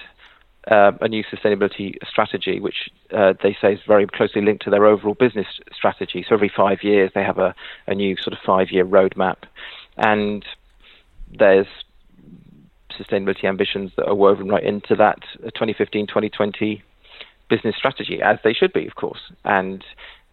uh, 0.70 0.92
a 1.00 1.09
new 1.09 1.24
sustainability 1.24 1.94
strategy, 2.07 2.61
which 2.61 2.90
uh, 3.12 3.35
they 3.42 3.57
say 3.61 3.74
is 3.74 3.81
very 3.87 4.07
closely 4.07 4.42
linked 4.42 4.64
to 4.64 4.70
their 4.70 4.87
overall 4.87 5.14
business 5.14 5.46
strategy. 5.72 6.24
So 6.28 6.35
every 6.35 6.52
five 6.54 6.83
years, 6.83 7.11
they 7.14 7.22
have 7.22 7.38
a, 7.38 7.54
a 7.87 7.94
new 7.94 8.16
sort 8.16 8.35
of 8.35 8.38
five-year 8.44 8.85
roadmap, 8.85 9.37
and 9.96 10.44
there's 11.31 11.66
sustainability 12.98 13.44
ambitions 13.44 13.92
that 13.96 14.07
are 14.07 14.14
woven 14.14 14.48
right 14.48 14.62
into 14.62 14.94
that 14.96 15.20
2015-2020 15.44 16.83
business 17.48 17.76
strategy, 17.76 18.20
as 18.22 18.38
they 18.44 18.52
should 18.52 18.72
be, 18.72 18.87
of 18.87 18.94
course. 18.94 19.20
And 19.44 19.85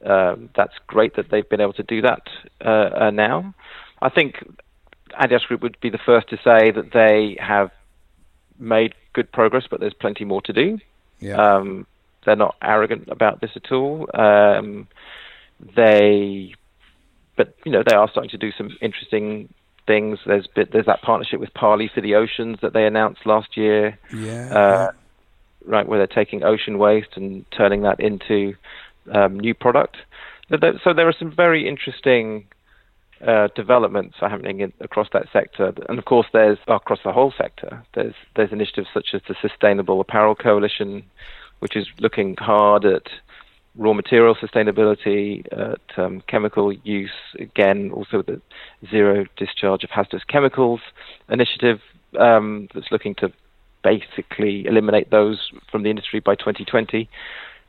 um, 0.05 0.49
that's 0.55 0.73
great 0.87 1.15
that 1.15 1.29
they've 1.31 1.47
been 1.47 1.61
able 1.61 1.73
to 1.73 1.83
do 1.83 2.01
that 2.01 2.27
uh, 2.63 2.89
uh, 3.05 3.11
now. 3.11 3.53
I 4.01 4.09
think 4.09 4.43
Adidas 5.19 5.45
Group 5.47 5.61
would 5.61 5.79
be 5.79 5.89
the 5.89 5.99
first 6.05 6.29
to 6.29 6.37
say 6.37 6.71
that 6.71 6.91
they 6.93 7.37
have 7.39 7.71
made 8.59 8.93
good 9.15 9.31
progress, 9.31 9.63
but 9.69 9.79
there's 9.79 9.93
plenty 9.95 10.25
more 10.25 10.41
to 10.43 10.53
do. 10.53 10.77
Yeah. 11.19 11.37
Um, 11.37 11.87
they're 12.25 12.35
not 12.35 12.55
arrogant 12.61 13.07
about 13.07 13.41
this 13.41 13.51
at 13.55 13.71
all. 13.71 14.07
Um, 14.13 14.87
they, 15.75 16.53
but 17.35 17.55
you 17.65 17.71
know, 17.71 17.83
they 17.85 17.95
are 17.95 18.09
starting 18.09 18.29
to 18.31 18.37
do 18.37 18.51
some 18.57 18.69
interesting 18.81 19.49
things. 19.87 20.19
There's 20.25 20.47
there's 20.55 20.85
that 20.85 21.01
partnership 21.01 21.39
with 21.39 21.53
Parley 21.53 21.89
for 21.93 22.01
the 22.01 22.15
Oceans 22.15 22.57
that 22.61 22.73
they 22.73 22.85
announced 22.85 23.25
last 23.25 23.55
year. 23.55 23.97
Yeah. 24.13 24.53
Uh, 24.53 24.91
right, 25.65 25.87
where 25.87 25.97
they're 25.97 26.07
taking 26.23 26.43
ocean 26.43 26.77
waste 26.77 27.15
and 27.15 27.45
turning 27.51 27.81
that 27.83 27.99
into 27.99 28.53
um, 29.11 29.39
new 29.39 29.53
product. 29.53 29.97
So 30.49 30.93
there 30.93 31.07
are 31.07 31.15
some 31.17 31.31
very 31.31 31.67
interesting 31.67 32.45
uh, 33.25 33.47
developments 33.55 34.17
are 34.21 34.29
happening 34.29 34.59
in, 34.59 34.73
across 34.81 35.07
that 35.13 35.25
sector, 35.33 35.73
and 35.89 35.97
of 35.97 36.05
course, 36.05 36.27
there's 36.33 36.57
across 36.67 36.99
the 37.03 37.11
whole 37.11 37.33
sector. 37.37 37.83
There's 37.93 38.13
there's 38.35 38.51
initiatives 38.51 38.87
such 38.93 39.07
as 39.13 39.21
the 39.27 39.35
Sustainable 39.41 39.99
Apparel 39.99 40.35
Coalition, 40.35 41.03
which 41.59 41.75
is 41.75 41.87
looking 41.99 42.35
hard 42.37 42.85
at 42.85 43.07
raw 43.77 43.93
material 43.93 44.35
sustainability, 44.35 45.45
at 45.51 45.99
um, 45.99 46.21
chemical 46.27 46.71
use, 46.71 47.11
again, 47.39 47.91
also 47.91 48.21
the 48.21 48.41
zero 48.89 49.25
discharge 49.37 49.83
of 49.83 49.89
hazardous 49.89 50.23
chemicals 50.23 50.79
initiative 51.29 51.81
um, 52.19 52.69
that's 52.73 52.91
looking 52.91 53.15
to 53.15 53.31
basically 53.83 54.65
eliminate 54.65 55.11
those 55.11 55.51
from 55.69 55.83
the 55.83 55.89
industry 55.89 56.19
by 56.19 56.35
2020. 56.35 57.09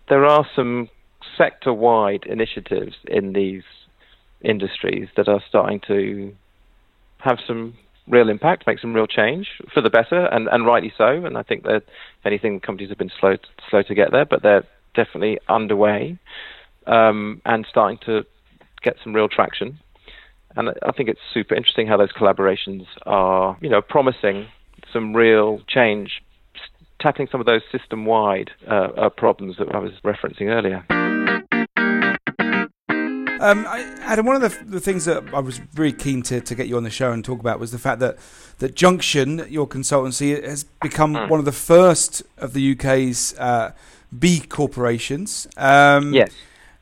There 0.09 0.25
are 0.25 0.47
some 0.55 0.89
sector 1.37 1.73
wide 1.73 2.25
initiatives 2.27 2.95
in 3.09 3.33
these 3.33 3.65
industries 4.43 5.09
that 5.17 5.29
are 5.29 5.43
starting 5.49 5.81
to 5.89 6.35
have 7.19 7.39
some 7.47 7.75
real 8.09 8.29
impact, 8.29 8.67
make 8.67 8.79
some 8.79 8.95
real 8.95 9.07
change 9.07 9.49
for 9.73 9.81
the 9.81 9.91
better, 9.91 10.27
and, 10.27 10.49
and 10.49 10.67
rightly 10.67 10.93
so. 10.97 11.25
And 11.25 11.37
I 11.37 11.43
think 11.43 11.65
that 11.65 11.77
if 11.77 12.27
anything, 12.27 12.61
companies 12.61 12.89
have 12.91 12.99
been 12.99 13.11
slow 13.19 13.37
slow 13.69 13.83
to 13.83 13.95
get 13.95 14.13
there, 14.13 14.25
but 14.25 14.43
they're 14.43 14.65
definitely 14.95 15.39
underway 15.49 16.19
um, 16.87 17.43
and 17.45 17.67
starting 17.69 17.99
to 18.07 18.25
get 18.83 18.97
some 19.03 19.15
real 19.15 19.29
traction. 19.29 19.79
And 20.57 20.71
I 20.83 20.93
think 20.93 21.09
it's 21.09 21.21
super 21.35 21.55
interesting 21.55 21.87
how 21.87 21.99
those 21.99 22.13
collaborations 22.13 22.87
are, 23.05 23.59
you 23.61 23.69
know, 23.69 23.83
promising 23.83 24.47
some 24.93 25.15
real 25.15 25.61
change, 25.69 26.23
tackling 26.99 27.29
some 27.31 27.41
of 27.41 27.47
those 27.47 27.61
system-wide 27.71 28.51
uh, 28.67 28.89
uh, 28.97 29.09
problems 29.11 29.57
that 29.59 29.75
I 29.75 29.79
was 29.79 29.93
referencing 30.03 30.47
earlier. 30.49 31.06
Um, 33.41 33.67
I, 33.69 33.81
Adam, 34.01 34.27
one 34.27 34.43
of 34.43 34.43
the, 34.43 34.65
the, 34.65 34.81
things 34.81 35.05
that 35.05 35.23
I 35.35 35.41
was 35.41 35.61
really 35.75 35.93
keen 35.93 36.23
to, 36.23 36.41
to 36.41 36.55
get 36.55 36.69
you 36.69 36.77
on 36.77 36.85
the 36.85 36.91
show 36.91 37.13
and 37.13 37.25
talk 37.25 37.41
about 37.41 37.61
was 37.61 37.71
the 37.71 37.79
fact 37.79 38.01
that 38.01 38.19
that 38.59 38.75
Junxion, 38.75 39.51
your 39.51 39.69
consultancy, 39.69 40.43
has 40.43 40.65
become 40.65 41.15
mm. 41.15 41.29
one 41.29 41.39
of 41.39 41.45
the 41.45 41.53
first 41.53 42.23
of 42.39 42.55
the 42.55 42.73
UK's 42.73 43.39
uh, 43.39 43.73
B 44.19 44.41
corporations. 44.41 45.47
Um, 45.57 46.15
yes. 46.15 46.33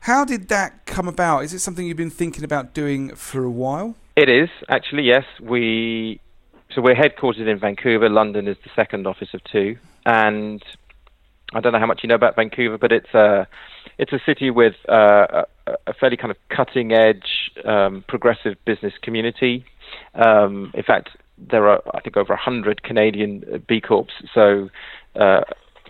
How 0.01 0.23
did 0.23 0.49
that 0.49 0.85
come 0.85 1.07
about? 1.07 1.43
Is 1.43 1.53
it 1.53 1.59
something 1.59 1.85
you've 1.85 1.97
been 1.97 2.11
thinking 2.11 2.43
about 2.43 2.73
doing 2.73 3.15
for 3.15 3.43
a 3.43 3.49
while? 3.49 3.95
It 4.15 4.29
is 4.29 4.49
actually. 4.69 5.03
Yes, 5.03 5.25
we. 5.41 6.21
So 6.73 6.81
we're 6.81 6.95
headquartered 6.95 7.47
in 7.47 7.59
Vancouver. 7.59 8.09
London 8.09 8.47
is 8.47 8.57
the 8.63 8.69
second 8.75 9.07
office 9.07 9.33
of 9.33 9.43
two, 9.45 9.77
and 10.05 10.63
I 11.53 11.59
don't 11.59 11.73
know 11.73 11.79
how 11.79 11.85
much 11.85 12.01
you 12.03 12.09
know 12.09 12.15
about 12.15 12.35
Vancouver, 12.35 12.77
but 12.77 12.91
it's 12.91 13.13
a 13.13 13.47
it's 13.97 14.11
a 14.11 14.19
city 14.25 14.49
with 14.49 14.75
uh, 14.89 15.43
a, 15.87 15.93
fairly 15.93 16.17
kind 16.17 16.31
of 16.31 16.37
cutting 16.49 16.91
edge, 16.91 17.51
um, 17.63 18.03
progressive 18.07 18.55
business 18.65 18.93
community. 19.01 19.65
Um, 20.15 20.71
in 20.73 20.83
fact, 20.83 21.09
there 21.37 21.67
are 21.69 21.81
I 21.93 22.01
think 22.01 22.17
over 22.17 22.35
hundred 22.35 22.83
Canadian 22.83 23.63
B 23.67 23.79
Corps. 23.79 24.07
So 24.33 24.69
uh, 25.15 25.41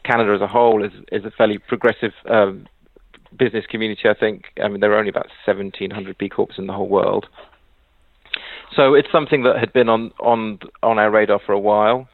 Canada 0.04 0.34
as 0.34 0.41
a 0.41 0.48
whole 0.48 0.84
is 0.84 0.91
is 1.12 1.26
a 1.26 1.32
fairly 1.32 1.58
progressive 1.58 2.13
um, 2.30 2.68
business 3.38 3.65
community. 3.65 4.10
I 4.10 4.13
think. 4.13 4.46
I 4.63 4.68
mean, 4.68 4.82
there 4.82 4.91
are 4.94 5.00
only 5.00 5.10
about 5.10 5.28
1,700 5.46 6.18
B 6.18 6.30
Corps 6.30 6.50
in 6.58 6.68
the 6.68 6.74
whole 6.74 6.89
world. 6.89 7.28
So 8.76 8.94
it's 8.94 9.12
something 9.12 9.44
that 9.44 9.58
had 9.58 9.72
been 9.72 9.89
on 9.89 10.12
on 10.20 10.60
on 10.84 11.00
our 11.00 11.10
radar 11.10 11.39
for 11.46 11.54
a 11.54 11.60
while, 11.60 12.10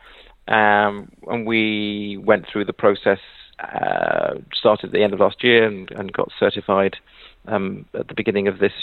um, 0.47 1.11
and 1.27 1.45
we 1.45 2.17
went 2.17 2.47
through 2.47 2.65
the 2.65 2.73
process. 2.73 3.19
Uh, 3.59 4.39
started 4.55 4.87
at 4.87 4.91
the 4.91 5.03
end 5.03 5.13
of 5.13 5.19
last 5.19 5.43
year 5.43 5.63
and, 5.67 5.91
and 5.91 6.11
got 6.11 6.31
certified 6.39 6.97
um, 7.47 7.85
at 7.93 8.07
the 8.07 8.15
beginning 8.15 8.47
of 8.47 8.57
this 8.57 8.73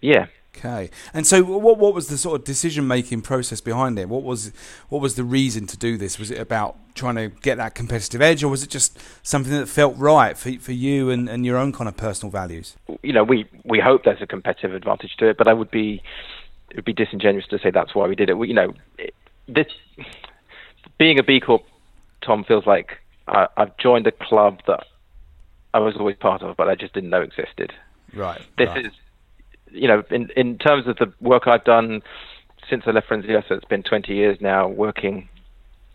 year. 0.00 0.30
Okay, 0.56 0.90
and 1.14 1.26
so 1.26 1.42
what 1.44 1.78
what 1.78 1.94
was 1.94 2.08
the 2.08 2.18
sort 2.18 2.40
of 2.40 2.44
decision 2.44 2.86
making 2.86 3.22
process 3.22 3.60
behind 3.60 3.98
it? 3.98 4.08
What 4.08 4.24
was 4.24 4.52
what 4.88 5.00
was 5.00 5.14
the 5.14 5.22
reason 5.22 5.66
to 5.68 5.76
do 5.76 5.96
this? 5.96 6.18
Was 6.18 6.30
it 6.30 6.38
about 6.38 6.76
trying 6.94 7.14
to 7.14 7.28
get 7.28 7.56
that 7.58 7.74
competitive 7.74 8.20
edge, 8.20 8.42
or 8.42 8.48
was 8.48 8.62
it 8.64 8.68
just 8.68 8.98
something 9.22 9.52
that 9.52 9.68
felt 9.68 9.96
right 9.96 10.36
for 10.36 10.52
for 10.54 10.72
you 10.72 11.08
and, 11.10 11.28
and 11.28 11.46
your 11.46 11.56
own 11.56 11.72
kind 11.72 11.88
of 11.88 11.96
personal 11.96 12.32
values? 12.32 12.76
You 13.02 13.12
know, 13.12 13.22
we 13.22 13.48
we 13.64 13.78
hope 13.78 14.02
there's 14.04 14.20
a 14.20 14.26
competitive 14.26 14.74
advantage 14.74 15.14
to 15.18 15.28
it, 15.28 15.38
but 15.38 15.46
I 15.46 15.52
would 15.52 15.70
be 15.70 16.02
it 16.70 16.76
would 16.76 16.84
be 16.84 16.92
disingenuous 16.92 17.46
to 17.48 17.58
say 17.60 17.70
that's 17.70 17.94
why 17.94 18.08
we 18.08 18.16
did 18.16 18.28
it. 18.28 18.34
We, 18.34 18.48
you 18.48 18.54
know, 18.54 18.74
it, 18.98 19.14
this 19.46 19.68
being 21.00 21.18
a 21.18 21.22
B 21.22 21.40
Corp, 21.40 21.64
Tom 22.20 22.44
feels 22.44 22.66
like 22.66 22.98
I, 23.26 23.48
I've 23.56 23.74
joined 23.78 24.06
a 24.06 24.12
club 24.12 24.60
that 24.66 24.84
I 25.72 25.78
was 25.78 25.96
always 25.98 26.16
part 26.16 26.42
of, 26.42 26.56
but 26.58 26.68
I 26.68 26.74
just 26.74 26.92
didn't 26.92 27.08
know 27.08 27.22
existed. 27.22 27.72
Right. 28.14 28.40
This 28.58 28.68
right. 28.68 28.86
is 28.86 28.92
you 29.72 29.88
know, 29.88 30.02
in 30.10 30.28
in 30.36 30.58
terms 30.58 30.86
of 30.86 30.96
the 30.96 31.12
work 31.20 31.46
I've 31.46 31.64
done 31.64 32.02
since 32.68 32.84
I 32.86 32.90
left 32.90 33.08
Frenzy 33.08 33.28
so 33.48 33.54
it's 33.54 33.64
been 33.64 33.82
20 33.82 34.14
years 34.14 34.36
now 34.40 34.68
working 34.68 35.28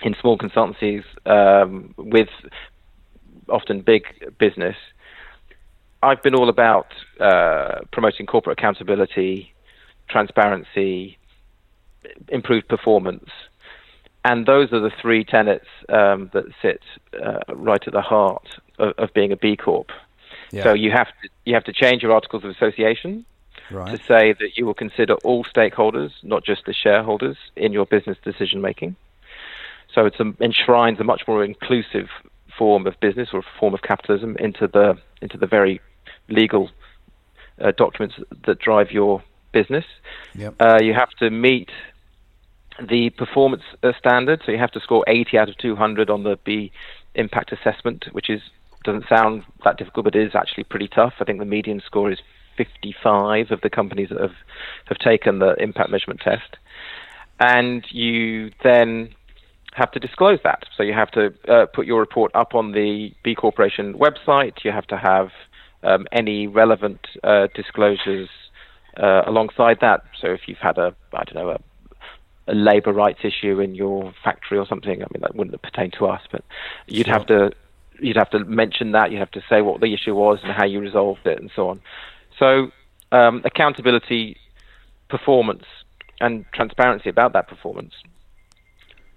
in 0.01 0.15
small 0.19 0.37
consultancies 0.37 1.03
um, 1.25 1.93
with 1.97 2.29
often 3.47 3.81
big 3.81 4.03
business. 4.39 4.75
I've 6.01 6.23
been 6.23 6.35
all 6.35 6.49
about 6.49 6.87
uh, 7.19 7.81
promoting 7.91 8.25
corporate 8.25 8.57
accountability, 8.59 9.53
transparency, 10.09 11.17
improved 12.29 12.67
performance, 12.67 13.29
and 14.25 14.47
those 14.47 14.73
are 14.73 14.79
the 14.79 14.91
three 15.01 15.23
tenets 15.23 15.67
um, 15.87 16.31
that 16.33 16.45
sit 16.61 16.81
uh, 17.23 17.39
right 17.53 17.81
at 17.85 17.93
the 17.93 18.01
heart 18.01 18.47
of, 18.79 18.93
of 18.97 19.13
being 19.13 19.31
a 19.31 19.37
B 19.37 19.55
Corp. 19.55 19.91
Yeah. 20.51 20.63
So 20.63 20.73
you 20.73 20.91
have 20.91 21.07
to 21.07 21.29
you 21.45 21.53
have 21.53 21.63
to 21.65 21.73
change 21.73 22.01
your 22.01 22.11
articles 22.11 22.43
of 22.43 22.49
association 22.49 23.25
right. 23.69 23.91
to 23.91 23.97
say 24.03 24.33
that 24.33 24.57
you 24.57 24.65
will 24.65 24.73
consider 24.73 25.13
all 25.23 25.43
stakeholders, 25.43 26.11
not 26.23 26.43
just 26.43 26.65
the 26.65 26.73
shareholders, 26.73 27.37
in 27.55 27.71
your 27.71 27.85
business 27.85 28.17
decision 28.23 28.61
making. 28.61 28.95
So 29.93 30.07
it 30.07 30.15
enshrines 30.41 30.99
a 30.99 31.03
much 31.03 31.21
more 31.27 31.43
inclusive 31.43 32.09
form 32.57 32.87
of 32.87 32.99
business 32.99 33.29
or 33.31 33.43
form 33.59 33.73
of 33.75 33.83
capitalism 33.83 34.35
into 34.37 34.67
the 34.67 34.97
into 35.21 35.37
the 35.37 35.47
very 35.47 35.81
legal 36.29 36.71
uh, 37.61 37.71
documents 37.77 38.15
that 38.45 38.57
drive 38.59 38.91
your 38.91 39.23
business. 39.51 39.85
Yep. 40.33 40.55
Uh, 40.59 40.79
you 40.81 40.93
have 40.93 41.11
to 41.19 41.29
meet 41.29 41.69
the 42.89 43.09
performance 43.11 43.63
uh, 43.83 43.91
standard, 43.97 44.41
so 44.45 44.51
you 44.51 44.57
have 44.57 44.71
to 44.71 44.79
score 44.79 45.03
80 45.07 45.37
out 45.37 45.49
of 45.49 45.57
200 45.57 46.09
on 46.09 46.23
the 46.23 46.37
B 46.43 46.71
impact 47.15 47.51
assessment, 47.51 48.05
which 48.11 48.29
is 48.29 48.41
doesn't 48.83 49.05
sound 49.09 49.43
that 49.63 49.77
difficult, 49.77 50.03
but 50.03 50.15
is 50.15 50.35
actually 50.35 50.63
pretty 50.63 50.87
tough. 50.87 51.13
I 51.19 51.23
think 51.23 51.39
the 51.39 51.45
median 51.45 51.81
score 51.85 52.11
is 52.11 52.19
55 52.55 53.51
of 53.51 53.61
the 53.61 53.69
companies 53.69 54.09
that 54.09 54.21
have 54.21 54.35
have 54.85 54.97
taken 54.99 55.39
the 55.39 55.55
impact 55.55 55.89
measurement 55.89 56.21
test, 56.21 56.57
and 57.39 57.83
you 57.89 58.51
then 58.63 59.15
have 59.73 59.91
to 59.91 59.99
disclose 59.99 60.39
that. 60.43 60.63
So 60.77 60.83
you 60.83 60.93
have 60.93 61.11
to 61.11 61.33
uh, 61.49 61.65
put 61.65 61.85
your 61.85 61.99
report 61.99 62.31
up 62.33 62.55
on 62.55 62.71
the 62.71 63.11
B 63.23 63.35
Corporation 63.35 63.93
website. 63.95 64.63
You 64.63 64.71
have 64.71 64.87
to 64.87 64.97
have 64.97 65.29
um, 65.83 66.07
any 66.11 66.47
relevant 66.47 66.99
uh, 67.23 67.47
disclosures 67.53 68.29
uh, 68.97 69.23
alongside 69.25 69.79
that. 69.81 70.01
So 70.21 70.27
if 70.27 70.41
you've 70.47 70.59
had 70.59 70.77
a, 70.77 70.95
I 71.13 71.23
don't 71.25 71.35
know, 71.35 71.49
a, 71.49 71.59
a 72.47 72.53
labour 72.53 72.93
rights 72.93 73.19
issue 73.23 73.59
in 73.59 73.75
your 73.75 74.13
factory 74.23 74.57
or 74.57 74.67
something, 74.67 75.01
I 75.01 75.07
mean 75.11 75.21
that 75.21 75.35
wouldn't 75.35 75.61
pertain 75.61 75.91
to 75.91 76.07
us, 76.07 76.21
but 76.31 76.43
you'd 76.87 77.07
sure. 77.07 77.13
have 77.13 77.25
to 77.27 77.51
you'd 77.99 78.17
have 78.17 78.29
to 78.31 78.39
mention 78.45 78.91
that. 78.91 79.11
You'd 79.11 79.19
have 79.19 79.31
to 79.31 79.43
say 79.49 79.61
what 79.61 79.81
the 79.81 79.93
issue 79.93 80.15
was 80.15 80.39
and 80.43 80.51
how 80.51 80.65
you 80.65 80.79
resolved 80.79 81.25
it, 81.25 81.39
and 81.39 81.51
so 81.55 81.69
on. 81.69 81.81
So 82.37 82.71
um, 83.11 83.41
accountability, 83.45 84.37
performance, 85.09 85.63
and 86.19 86.45
transparency 86.53 87.09
about 87.09 87.33
that 87.33 87.47
performance 87.47 87.93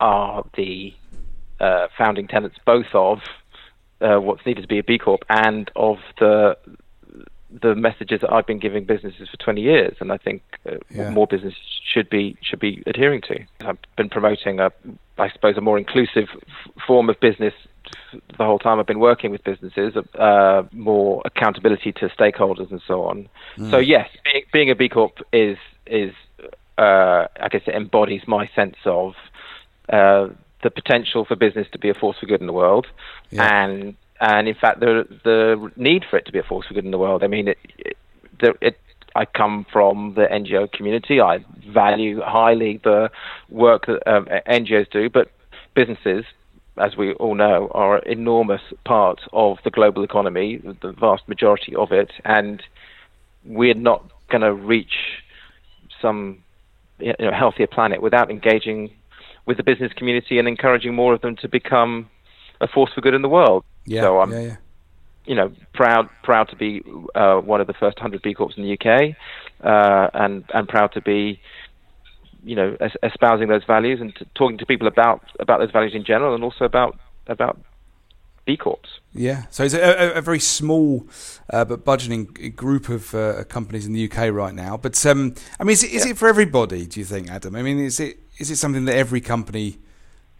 are 0.01 0.45
the 0.57 0.95
uh, 1.61 1.89
founding 1.97 2.29
tenets 2.29 2.57
both 2.65 2.87
of 2.95 3.19
uh, 4.01 4.19
what's 4.19 4.45
needed 4.47 4.63
to 4.63 4.69
be 4.69 4.79
a 4.79 4.85
B 4.85 4.99
Corp 4.99 5.25
and 5.29 5.71
of 5.75 5.99
the 6.19 6.57
the 7.51 7.75
messages 7.75 8.21
that 8.21 8.33
I've 8.33 8.47
been 8.47 8.59
giving 8.59 8.85
businesses 8.85 9.29
for 9.29 9.37
20 9.39 9.61
years, 9.61 9.97
and 10.01 10.13
I 10.13 10.19
think 10.19 10.43
uh, 10.67 10.77
yeah. 10.91 11.11
more 11.11 11.27
businesses 11.27 11.59
should 11.83 12.11
be 12.11 12.37
should 12.43 12.61
be 12.61 12.83
adhering 12.87 13.23
to. 13.23 13.41
I've 13.61 13.79
been 13.97 14.11
promoting 14.11 14.61
a, 14.61 14.71
I 15.17 15.31
suppose, 15.31 15.57
a 15.57 15.61
more 15.61 15.79
inclusive 15.79 16.29
f- 16.33 16.73
form 16.87 17.09
of 17.09 17.19
business 17.21 17.55
the 18.13 18.45
whole 18.45 18.59
time 18.59 18.79
I've 18.79 18.87
been 18.87 18.99
working 18.99 19.31
with 19.31 19.45
businesses, 19.45 19.95
uh, 20.19 20.63
more 20.73 21.23
accountability 21.25 21.93
to 21.93 22.09
stakeholders 22.09 22.71
and 22.71 22.83
so 22.87 23.05
on. 23.05 23.29
Mm. 23.57 23.71
So 23.71 23.79
yes, 23.79 24.09
being, 24.25 24.45
being, 24.53 24.71
a 24.71 24.75
B 24.75 24.89
Corp 24.89 25.19
is 25.33 25.57
is 25.87 26.13
uh, 26.77 27.27
I 27.41 27.49
guess 27.51 27.63
it 27.67 27.75
embodies 27.75 28.23
my 28.27 28.49
sense 28.55 28.77
of 28.85 29.15
uh, 29.89 30.29
the 30.63 30.71
potential 30.71 31.25
for 31.25 31.37
business 31.37 31.67
to 31.73 31.79
be 31.79 31.89
a 31.89 31.95
force 31.95 32.19
for 32.19 32.27
good 32.27 32.41
in 32.41 32.47
the 32.47 32.53
world, 32.53 32.87
yeah. 33.31 33.65
and 33.65 33.97
and 34.21 34.49
in 34.49 34.55
fact 34.55 34.81
the 34.81 35.05
the 35.25 35.71
need 35.77 36.05
for 36.09 36.17
it 36.17 36.27
to 36.27 36.33
be 36.33 36.39
a 36.39 36.43
force 36.43 36.67
for 36.67 36.75
good 36.75 36.85
in 36.85 36.91
the 36.91 36.99
world. 36.99 37.23
I 37.23 37.29
mean, 37.29 37.49
it, 37.49 37.59
it, 37.79 37.97
it 38.61 38.79
I 39.15 39.25
come 39.25 39.67
from 39.73 40.15
the 40.15 40.27
NGO 40.27 40.71
community. 40.71 41.21
I 41.21 41.45
value 41.67 42.21
highly 42.21 42.81
the 42.85 43.11
work 43.49 43.87
that 43.87 44.07
um, 44.07 44.27
NGOs 44.27 44.91
do, 44.91 45.11
but 45.11 45.31
businesses, 45.75 46.25
as 46.77 46.97
we 46.97 47.15
all 47.15 47.35
know, 47.35 47.71
are 47.73 47.97
an 47.97 48.03
enormous 48.07 48.63
part 48.85 49.21
of 49.33 49.59
the 49.65 49.71
global 49.71 50.05
economy, 50.05 50.61
the 50.83 50.93
vast 50.93 51.29
majority 51.29 51.75
of 51.75 51.91
it, 51.93 52.13
and 52.25 52.63
we're 53.45 53.75
not 53.75 54.05
going 54.31 54.43
to 54.43 54.53
reach 54.53 55.23
some 56.01 56.43
you 56.99 57.15
know, 57.19 57.33
healthier 57.33 57.67
planet 57.67 58.03
without 58.03 58.31
engaging 58.31 58.91
with 59.47 59.57
the 59.57 59.63
business 59.63 59.93
community 59.95 60.39
and 60.39 60.47
encouraging 60.47 60.95
more 60.95 61.15
of 61.15 61.21
them 61.23 61.35
to 61.37 61.49
become 61.49 62.09
a 62.61 62.69
force 62.69 62.93
for 62.95 63.01
good 63.01 63.15
in 63.15 63.23
the 63.23 63.29
world. 63.29 63.65
Yeah, 63.89 64.03
so 64.03 64.21
I'm, 64.21 64.33
yeah, 64.33 64.41
yeah. 64.41 64.57
you 65.27 65.35
know, 65.35 65.53
proud 65.73 66.09
proud 66.23 66.49
to 66.51 66.57
be 66.57 66.83
uh, 67.15 67.39
one 67.39 67.61
of 67.61 67.67
the 67.67 67.75
first 67.75 67.99
hundred 67.99 68.23
B 68.23 68.35
Corps 68.35 68.53
in 68.57 68.63
the 68.63 68.73
UK, 68.75 69.17
uh, 69.65 70.11
and 70.15 70.45
and 70.53 70.69
proud 70.69 70.93
to 70.93 71.01
be, 71.01 71.41
you 72.45 72.55
know, 72.55 72.77
es- 72.81 72.97
espousing 73.03 73.49
those 73.49 73.65
values 73.65 74.01
and 74.01 74.13
talking 74.35 74.59
to 74.59 74.67
people 74.67 74.87
about 74.87 75.23
about 75.41 75.61
those 75.61 75.71
values 75.71 75.95
in 75.95 76.05
general, 76.05 76.35
and 76.35 76.45
also 76.45 76.65
about 76.65 76.99
about 77.27 77.59
B 78.45 78.57
Corps. 78.57 79.01
Yeah, 79.15 79.45
so 79.51 79.65
it's 79.65 79.75
a, 79.75 80.13
a 80.15 80.21
very 80.21 80.41
small 80.41 81.07
uh, 81.51 81.65
but 81.65 81.85
budgeting 81.85 82.55
group 82.55 82.89
of 82.89 83.15
uh, 83.15 83.45
companies 83.45 83.87
in 83.87 83.93
the 83.95 84.11
UK 84.11 84.33
right 84.33 84.55
now. 84.55 84.77
But 84.77 85.05
um, 85.07 85.35
I 85.59 85.65
mean, 85.65 85.73
is, 85.73 85.83
it, 85.83 85.93
is 85.93 86.05
yeah. 86.05 86.13
it 86.13 86.19
for 86.19 86.29
everybody? 86.29 86.87
Do 86.87 87.01
you 87.01 87.07
think, 87.07 87.31
Adam? 87.31 87.57
I 87.57 87.63
mean, 87.63 87.79
is 87.79 88.01
it 88.01 88.19
is 88.39 88.51
it 88.51 88.57
something 88.57 88.85
that 88.85 88.97
every 88.97 89.21
company 89.21 89.79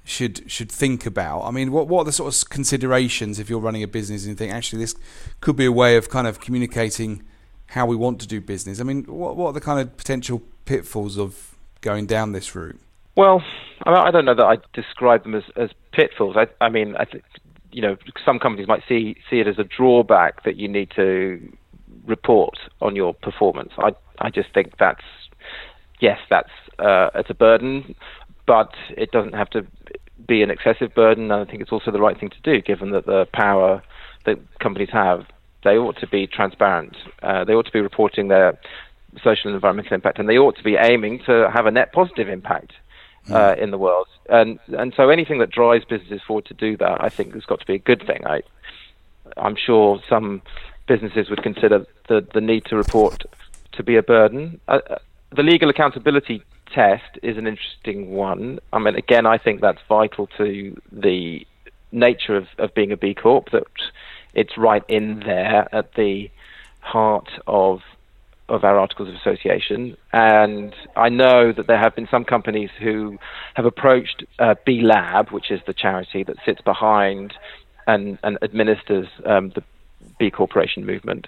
should 0.09 0.51
should 0.51 0.73
think 0.73 1.05
about? 1.07 1.43
I 1.43 1.51
mean, 1.51 1.71
what 1.71 1.87
what 1.87 2.03
are 2.03 2.05
the 2.05 2.13
sort 2.13 2.35
of 2.35 2.49
considerations 2.49 3.39
if 3.39 3.51
you're 3.51 3.61
running 3.61 3.83
a 3.83 3.89
business 3.89 4.23
and 4.23 4.31
you 4.31 4.37
think 4.37 4.53
actually 4.53 4.81
this 4.81 4.95
could 5.41 5.57
be 5.57 5.67
a 5.67 5.73
way 5.73 5.97
of 5.97 6.09
kind 6.09 6.27
of 6.27 6.41
communicating 6.41 7.23
how 7.69 7.85
we 7.85 7.95
want 7.95 8.21
to 8.21 8.27
do 8.27 8.41
business? 8.41 8.81
I 8.81 8.85
mean, 8.85 9.05
what 9.05 9.37
what 9.37 9.49
are 9.49 9.53
the 9.53 9.61
kind 9.61 9.81
of 9.81 9.97
potential 9.97 10.43
pitfalls 10.65 11.19
of 11.19 11.57
going 11.83 12.07
down 12.07 12.33
this 12.33 12.55
route? 12.55 12.81
Well, 13.17 13.43
I 13.85 14.11
don't 14.11 14.25
know 14.25 14.35
that 14.35 14.45
I 14.45 14.57
describe 14.73 15.25
them 15.25 15.35
as, 15.35 15.45
as 15.57 15.71
pitfalls. 15.93 16.37
I, 16.37 16.47
I 16.65 16.69
mean, 16.71 16.97
I 16.97 17.05
think 17.05 17.25
you 17.71 17.83
know 17.83 17.97
some 18.25 18.39
companies 18.39 18.67
might 18.67 18.83
see 18.89 19.17
see 19.29 19.41
it 19.41 19.47
as 19.47 19.59
a 19.59 19.65
drawback 19.65 20.45
that 20.45 20.57
you 20.57 20.69
need 20.69 20.91
to 20.97 21.57
report 22.07 22.59
on 22.81 22.97
your 22.97 23.13
performance. 23.13 23.73
I 23.77 23.91
I 24.19 24.31
just 24.31 24.55
think 24.55 24.79
that's 24.79 25.05
yes, 26.01 26.19
that's 26.31 26.51
uh, 26.79 27.11
it's 27.15 27.31
a 27.31 27.35
burden, 27.35 27.95
but 28.49 28.75
it 28.97 29.13
doesn't 29.13 29.35
have 29.35 29.51
to 29.51 29.67
be 30.27 30.43
an 30.43 30.51
excessive 30.51 30.95
burden. 30.95 31.31
And 31.31 31.43
I 31.43 31.45
think 31.45 31.61
it's 31.61 31.71
also 31.71 31.93
the 31.93 32.01
right 32.01 32.19
thing 32.19 32.31
to 32.31 32.41
do, 32.43 32.61
given 32.61 32.91
that 32.93 33.07
the 33.07 33.27
power 33.33 33.83
that 34.25 34.39
companies 34.59 34.89
have. 34.91 35.27
They 35.65 35.77
ought 35.77 35.99
to 35.99 36.07
be 36.07 36.27
transparent. 36.27 36.97
Uh, 37.23 37.45
they 37.45 37.53
ought 37.53 37.67
to 37.67 37.73
be 37.73 37.81
reporting 37.81 38.29
their 38.29 38.59
social 39.23 39.49
and 39.49 39.55
environmental 39.55 39.95
impact, 39.95 40.19
and 40.19 40.29
they 40.29 40.39
ought 40.39 40.57
to 40.57 40.63
be 40.63 40.77
aiming 40.77 41.21
to 41.27 41.51
have 41.53 41.67
a 41.67 41.71
net 41.71 41.93
positive 41.93 42.29
impact 42.29 42.73
uh, 43.29 43.33
mm. 43.33 43.63
in 43.63 43.71
the 43.71 43.79
world. 43.79 44.07
And 44.31 44.59
and 44.79 44.95
so 44.97 45.11
anything 45.11 45.39
that 45.41 45.51
drives 45.51 45.85
businesses 45.85 46.23
forward 46.27 46.47
to 46.47 46.55
do 46.55 46.77
that, 46.77 47.03
I 47.03 47.09
think, 47.09 47.35
has 47.35 47.45
got 47.45 47.61
to 47.61 47.67
be 47.67 47.75
a 47.75 47.79
good 47.91 48.07
thing. 48.07 48.27
I, 48.27 48.43
I'm 49.37 49.57
sure 49.57 50.01
some 50.09 50.43
businesses 50.87 51.29
would 51.29 51.43
consider 51.43 51.85
the 52.09 52.27
the 52.33 52.41
need 52.41 52.65
to 52.67 52.77
report 52.77 53.25
to 53.73 53.83
be 53.83 53.97
a 53.97 54.03
burden. 54.03 54.61
Uh, 54.69 54.79
the 55.37 55.43
legal 55.43 55.69
accountability 55.69 56.43
test 56.75 57.19
is 57.23 57.37
an 57.37 57.47
interesting 57.47 58.11
one. 58.11 58.59
I 58.73 58.79
mean, 58.79 58.95
again, 58.95 59.27
I 59.27 59.39
think 59.39 59.61
that's 59.61 59.81
vital 59.89 60.29
to 60.39 60.81
the 60.93 61.47
nature 61.93 62.37
of, 62.37 62.47
of 62.59 62.75
being 62.75 62.93
a 62.93 62.97
B 62.97 63.15
Corp, 63.15 63.51
that 63.51 63.65
it's 64.35 64.57
right 64.59 64.85
in 64.89 65.21
there 65.21 65.69
at 65.75 65.95
the 65.95 66.31
heart 66.81 67.29
of 67.47 67.81
of 68.49 68.65
our 68.65 68.79
articles 68.79 69.11
of 69.11 69.15
association. 69.15 69.95
And 70.11 70.75
I 70.97 71.11
know 71.11 71.53
that 71.53 71.67
there 71.67 71.77
have 71.79 71.95
been 71.95 72.09
some 72.11 72.25
companies 72.25 72.71
who 72.81 73.19
have 73.55 73.67
approached 73.67 74.25
uh, 74.39 74.55
B 74.65 74.81
Lab, 74.81 75.29
which 75.31 75.51
is 75.51 75.61
the 75.67 75.75
charity 75.75 76.23
that 76.25 76.37
sits 76.47 76.63
behind 76.63 77.35
and, 77.87 78.19
and 78.23 78.39
administers 78.41 79.07
um, 79.27 79.51
the 79.51 79.63
B 80.19 80.31
Corporation 80.31 80.87
movement. 80.87 81.27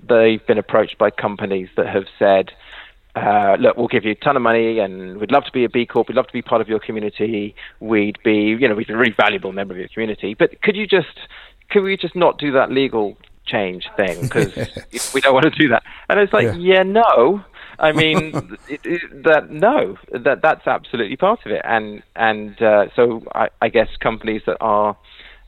They've 0.00 0.44
been 0.46 0.58
approached 0.58 0.96
by 0.96 1.10
companies 1.10 1.68
that 1.76 1.88
have 1.88 2.06
said, 2.20 2.52
uh, 3.16 3.56
look, 3.58 3.76
we'll 3.76 3.88
give 3.88 4.04
you 4.04 4.12
a 4.12 4.14
ton 4.16 4.36
of 4.36 4.42
money 4.42 4.78
and 4.78 5.18
we'd 5.18 5.32
love 5.32 5.44
to 5.44 5.52
be 5.52 5.64
a 5.64 5.68
B 5.68 5.86
Corp, 5.86 6.08
we'd 6.08 6.16
love 6.16 6.26
to 6.28 6.32
be 6.32 6.42
part 6.42 6.60
of 6.60 6.68
your 6.68 6.78
community, 6.78 7.54
we'd 7.80 8.18
be, 8.22 8.56
you 8.58 8.68
know, 8.68 8.74
we'd 8.74 8.86
be 8.86 8.92
a 8.92 8.96
really 8.96 9.14
valuable 9.16 9.52
member 9.52 9.74
of 9.74 9.78
your 9.78 9.88
community, 9.88 10.34
but 10.34 10.60
could 10.62 10.76
you 10.76 10.86
just, 10.86 11.18
could 11.70 11.82
we 11.82 11.96
just 11.96 12.14
not 12.14 12.38
do 12.38 12.52
that 12.52 12.70
legal 12.70 13.16
change 13.46 13.88
thing? 13.96 14.22
Because 14.22 14.54
we 15.14 15.20
don't 15.20 15.34
want 15.34 15.44
to 15.44 15.50
do 15.50 15.68
that? 15.68 15.82
And 16.08 16.20
it's 16.20 16.32
like, 16.32 16.44
yeah, 16.44 16.54
yeah 16.56 16.82
no. 16.82 17.44
I 17.78 17.92
mean, 18.02 18.56
it, 18.68 18.80
it, 18.84 19.22
that 19.24 19.50
no, 19.50 19.96
that 20.12 20.42
that's 20.42 20.66
absolutely 20.66 21.16
part 21.16 21.40
of 21.46 21.52
it, 21.52 21.62
and 21.64 22.02
and 22.14 22.60
uh, 22.60 22.86
so 22.94 23.22
I, 23.34 23.48
I 23.62 23.70
guess 23.70 23.88
companies 24.00 24.42
that 24.46 24.58
are 24.60 24.96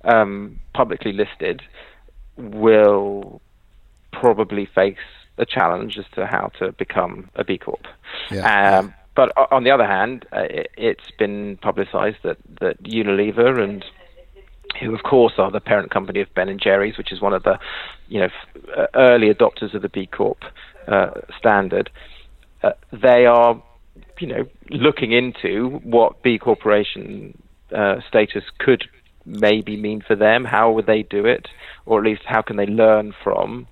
um, 0.04 0.58
publicly 0.72 1.12
listed 1.12 1.60
will 2.38 3.42
probably 4.12 4.66
face 4.66 4.96
a 5.38 5.46
challenge 5.46 5.98
as 5.98 6.04
to 6.14 6.26
how 6.26 6.50
to 6.58 6.72
become 6.72 7.30
a 7.34 7.44
B 7.44 7.58
Corp. 7.58 7.86
Yeah, 8.30 8.78
um. 8.78 8.94
But 9.14 9.30
on 9.52 9.64
the 9.64 9.70
other 9.70 9.86
hand, 9.86 10.24
uh, 10.32 10.44
it, 10.48 10.98
has 10.98 11.10
been 11.18 11.58
publicised 11.58 12.16
that, 12.22 12.38
that 12.60 12.82
Unilever 12.82 13.62
and 13.62 13.84
who 14.80 14.94
of 14.94 15.02
course 15.02 15.34
are 15.36 15.50
the 15.50 15.60
parent 15.60 15.90
company 15.90 16.20
of 16.20 16.32
Ben 16.34 16.48
and 16.48 16.60
Jerry's, 16.60 16.96
which 16.96 17.12
is 17.12 17.20
one 17.20 17.34
of 17.34 17.42
the 17.42 17.58
you 18.08 18.20
know 18.20 18.26
f- 18.26 18.62
uh, 18.76 18.86
early 18.94 19.32
adopters 19.32 19.74
of 19.74 19.82
the 19.82 19.88
B 19.88 20.06
Corp 20.06 20.38
uh, 20.88 21.10
standard. 21.38 21.90
Uh, 22.62 22.72
they 22.90 23.26
are 23.26 23.62
you 24.18 24.26
know 24.26 24.44
looking 24.70 25.12
into 25.12 25.80
what 25.84 26.22
B 26.22 26.38
Corporation 26.38 27.36
uh, 27.74 27.96
status 28.08 28.44
could 28.58 28.84
maybe 29.24 29.76
mean 29.76 30.02
for 30.06 30.16
them. 30.16 30.44
How 30.44 30.72
would 30.72 30.86
they 30.86 31.02
do 31.02 31.26
it, 31.26 31.48
or 31.86 31.98
at 31.98 32.04
least 32.04 32.22
how 32.24 32.42
can 32.42 32.56
they 32.56 32.66
learn 32.66 33.14
from 33.22 33.66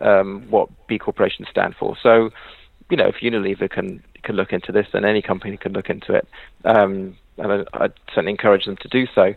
um, 0.00 0.46
what 0.50 0.68
B 0.86 0.98
corporations 0.98 1.48
stand 1.50 1.74
for. 1.78 1.96
So, 2.02 2.30
you 2.90 2.96
know, 2.96 3.06
if 3.06 3.16
Unilever 3.22 3.70
can 3.70 4.02
can 4.22 4.36
look 4.36 4.52
into 4.52 4.72
this, 4.72 4.86
then 4.92 5.04
any 5.04 5.22
company 5.22 5.56
can 5.56 5.72
look 5.72 5.90
into 5.90 6.14
it, 6.14 6.26
um, 6.64 7.16
and 7.36 7.52
I, 7.52 7.84
I'd 7.84 7.92
certainly 8.08 8.32
encourage 8.32 8.64
them 8.64 8.76
to 8.80 8.88
do 8.88 9.06
so. 9.14 9.34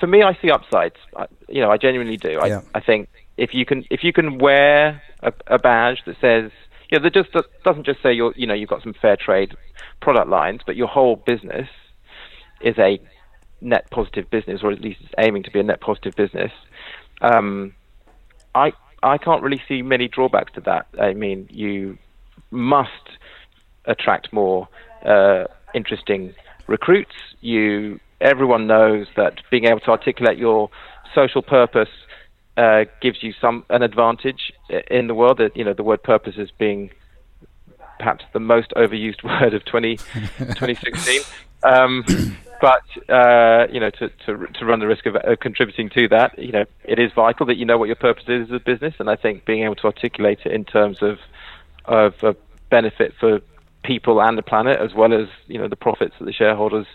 For 0.00 0.06
me, 0.06 0.22
I 0.22 0.36
see 0.42 0.50
upsides. 0.50 0.96
I, 1.16 1.26
you 1.48 1.60
know, 1.60 1.70
I 1.70 1.76
genuinely 1.76 2.16
do. 2.16 2.38
I, 2.40 2.46
Yeah. 2.48 2.60
I 2.74 2.80
think 2.80 3.08
if 3.36 3.54
you 3.54 3.64
can 3.64 3.84
if 3.90 4.02
you 4.02 4.12
can 4.12 4.38
wear 4.38 5.02
a, 5.22 5.32
a 5.46 5.58
badge 5.58 6.02
that 6.06 6.16
says 6.20 6.50
you 6.90 6.98
know 6.98 7.02
that 7.04 7.14
just 7.14 7.32
that 7.34 7.44
doesn't 7.64 7.86
just 7.86 8.02
say 8.02 8.12
you're 8.12 8.32
you 8.36 8.46
know 8.46 8.54
you've 8.54 8.68
got 8.68 8.82
some 8.82 8.94
fair 9.00 9.16
trade 9.16 9.54
product 10.00 10.28
lines, 10.28 10.60
but 10.66 10.76
your 10.76 10.88
whole 10.88 11.16
business 11.16 11.68
is 12.60 12.76
a 12.78 12.98
net 13.60 13.90
positive 13.90 14.30
business, 14.30 14.60
or 14.62 14.72
at 14.72 14.80
least 14.80 15.00
it's 15.02 15.14
aiming 15.18 15.42
to 15.44 15.50
be 15.50 15.60
a 15.60 15.62
net 15.62 15.80
positive 15.80 16.14
business. 16.16 16.52
Um, 17.20 17.74
I 18.54 18.72
I 19.06 19.18
can't 19.18 19.42
really 19.42 19.62
see 19.68 19.82
many 19.82 20.08
drawbacks 20.08 20.52
to 20.54 20.60
that. 20.62 20.86
I 21.00 21.14
mean, 21.14 21.48
you 21.50 21.98
must 22.50 22.90
attract 23.84 24.32
more 24.32 24.68
uh, 25.04 25.44
interesting 25.74 26.34
recruits. 26.66 27.14
You 27.40 28.00
everyone 28.20 28.66
knows 28.66 29.06
that 29.16 29.40
being 29.50 29.66
able 29.66 29.80
to 29.80 29.90
articulate 29.90 30.38
your 30.38 30.70
social 31.14 31.42
purpose 31.42 31.90
uh, 32.56 32.84
gives 33.00 33.22
you 33.22 33.32
some 33.40 33.64
an 33.70 33.82
advantage 33.82 34.52
in 34.90 35.06
the 35.06 35.14
world. 35.14 35.38
That 35.38 35.56
you 35.56 35.64
know 35.64 35.74
the 35.74 35.84
word 35.84 36.02
purpose 36.02 36.36
is 36.36 36.50
being 36.50 36.90
perhaps 37.98 38.24
the 38.32 38.40
most 38.40 38.70
overused 38.76 39.22
word 39.40 39.54
of 39.54 39.64
20, 39.64 39.96
2016. 39.96 41.20
Um, 41.62 42.04
but 42.60 42.82
uh, 43.12 43.66
you 43.70 43.80
know, 43.80 43.90
to, 43.90 44.08
to 44.26 44.46
to 44.46 44.64
run 44.64 44.80
the 44.80 44.86
risk 44.86 45.06
of 45.06 45.16
uh, 45.16 45.36
contributing 45.40 45.90
to 45.90 46.08
that, 46.08 46.38
you 46.38 46.52
know, 46.52 46.64
it 46.84 46.98
is 46.98 47.12
vital 47.14 47.46
that 47.46 47.56
you 47.56 47.64
know 47.64 47.78
what 47.78 47.86
your 47.86 47.96
purpose 47.96 48.24
is 48.28 48.48
as 48.48 48.52
a 48.52 48.60
business, 48.60 48.94
and 48.98 49.10
I 49.10 49.16
think 49.16 49.44
being 49.44 49.64
able 49.64 49.76
to 49.76 49.86
articulate 49.86 50.40
it 50.44 50.52
in 50.52 50.64
terms 50.64 50.98
of 51.02 51.18
of 51.84 52.14
a 52.22 52.36
benefit 52.70 53.14
for 53.18 53.40
people 53.84 54.20
and 54.20 54.36
the 54.36 54.42
planet, 54.42 54.80
as 54.80 54.94
well 54.94 55.12
as 55.12 55.28
you 55.46 55.58
know 55.58 55.68
the 55.68 55.76
profits 55.76 56.14
that 56.18 56.24
the 56.24 56.32
shareholders 56.32 56.86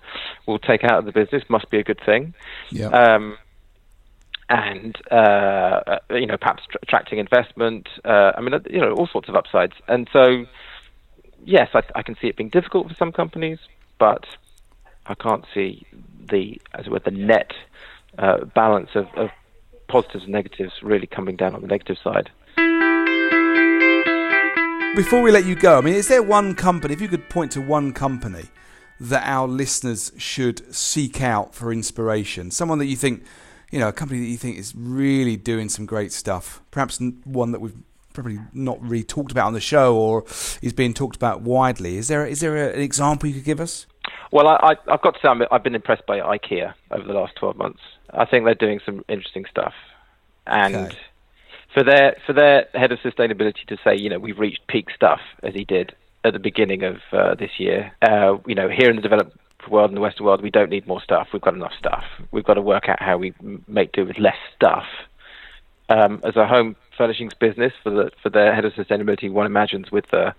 will 0.45 0.59
take 0.59 0.83
out 0.83 0.99
of 0.99 1.05
the 1.05 1.11
business, 1.11 1.43
must 1.49 1.69
be 1.69 1.79
a 1.79 1.83
good 1.83 1.99
thing. 2.05 2.33
Yeah. 2.69 2.87
Um, 2.87 3.37
and 4.49 4.95
uh, 5.09 5.99
you 6.09 6.25
know, 6.25 6.37
perhaps 6.37 6.63
tr- 6.69 6.77
attracting 6.83 7.19
investment. 7.19 7.87
Uh, 8.03 8.33
I 8.35 8.41
mean, 8.41 8.53
you 8.69 8.81
know, 8.81 8.93
all 8.93 9.07
sorts 9.07 9.29
of 9.29 9.35
upsides. 9.35 9.73
And 9.87 10.09
so, 10.11 10.45
yes, 11.45 11.69
I, 11.73 11.81
I 11.95 12.03
can 12.03 12.15
see 12.21 12.27
it 12.27 12.35
being 12.35 12.49
difficult 12.49 12.89
for 12.89 12.95
some 12.95 13.13
companies, 13.13 13.59
but 13.97 14.25
I 15.11 15.15
can't 15.15 15.45
see 15.53 15.85
the, 16.29 16.59
as 16.73 16.85
it 16.85 16.89
were, 16.89 16.99
the 16.99 17.11
net 17.11 17.51
uh, 18.17 18.45
balance 18.45 18.91
of, 18.95 19.07
of 19.15 19.29
positives 19.89 20.23
and 20.23 20.31
negatives 20.31 20.71
really 20.81 21.05
coming 21.05 21.35
down 21.35 21.53
on 21.53 21.61
the 21.61 21.67
negative 21.67 21.97
side. 22.01 22.31
Before 24.95 25.21
we 25.21 25.31
let 25.31 25.45
you 25.45 25.55
go, 25.55 25.77
I 25.77 25.81
mean, 25.81 25.95
is 25.95 26.07
there 26.07 26.23
one 26.23 26.55
company, 26.55 26.93
if 26.93 27.01
you 27.01 27.09
could 27.09 27.29
point 27.29 27.51
to 27.53 27.61
one 27.61 27.91
company 27.91 28.45
that 29.01 29.23
our 29.25 29.47
listeners 29.49 30.13
should 30.17 30.73
seek 30.73 31.21
out 31.21 31.53
for 31.53 31.73
inspiration? 31.73 32.49
Someone 32.49 32.79
that 32.79 32.85
you 32.85 32.95
think, 32.95 33.25
you 33.69 33.79
know, 33.79 33.89
a 33.89 33.93
company 33.93 34.21
that 34.21 34.27
you 34.27 34.37
think 34.37 34.57
is 34.57 34.73
really 34.73 35.35
doing 35.35 35.67
some 35.67 35.85
great 35.85 36.13
stuff. 36.13 36.61
Perhaps 36.71 37.01
one 37.25 37.51
that 37.51 37.59
we've 37.59 37.75
probably 38.13 38.39
not 38.53 38.81
really 38.81 39.03
talked 39.03 39.31
about 39.31 39.47
on 39.47 39.53
the 39.53 39.61
show 39.61 39.95
or 39.95 40.23
is 40.61 40.71
being 40.71 40.93
talked 40.93 41.17
about 41.17 41.41
widely. 41.41 41.97
Is 41.97 42.07
there 42.07 42.25
is 42.25 42.39
there 42.39 42.71
an 42.71 42.81
example 42.81 43.27
you 43.27 43.35
could 43.35 43.45
give 43.45 43.59
us? 43.59 43.87
Well, 44.31 44.47
I, 44.47 44.55
I, 44.71 44.93
I've 44.93 45.01
got 45.01 45.15
to 45.15 45.19
say, 45.21 45.27
I'm, 45.27 45.41
I've 45.51 45.63
been 45.63 45.75
impressed 45.75 46.05
by 46.05 46.19
IKEA 46.19 46.73
over 46.89 47.05
the 47.05 47.13
last 47.13 47.35
12 47.35 47.57
months. 47.57 47.79
I 48.11 48.25
think 48.25 48.45
they're 48.45 48.55
doing 48.55 48.79
some 48.85 49.03
interesting 49.09 49.45
stuff, 49.49 49.73
and 50.47 50.75
Okay. 50.75 50.97
for 51.73 51.83
their 51.83 52.15
for 52.25 52.33
their 52.33 52.67
head 52.73 52.91
of 52.91 52.99
sustainability 52.99 53.65
to 53.67 53.77
say, 53.83 53.95
you 53.95 54.09
know, 54.09 54.19
we've 54.19 54.39
reached 54.39 54.65
peak 54.67 54.87
stuff 54.95 55.19
as 55.43 55.53
he 55.53 55.65
did 55.65 55.93
at 56.23 56.33
the 56.33 56.39
beginning 56.39 56.83
of 56.83 56.97
uh, 57.11 57.35
this 57.35 57.51
year. 57.59 57.91
Uh, 58.01 58.37
you 58.45 58.55
know, 58.55 58.69
here 58.69 58.89
in 58.89 58.95
the 58.95 59.01
developed 59.01 59.37
world 59.69 59.89
and 59.89 59.97
the 59.97 60.01
Western 60.01 60.25
world, 60.25 60.41
we 60.41 60.49
don't 60.49 60.69
need 60.69 60.87
more 60.87 61.01
stuff. 61.01 61.27
We've 61.33 61.41
got 61.41 61.53
enough 61.53 61.73
stuff. 61.77 62.03
We've 62.31 62.43
got 62.43 62.55
to 62.55 62.61
work 62.61 62.89
out 62.89 63.01
how 63.01 63.17
we 63.17 63.33
make 63.67 63.91
do 63.91 64.05
with 64.05 64.17
less 64.17 64.37
stuff. 64.55 64.85
Um, 65.89 66.21
as 66.23 66.35
a 66.35 66.47
home 66.47 66.75
furnishings 66.97 67.33
business, 67.33 67.73
for 67.83 67.89
the 67.89 68.11
for 68.23 68.29
their 68.29 68.55
head 68.55 68.65
of 68.65 68.73
sustainability, 68.73 69.29
one 69.31 69.45
imagines 69.45 69.91
with 69.91 70.05
the 70.11 70.33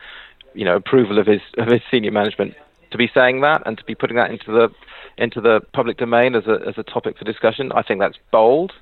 you 0.55 0.65
know 0.65 0.77
approval 0.77 1.19
of 1.19 1.27
his 1.27 1.41
of 1.59 1.69
his 1.69 1.83
senior 1.91 2.11
management 2.11 2.55
to 2.93 2.99
be 2.99 3.11
saying 3.13 3.41
that 3.41 3.63
and 3.67 3.77
to 3.79 3.85
be 3.85 3.95
putting 3.95 4.17
that 4.17 4.31
into 4.31 4.53
the 4.53 4.69
into 5.19 5.41
the 5.41 5.61
public 5.73 5.99
domain 5.99 6.35
as 6.35 6.47
a 6.47 6.59
as 6.67 6.79
a 6.79 6.83
topic 6.83 7.19
for 7.19 7.25
discussion. 7.25 7.73
I 7.73 7.83
think 7.83 8.01
that's 8.01 8.19
bold 8.31 8.73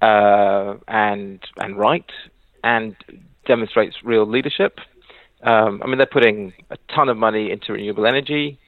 uh, 0.00 0.74
and 0.88 1.40
and 1.58 1.78
right 1.78 2.10
and 2.64 2.96
demonstrates 3.46 3.96
real 4.04 4.26
leadership. 4.26 4.78
Um, 5.42 5.82
I 5.82 5.88
mean, 5.88 5.98
they're 5.98 6.06
putting 6.06 6.52
a 6.70 6.76
ton 6.94 7.08
of 7.08 7.16
money 7.16 7.50
into 7.50 7.72
renewable 7.72 8.06
energy. 8.06 8.58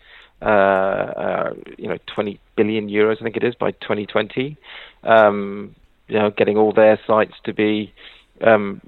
Uh, 0.42 0.44
uh, 0.44 1.55
you 1.79 1.88
know, 1.88 1.97
20 2.12 2.40
billion 2.57 2.88
euros, 2.88 3.16
I 3.20 3.25
think 3.25 3.37
it 3.37 3.44
is, 3.44 3.55
by 3.55 3.70
2020. 3.70 4.57
Um, 5.05 5.75
you 6.09 6.18
know, 6.18 6.31
getting 6.31 6.59
all 6.59 6.73
their 6.73 6.99
sites 7.07 7.35
to 7.44 7.55
be 7.55 7.94
um, 8.42 8.81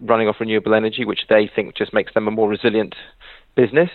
running 0.00 0.28
off 0.28 0.36
renewable 0.38 0.74
energy, 0.74 1.04
which 1.04 1.26
they 1.28 1.50
think 1.52 1.76
just 1.76 1.92
makes 1.92 2.14
them 2.14 2.28
a 2.28 2.30
more 2.30 2.48
resilient 2.48 2.94
business. 3.54 3.90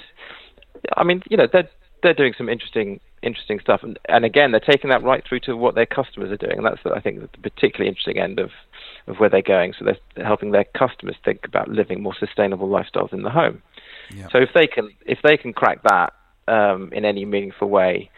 I 0.96 1.04
mean, 1.04 1.22
you 1.30 1.38
know, 1.38 1.48
they're 1.52 1.70
they're 2.04 2.14
doing 2.14 2.34
some 2.38 2.50
interesting 2.50 3.00
interesting 3.22 3.60
stuff, 3.60 3.84
and 3.84 4.00
and 4.10 4.26
again, 4.26 4.52
they're 4.52 4.60
taking 4.60 4.90
that 4.90 5.04
right 5.04 5.24
through 5.28 5.42
to 5.42 5.56
what 5.56 5.76
their 5.76 5.86
customers 5.86 6.32
are 6.32 6.38
doing, 6.38 6.58
and 6.58 6.66
that's 6.66 6.80
I 6.86 7.00
think 7.00 7.22
the 7.22 7.50
particularly 7.50 7.90
interesting 7.90 8.20
end 8.20 8.40
of 8.40 8.52
of 9.08 9.18
where 9.18 9.30
they're 9.30 9.42
going. 9.42 9.74
So 9.78 9.86
they're, 9.86 10.26
helping 10.26 10.52
their 10.52 10.64
customers 10.64 11.16
think 11.24 11.46
about 11.46 11.68
living 11.70 12.02
more 12.02 12.16
sustainable 12.16 12.70
lifestyles 12.70 13.14
in 13.14 13.24
the 13.24 13.30
home. 13.30 13.62
Yeah. 14.14 14.28
So 14.32 14.40
if 14.40 14.50
they 14.54 14.68
can 14.68 14.90
if 15.06 15.20
they 15.24 15.38
can 15.38 15.54
crack 15.54 15.84
that 15.84 16.14
um, 16.48 16.92
in 16.94 17.06
any 17.06 17.26
meaningful 17.26 17.70
way, 17.70 18.10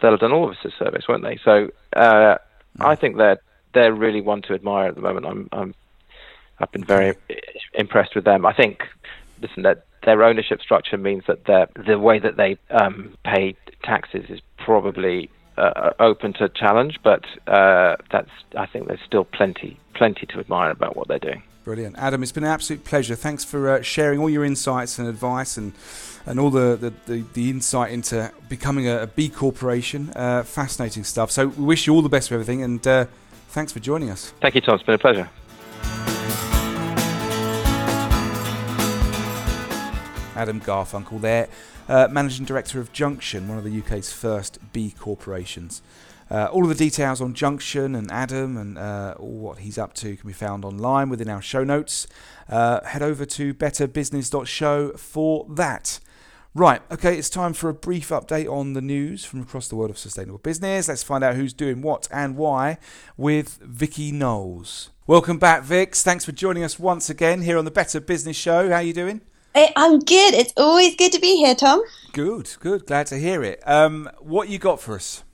they'll 0.00 0.12
have 0.12 0.20
done 0.20 0.32
all 0.32 0.44
of 0.44 0.50
us 0.50 0.64
a 0.64 0.70
service, 0.84 1.04
won't 1.08 1.22
they? 1.22 1.38
So 1.44 1.70
uh, 1.94 2.36
I 2.80 2.94
think 2.94 3.16
they're 3.16 3.40
they're 3.74 3.94
really 3.94 4.20
one 4.20 4.42
to 4.42 4.54
admire 4.54 4.88
at 4.88 4.94
the 4.94 5.00
moment. 5.00 5.26
I'm, 5.26 5.48
I'm 5.52 5.74
I've 6.58 6.72
been 6.72 6.84
very 6.84 7.14
impressed 7.74 8.14
with 8.14 8.24
them. 8.24 8.46
I 8.46 8.52
think 8.52 8.82
listen 9.40 9.62
that 9.62 9.86
their 10.04 10.22
ownership 10.22 10.60
structure 10.60 10.98
means 10.98 11.24
that 11.26 11.44
the 11.86 11.98
way 11.98 12.18
that 12.18 12.36
they 12.36 12.56
um, 12.70 13.16
pay 13.24 13.56
taxes 13.82 14.24
is 14.28 14.40
probably 14.58 15.30
uh, 15.56 15.90
open 15.98 16.32
to 16.34 16.48
challenge, 16.48 16.98
but 17.02 17.24
uh, 17.46 17.96
that's 18.10 18.30
I 18.56 18.66
think 18.66 18.88
there's 18.88 19.00
still 19.06 19.24
plenty 19.24 19.78
plenty 19.94 20.26
to 20.26 20.40
admire 20.40 20.70
about 20.70 20.96
what 20.96 21.08
they're 21.08 21.18
doing. 21.18 21.42
Brilliant, 21.64 21.96
Adam. 21.96 22.22
It's 22.22 22.32
been 22.32 22.42
an 22.44 22.50
absolute 22.50 22.84
pleasure. 22.84 23.14
Thanks 23.14 23.44
for 23.44 23.68
uh, 23.68 23.82
sharing 23.82 24.18
all 24.18 24.28
your 24.28 24.44
insights 24.44 24.98
and 24.98 25.06
advice 25.06 25.56
and 25.56 25.72
and 26.26 26.40
all 26.40 26.50
the 26.50 26.76
the, 26.76 27.12
the, 27.12 27.24
the 27.34 27.50
insight 27.50 27.92
into 27.92 28.32
becoming 28.48 28.88
a, 28.88 29.02
a 29.02 29.06
B 29.06 29.28
corporation. 29.28 30.10
Uh, 30.16 30.42
fascinating 30.42 31.04
stuff. 31.04 31.30
So 31.30 31.48
we 31.48 31.64
wish 31.64 31.86
you 31.86 31.94
all 31.94 32.02
the 32.02 32.08
best 32.08 32.28
for 32.28 32.34
everything, 32.34 32.62
and 32.62 32.84
uh, 32.86 33.06
thanks 33.50 33.72
for 33.72 33.80
joining 33.80 34.10
us. 34.10 34.32
Thank 34.40 34.54
you, 34.54 34.60
Tom. 34.60 34.74
It's 34.74 34.84
been 34.84 34.94
a 34.94 34.98
pleasure. 34.98 35.28
Adam 40.34 40.60
Garfunkel 40.60 41.20
there, 41.20 41.48
uh, 41.88 42.08
Managing 42.10 42.44
Director 42.44 42.80
of 42.80 42.92
Junxion, 42.92 43.46
one 43.46 43.58
of 43.58 43.64
the 43.64 43.78
UK's 43.78 44.12
first 44.12 44.58
B 44.72 44.94
corporations. 44.98 45.82
Uh, 46.30 46.46
all 46.46 46.62
of 46.62 46.70
the 46.70 46.74
details 46.74 47.20
on 47.20 47.34
Junxion 47.34 47.96
and 47.96 48.10
Adam 48.10 48.56
and 48.56 48.78
uh, 48.78 49.14
all 49.18 49.28
what 49.28 49.58
he's 49.58 49.76
up 49.76 49.92
to 49.94 50.16
can 50.16 50.26
be 50.26 50.32
found 50.32 50.64
online 50.64 51.10
within 51.10 51.28
our 51.28 51.42
show 51.42 51.62
notes. 51.62 52.06
Uh, 52.48 52.82
head 52.84 53.02
over 53.02 53.26
to 53.26 53.52
betterbusiness.show 53.52 54.92
for 54.92 55.46
that. 55.50 56.00
Right, 56.54 56.82
okay, 56.90 57.16
it's 57.16 57.30
time 57.30 57.54
for 57.54 57.68
a 57.68 57.74
brief 57.74 58.08
update 58.08 58.50
on 58.50 58.74
the 58.74 58.82
news 58.82 59.24
from 59.24 59.40
across 59.40 59.68
the 59.68 59.76
world 59.76 59.90
of 59.90 59.98
sustainable 59.98 60.38
business. 60.38 60.88
Let's 60.88 61.02
find 61.02 61.24
out 61.24 61.34
who's 61.34 61.54
doing 61.54 61.82
what 61.82 62.08
and 62.10 62.36
why 62.36 62.78
with 63.16 63.58
Vikki 63.62 64.12
Knowles. 64.12 64.90
Welcome 65.06 65.38
back, 65.38 65.62
Vix. 65.62 66.02
Thanks 66.02 66.24
for 66.24 66.32
joining 66.32 66.62
us 66.62 66.78
once 66.78 67.10
again 67.10 67.42
here 67.42 67.58
on 67.58 67.64
the 67.64 67.70
Better 67.70 68.00
Business 68.00 68.36
Show. 68.36 68.68
How 68.68 68.76
are 68.76 68.82
you 68.82 68.92
doing? 68.92 69.22
I'm 69.54 69.98
good. 69.98 70.34
It's 70.34 70.52
always 70.56 70.96
good 70.96 71.12
to 71.12 71.20
be 71.20 71.36
here, 71.36 71.54
Tom. 71.54 71.82
Good, 72.12 72.50
good. 72.60 72.86
Glad 72.86 73.06
to 73.08 73.18
hear 73.18 73.42
it. 73.42 73.62
Um, 73.66 74.10
what 74.20 74.48
you 74.48 74.58
got 74.58 74.80
for 74.80 74.94
us? 74.94 75.24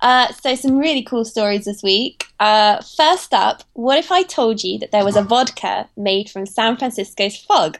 Uh, 0.00 0.32
so, 0.32 0.54
some 0.54 0.76
really 0.76 1.02
cool 1.02 1.24
stories 1.24 1.64
this 1.64 1.82
week. 1.82 2.26
Uh, 2.38 2.80
first 2.96 3.32
up, 3.32 3.62
what 3.72 3.98
if 3.98 4.12
I 4.12 4.22
told 4.22 4.62
you 4.62 4.78
that 4.78 4.92
there 4.92 5.04
was 5.04 5.16
a 5.16 5.22
vodka 5.22 5.88
made 5.96 6.28
from 6.28 6.46
San 6.46 6.76
Francisco's 6.76 7.36
fog? 7.36 7.78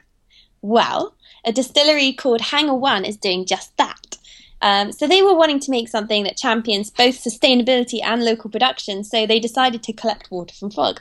Well, 0.62 1.14
a 1.44 1.52
distillery 1.52 2.14
called 2.14 2.40
Hangar 2.40 2.74
One 2.74 3.04
is 3.04 3.18
doing 3.18 3.44
just 3.44 3.76
that. 3.76 4.16
Um, 4.62 4.90
so, 4.92 5.06
they 5.06 5.22
were 5.22 5.36
wanting 5.36 5.60
to 5.60 5.70
make 5.70 5.88
something 5.88 6.24
that 6.24 6.38
champions 6.38 6.90
both 6.90 7.22
sustainability 7.22 8.00
and 8.02 8.24
local 8.24 8.48
production, 8.48 9.04
so 9.04 9.26
they 9.26 9.38
decided 9.38 9.82
to 9.82 9.92
collect 9.92 10.30
water 10.30 10.54
from 10.54 10.70
fog. 10.70 11.00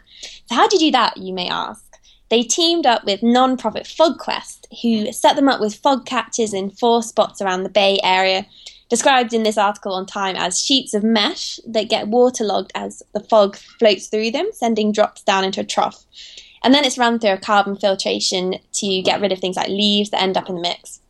So, 0.49 0.55
how 0.55 0.67
do 0.67 0.75
you 0.75 0.91
do 0.91 0.91
that, 0.91 1.17
you 1.17 1.33
may 1.33 1.47
ask? 1.47 1.92
They 2.33 2.41
teamed 2.41 2.87
up 2.87 3.05
with 3.05 3.21
non-profit 3.21 3.83
FogQuest, 3.83 4.65
who 4.81 5.13
set 5.13 5.35
them 5.35 5.47
up 5.47 5.61
with 5.61 5.75
fog 5.75 6.03
catchers 6.03 6.51
in 6.51 6.71
four 6.71 7.03
spots 7.03 7.43
around 7.43 7.61
the 7.61 7.69
Bay 7.69 7.99
Area, 8.03 8.47
described 8.89 9.35
in 9.35 9.43
this 9.43 9.55
article 9.55 9.93
on 9.93 10.07
Time 10.07 10.35
as 10.35 10.59
sheets 10.59 10.95
of 10.95 11.03
mesh 11.03 11.59
that 11.67 11.91
get 11.91 12.07
waterlogged 12.07 12.71
as 12.73 13.03
the 13.13 13.19
fog 13.19 13.55
floats 13.55 14.07
through 14.07 14.31
them, 14.31 14.49
sending 14.51 14.91
drops 14.91 15.21
down 15.21 15.43
into 15.43 15.61
a 15.61 15.63
trough. 15.63 16.05
and 16.63 16.73
then 16.73 16.83
it's 16.83 16.97
run 16.97 17.19
through 17.19 17.33
a 17.33 17.37
carbon 17.37 17.75
filtration 17.75 18.55
to 18.71 19.01
get 19.03 19.21
rid 19.21 19.31
of 19.31 19.37
things 19.37 19.55
like 19.57 19.67
leaves 19.67 20.09
that 20.09 20.23
end 20.23 20.35
up 20.35 20.49
in 20.49 20.55
the 20.55 20.61
mix. 20.61 21.01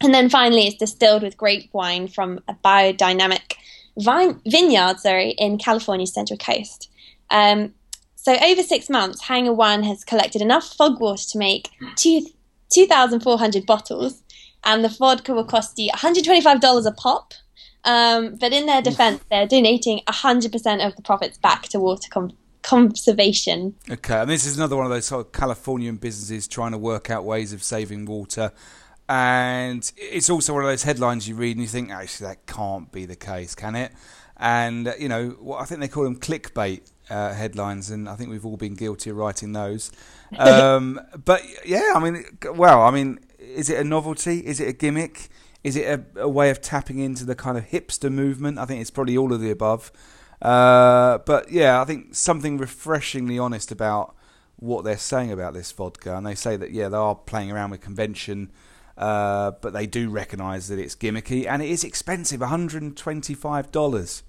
And 0.00 0.14
then 0.14 0.30
finally, 0.30 0.66
it's 0.66 0.78
distilled 0.78 1.22
with 1.22 1.36
grape 1.36 1.68
wine 1.74 2.08
from 2.08 2.40
a 2.48 2.54
biodynamic 2.54 3.56
vine, 3.98 4.40
vineyard 4.46 4.98
sorry, 4.98 5.32
in 5.32 5.58
California's 5.58 6.14
Central 6.14 6.38
Coast. 6.38 6.88
Um, 7.30 7.74
so 8.24 8.34
over 8.38 8.62
six 8.62 8.88
months, 8.88 9.20
Hangar 9.20 9.52
One 9.52 9.82
has 9.82 10.02
collected 10.02 10.40
enough 10.40 10.74
fog 10.74 10.98
water 10.98 11.24
to 11.28 11.38
make 11.38 11.68
two, 11.94 12.26
2,400 12.70 13.66
bottles, 13.66 14.22
and 14.64 14.82
the 14.82 14.88
vodka 14.88 15.34
will 15.34 15.44
cost 15.44 15.78
you 15.78 15.90
$125 15.92 16.86
a 16.86 16.92
pop. 16.92 17.34
Um, 17.84 18.36
but 18.36 18.54
in 18.54 18.64
their 18.64 18.80
defense, 18.80 19.22
they're 19.30 19.46
donating 19.46 20.00
100% 20.08 20.86
of 20.86 20.96
the 20.96 21.02
profits 21.02 21.36
back 21.36 21.64
to 21.64 21.78
water 21.78 22.08
com- 22.10 22.32
conservation. 22.62 23.74
Okay, 23.90 24.14
and 24.14 24.30
this 24.30 24.46
is 24.46 24.56
another 24.56 24.76
one 24.76 24.86
of 24.86 24.90
those 24.90 25.04
sort 25.04 25.26
of 25.26 25.32
Californian 25.32 25.96
businesses 25.96 26.48
trying 26.48 26.72
to 26.72 26.78
work 26.78 27.10
out 27.10 27.26
ways 27.26 27.52
of 27.52 27.62
saving 27.62 28.06
water 28.06 28.52
and 29.06 29.92
it's 29.98 30.30
also 30.30 30.54
one 30.54 30.62
of 30.64 30.70
those 30.70 30.82
headlines 30.82 31.28
you 31.28 31.34
read 31.34 31.56
and 31.56 31.60
you 31.60 31.68
think 31.68 31.90
actually 31.90 32.26
that 32.26 32.46
can't 32.46 32.90
be 32.90 33.04
the 33.04 33.14
case 33.14 33.54
can 33.54 33.74
it 33.74 33.92
and 34.38 34.88
uh, 34.88 34.92
you 34.98 35.10
know 35.10 35.28
what 35.40 35.60
i 35.60 35.64
think 35.66 35.80
they 35.80 35.88
call 35.88 36.04
them 36.04 36.16
clickbait 36.16 36.90
uh, 37.10 37.34
headlines 37.34 37.90
and 37.90 38.08
i 38.08 38.14
think 38.16 38.30
we've 38.30 38.46
all 38.46 38.56
been 38.56 38.74
guilty 38.74 39.10
of 39.10 39.16
writing 39.16 39.52
those. 39.52 39.90
Um, 40.36 41.00
but 41.24 41.42
yeah 41.64 41.92
i 41.94 42.00
mean 42.00 42.24
well 42.54 42.82
i 42.82 42.90
mean 42.90 43.20
is 43.38 43.70
it 43.70 43.78
a 43.78 43.84
novelty? 43.84 44.40
Is 44.40 44.58
it 44.58 44.66
a 44.66 44.72
gimmick? 44.72 45.28
Is 45.62 45.76
it 45.76 45.84
a, 46.16 46.22
a, 46.22 46.28
way 46.28 46.50
of 46.50 46.60
tapping 46.60 46.98
into 46.98 47.24
the 47.24 47.36
kind 47.36 47.56
of 47.56 47.66
hipster 47.66 48.10
movement? 48.10 48.58
I 48.58 48.64
think 48.64 48.80
it's 48.80 48.90
probably 48.90 49.16
all 49.16 49.32
of 49.32 49.40
the 49.40 49.50
above. 49.50 49.92
Uh, 50.42 51.18
but 51.18 51.50
yeah 51.52 51.80
i 51.80 51.84
think 51.84 52.14
something 52.14 52.58
refreshingly 52.58 53.38
honest 53.38 53.70
about 53.70 54.14
what 54.56 54.84
they're 54.84 54.98
saying 54.98 55.30
about 55.30 55.54
this 55.54 55.70
vodka 55.72 56.16
and 56.16 56.26
they 56.26 56.34
say 56.34 56.56
that 56.56 56.70
yeah 56.70 56.88
they 56.88 56.96
are 56.96 57.14
playing 57.14 57.50
around 57.50 57.70
with 57.70 57.80
convention 57.80 58.50
uh, 58.96 59.52
but 59.60 59.72
they 59.72 59.86
do 59.86 60.08
recognise 60.08 60.68
that 60.68 60.78
it's 60.78 60.94
gimmicky 60.94 61.46
and 61.46 61.62
it 61.62 61.68
is 61.68 61.82
expensive 61.82 62.40
$125. 62.40 64.22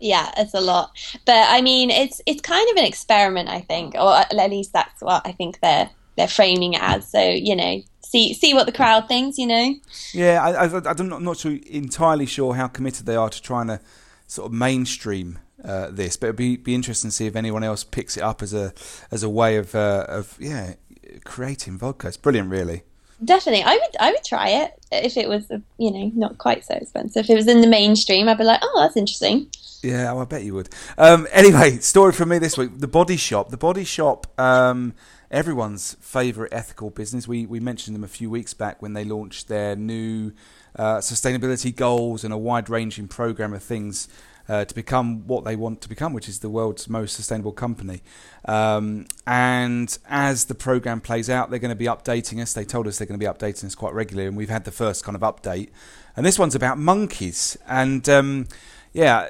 Yeah, 0.00 0.32
it's 0.36 0.54
a 0.54 0.60
lot. 0.60 0.96
But 1.26 1.46
I 1.48 1.60
mean, 1.60 1.90
it's 1.90 2.20
it's 2.26 2.40
kind 2.40 2.68
of 2.70 2.76
an 2.76 2.84
experiment, 2.84 3.48
I 3.48 3.60
think, 3.60 3.94
or 3.94 4.16
at 4.16 4.50
least 4.50 4.72
that's 4.72 5.00
what 5.00 5.26
I 5.26 5.32
think 5.32 5.60
they're 5.60 5.90
they're 6.16 6.28
framing 6.28 6.74
it 6.74 6.82
as. 6.82 7.08
So 7.08 7.20
you 7.20 7.54
know, 7.54 7.82
see 8.00 8.34
see 8.34 8.54
what 8.54 8.66
the 8.66 8.72
crowd 8.72 9.08
thinks. 9.08 9.38
You 9.38 9.46
know. 9.46 9.74
Yeah, 10.12 10.42
I, 10.42 10.66
I, 10.66 10.90
I'm 10.90 11.08
not 11.08 11.22
not 11.22 11.38
too 11.38 11.60
entirely 11.66 12.26
sure 12.26 12.54
how 12.54 12.68
committed 12.68 13.06
they 13.06 13.16
are 13.16 13.30
to 13.30 13.42
trying 13.42 13.68
to 13.68 13.80
sort 14.26 14.46
of 14.46 14.52
mainstream 14.52 15.38
uh, 15.64 15.90
this, 15.90 16.16
but 16.16 16.28
it'd 16.28 16.36
be 16.36 16.56
be 16.56 16.74
interesting 16.74 17.10
to 17.10 17.16
see 17.16 17.26
if 17.26 17.36
anyone 17.36 17.64
else 17.64 17.84
picks 17.84 18.16
it 18.16 18.22
up 18.22 18.42
as 18.42 18.54
a 18.54 18.72
as 19.10 19.22
a 19.22 19.28
way 19.28 19.56
of 19.56 19.74
uh, 19.74 20.06
of 20.08 20.36
yeah 20.40 20.74
creating 21.24 21.78
vodka. 21.78 22.08
It's 22.08 22.16
brilliant, 22.16 22.50
really. 22.50 22.82
Definitely, 23.22 23.62
I 23.64 23.74
would. 23.74 23.96
I 24.00 24.10
would 24.12 24.24
try 24.24 24.48
it 24.48 24.72
if 24.90 25.16
it 25.16 25.28
was, 25.28 25.50
you 25.78 25.90
know, 25.90 26.10
not 26.14 26.38
quite 26.38 26.64
so 26.64 26.74
expensive. 26.74 27.24
If 27.24 27.30
it 27.30 27.34
was 27.34 27.48
in 27.48 27.60
the 27.60 27.66
mainstream, 27.66 28.28
I'd 28.28 28.38
be 28.38 28.44
like, 28.44 28.60
oh, 28.62 28.80
that's 28.80 28.96
interesting. 28.96 29.48
Yeah, 29.82 30.12
oh, 30.12 30.20
I 30.20 30.24
bet 30.24 30.42
you 30.42 30.54
would. 30.54 30.68
Um, 30.96 31.26
anyway, 31.32 31.78
story 31.78 32.12
from 32.12 32.30
me 32.30 32.38
this 32.38 32.56
week: 32.56 32.78
the 32.78 32.88
Body 32.88 33.16
Shop. 33.16 33.50
The 33.50 33.56
Body 33.56 33.84
Shop. 33.84 34.26
Um, 34.38 34.94
everyone's 35.30 35.96
favourite 36.00 36.52
ethical 36.52 36.90
business. 36.90 37.28
We 37.28 37.46
we 37.46 37.60
mentioned 37.60 37.94
them 37.94 38.04
a 38.04 38.08
few 38.08 38.30
weeks 38.30 38.54
back 38.54 38.80
when 38.82 38.94
they 38.94 39.04
launched 39.04 39.48
their 39.48 39.76
new 39.76 40.32
uh, 40.76 40.98
sustainability 40.98 41.74
goals 41.74 42.24
and 42.24 42.32
a 42.32 42.38
wide 42.38 42.68
ranging 42.68 43.08
program 43.08 43.52
of 43.52 43.62
things 43.62 44.08
uh, 44.50 44.64
to 44.64 44.74
become 44.74 45.28
what 45.28 45.44
they 45.44 45.54
want 45.54 45.80
to 45.80 45.88
become, 45.88 46.12
which 46.12 46.28
is 46.28 46.40
the 46.40 46.50
world's 46.50 46.88
most 46.88 47.14
sustainable 47.14 47.52
company. 47.52 48.02
Um, 48.46 49.06
and 49.24 49.96
as 50.08 50.46
the 50.46 50.56
program 50.56 51.00
plays 51.00 51.30
out, 51.30 51.50
they're 51.50 51.60
going 51.60 51.68
to 51.68 51.76
be 51.76 51.84
updating 51.84 52.42
us. 52.42 52.52
They 52.52 52.64
told 52.64 52.88
us 52.88 52.98
they're 52.98 53.06
going 53.06 53.20
to 53.20 53.24
be 53.24 53.30
updating 53.30 53.64
us 53.64 53.76
quite 53.76 53.94
regularly, 53.94 54.26
and 54.26 54.36
we've 54.36 54.50
had 54.50 54.64
the 54.64 54.72
first 54.72 55.04
kind 55.04 55.14
of 55.14 55.22
update. 55.22 55.68
And 56.16 56.26
this 56.26 56.36
one's 56.36 56.56
about 56.56 56.78
monkeys. 56.78 57.56
And 57.68 58.08
um, 58.08 58.48
yeah, 58.92 59.28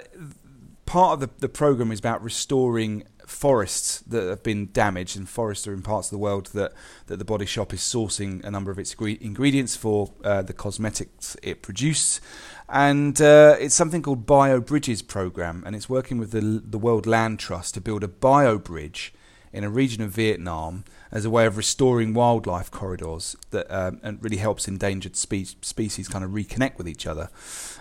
part 0.87 1.12
of 1.12 1.21
the, 1.21 1.29
the 1.41 1.51
program 1.51 1.93
is 1.93 1.99
about 1.99 2.23
restoring 2.25 3.05
forests 3.31 4.01
that 4.01 4.28
have 4.28 4.43
been 4.43 4.70
damaged, 4.72 5.16
and 5.16 5.28
forests 5.28 5.66
are 5.66 5.72
in 5.72 5.83
parts 5.83 6.09
of 6.09 6.11
the 6.11 6.18
world 6.18 6.47
that, 6.49 6.72
that 7.07 7.18
the 7.18 7.24
Body 7.24 7.47
Shop 7.47 7.72
is 7.72 7.81
sourcing 7.81 8.45
a 8.45 8.51
number 8.51 8.70
of 8.70 8.78
its 8.78 8.95
ingredients 8.95 9.76
for 9.76 10.12
uh, 10.24 10.43
the 10.43 10.53
cosmetics 10.53 11.37
it 11.43 11.62
produces. 11.62 12.20
And 12.68 13.20
uh, 13.20 13.57
it's 13.59 13.74
something 13.74 14.03
called 14.03 14.26
Bio 14.26 14.61
Bridges 14.61 15.03
Program, 15.03 15.62
and 15.64 15.74
it's 15.74 15.89
working 15.89 16.18
with 16.18 16.33
the, 16.33 16.41
the 16.41 16.78
World 16.78 17.07
Land 17.07 17.39
Trust 17.39 17.74
to 17.74 17.81
build 17.81 18.05
a 18.05 18.09
bio 18.09 18.59
bridge 18.59 19.14
in 19.53 19.64
a 19.64 19.70
region 19.70 20.03
of 20.03 20.11
Vietnam 20.11 20.84
as 21.12 21.24
a 21.24 21.30
way 21.30 21.44
of 21.44 21.57
restoring 21.57 22.14
wildlife 22.14 22.70
corridors 22.70 23.36
that 23.51 23.66
um, 23.70 24.01
and 24.03 24.22
really 24.22 24.36
helps 24.36 24.68
endangered 24.68 25.16
spe- 25.16 25.57
species 25.61 26.09
kind 26.09 26.24
of 26.24 26.30
reconnect 26.30 26.78
with 26.78 26.88
each 26.88 27.07
other. 27.07 27.28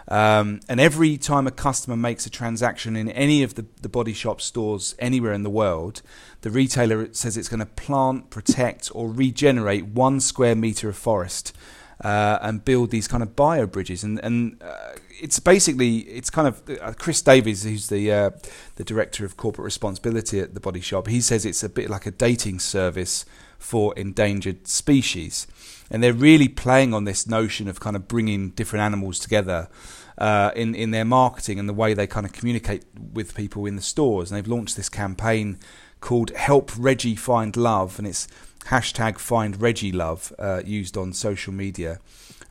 Um, 0.07 0.61
and 0.67 0.79
every 0.79 1.17
time 1.17 1.45
a 1.45 1.51
customer 1.51 1.95
makes 1.95 2.25
a 2.25 2.29
transaction 2.29 2.95
in 2.95 3.09
any 3.09 3.43
of 3.43 3.53
the, 3.53 3.65
the 3.81 3.89
body 3.89 4.13
shop 4.13 4.41
stores 4.41 4.95
anywhere 4.97 5.33
in 5.33 5.43
the 5.43 5.49
world, 5.49 6.01
the 6.41 6.49
retailer 6.49 7.13
says 7.13 7.37
it's 7.37 7.49
going 7.49 7.59
to 7.59 7.65
plant, 7.65 8.31
protect, 8.31 8.89
or 8.95 9.11
regenerate 9.11 9.85
one 9.85 10.19
square 10.19 10.55
meter 10.55 10.89
of 10.89 10.97
forest. 10.97 11.55
Uh, 12.01 12.39
and 12.41 12.63
build 12.63 12.91
these 12.91 13.09
kind 13.09 13.21
of 13.21 13.35
bio 13.35 13.67
bridges, 13.67 14.05
and 14.05 14.19
and 14.23 14.63
uh, 14.63 14.93
it's 15.21 15.39
basically 15.39 15.99
it's 15.99 16.29
kind 16.29 16.47
of 16.47 16.61
uh, 16.81 16.93
Chris 16.93 17.21
Davies, 17.21 17.63
who's 17.63 17.89
the 17.89 18.11
uh, 18.11 18.29
the 18.75 18.83
director 18.83 19.25
of 19.25 19.37
corporate 19.37 19.65
responsibility 19.65 20.39
at 20.39 20.53
the 20.53 20.59
Body 20.59 20.81
Shop. 20.81 21.07
He 21.07 21.21
says 21.21 21.45
it's 21.45 21.63
a 21.63 21.69
bit 21.69 21.89
like 21.89 22.05
a 22.05 22.11
dating 22.11 22.59
service 22.59 23.25
for 23.57 23.93
endangered 23.97 24.67
species, 24.67 25.47
and 25.91 26.01
they're 26.01 26.13
really 26.13 26.47
playing 26.47 26.93
on 26.93 27.03
this 27.03 27.27
notion 27.27 27.67
of 27.67 27.79
kind 27.79 27.95
of 27.95 28.07
bringing 28.07 28.51
different 28.51 28.83
animals 28.83 29.19
together 29.19 29.69
uh, 30.17 30.51
in 30.55 30.75
in 30.75 30.91
their 30.91 31.05
marketing 31.05 31.59
and 31.59 31.67
the 31.67 31.73
way 31.73 31.93
they 31.93 32.07
kind 32.07 32.25
of 32.25 32.33
communicate 32.33 32.85
with 33.13 33.35
people 33.35 33.65
in 33.65 33.75
the 33.75 33.81
stores. 33.81 34.31
And 34.31 34.37
they've 34.37 34.51
launched 34.51 34.75
this 34.75 34.89
campaign 34.89 35.59
called 35.99 36.31
"Help 36.31 36.71
Reggie 36.77 37.15
Find 37.15 37.55
Love," 37.55 37.99
and 37.99 38.07
it's 38.07 38.27
hashtag 38.65 39.17
Find 39.17 39.61
Reggie 39.61 39.91
Love 39.91 40.33
uh, 40.39 40.61
used 40.65 40.97
on 40.97 41.13
social 41.13 41.53
media, 41.53 41.99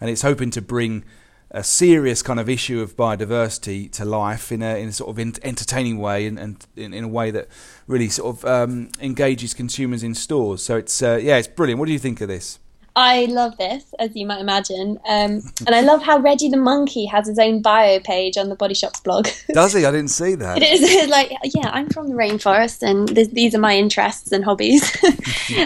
and 0.01 0.11
it's 0.11 0.23
hoping 0.23 0.51
to 0.51 0.63
bring 0.63 1.05
a 1.51 1.65
serious 1.65 2.23
kind 2.23 2.39
of 2.39 2.49
issue 2.49 2.81
of 2.81 2.97
biodiversity 2.97 3.91
to 3.93 4.05
life 4.05 4.53
in 4.53 4.63
a, 4.63 4.81
in 4.81 4.89
a 4.89 4.93
sort 4.93 5.11
of 5.11 5.19
entertaining 5.19 5.99
way 5.99 6.27
and, 6.27 6.39
and 6.39 6.67
in, 6.77 6.93
in, 6.93 7.05
a 7.05 7.09
way 7.09 7.31
that 7.31 7.49
really 7.87 8.09
sort 8.09 8.37
of 8.37 8.45
um, 8.45 8.91
engages 9.01 9.55
consumers 9.55 10.03
in 10.03 10.15
stores. 10.15 10.63
So 10.63 10.77
it's 10.77 11.03
uh, 11.03 11.19
yeah, 11.23 11.39
it's 11.39 11.49
brilliant. 11.49 11.79
What 11.79 11.87
do 11.87 11.93
you 11.93 11.99
think 11.99 12.21
of 12.21 12.29
this? 12.29 12.59
I 12.99 13.27
love 13.27 13.57
this, 13.59 13.95
as 14.01 14.17
you 14.17 14.27
might 14.27 14.41
imagine, 14.41 14.99
um, 15.09 15.41
and 15.65 15.73
I 15.73 15.83
love 15.83 16.03
how 16.03 16.19
Reggie 16.19 16.49
the 16.49 16.57
monkey 16.57 17.07
has 17.07 17.29
his 17.29 17.39
own 17.39 17.63
bio 17.63 18.01
page 18.01 18.37
on 18.37 18.49
the 18.49 18.57
Body 18.57 18.75
Shop's 18.75 18.99
blog. 18.99 19.29
Does 19.53 19.73
he? 19.73 19.85
I 19.85 19.93
didn't 19.93 20.11
see 20.11 20.35
that. 20.35 20.61
it 20.61 20.65
is 20.65 21.09
like, 21.09 21.31
yeah, 21.45 21.71
I'm 21.71 21.89
from 21.91 22.09
the 22.09 22.17
rainforest, 22.17 22.83
and 22.83 23.09
this, 23.09 23.29
these 23.29 23.55
are 23.55 23.61
my 23.61 23.77
interests 23.77 24.33
and 24.33 24.45
hobbies. 24.45 24.83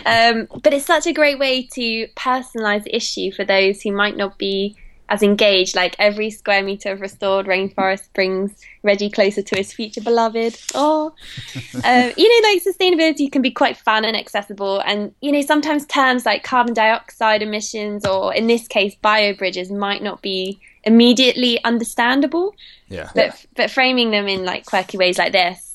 um, 0.04 0.46
but 0.62 0.74
it's 0.74 0.84
such 0.84 1.06
a 1.06 1.12
great 1.14 1.38
way 1.38 1.62
to 1.72 2.06
personalise 2.08 2.84
the 2.84 2.94
issue 2.94 3.32
for 3.32 3.46
those 3.46 3.80
who 3.80 3.92
might 3.92 4.18
not 4.18 4.36
be 4.36 4.76
as 5.12 5.22
engaged. 5.22 5.76
Like 5.76 5.94
every 5.98 6.30
square 6.30 6.62
meter 6.64 6.90
of 6.92 7.00
restored 7.00 7.46
rainforest 7.46 8.12
brings 8.14 8.50
Reggie 8.82 9.10
closer 9.10 9.42
to 9.42 9.56
his 9.56 9.72
future 9.72 10.00
beloved. 10.00 10.58
Oh, 10.74 11.14
um, 11.84 12.12
you 12.16 12.42
know, 12.42 12.48
like 12.48 12.64
sustainability 12.64 13.30
can 13.30 13.42
be 13.42 13.50
quite 13.50 13.76
fun 13.76 14.04
and 14.04 14.16
accessible, 14.16 14.80
and 14.80 15.14
you 15.20 15.30
know, 15.30 15.42
sometimes 15.42 15.86
terms 15.86 16.24
like 16.26 16.42
carbon 16.42 16.74
dioxide 16.74 17.42
emissions, 17.42 18.06
or 18.06 18.34
in 18.34 18.46
this 18.46 18.66
case, 18.66 18.94
bio 18.96 19.34
bridges, 19.34 19.70
might 19.70 20.02
not 20.02 20.22
be 20.22 20.58
immediately 20.84 21.62
understandable. 21.62 22.54
Yeah. 22.88 23.10
But 23.14 23.46
but 23.54 23.70
framing 23.70 24.10
them 24.10 24.26
in 24.26 24.44
like 24.44 24.64
quirky 24.64 24.96
ways 24.96 25.18
like 25.18 25.32
this 25.32 25.71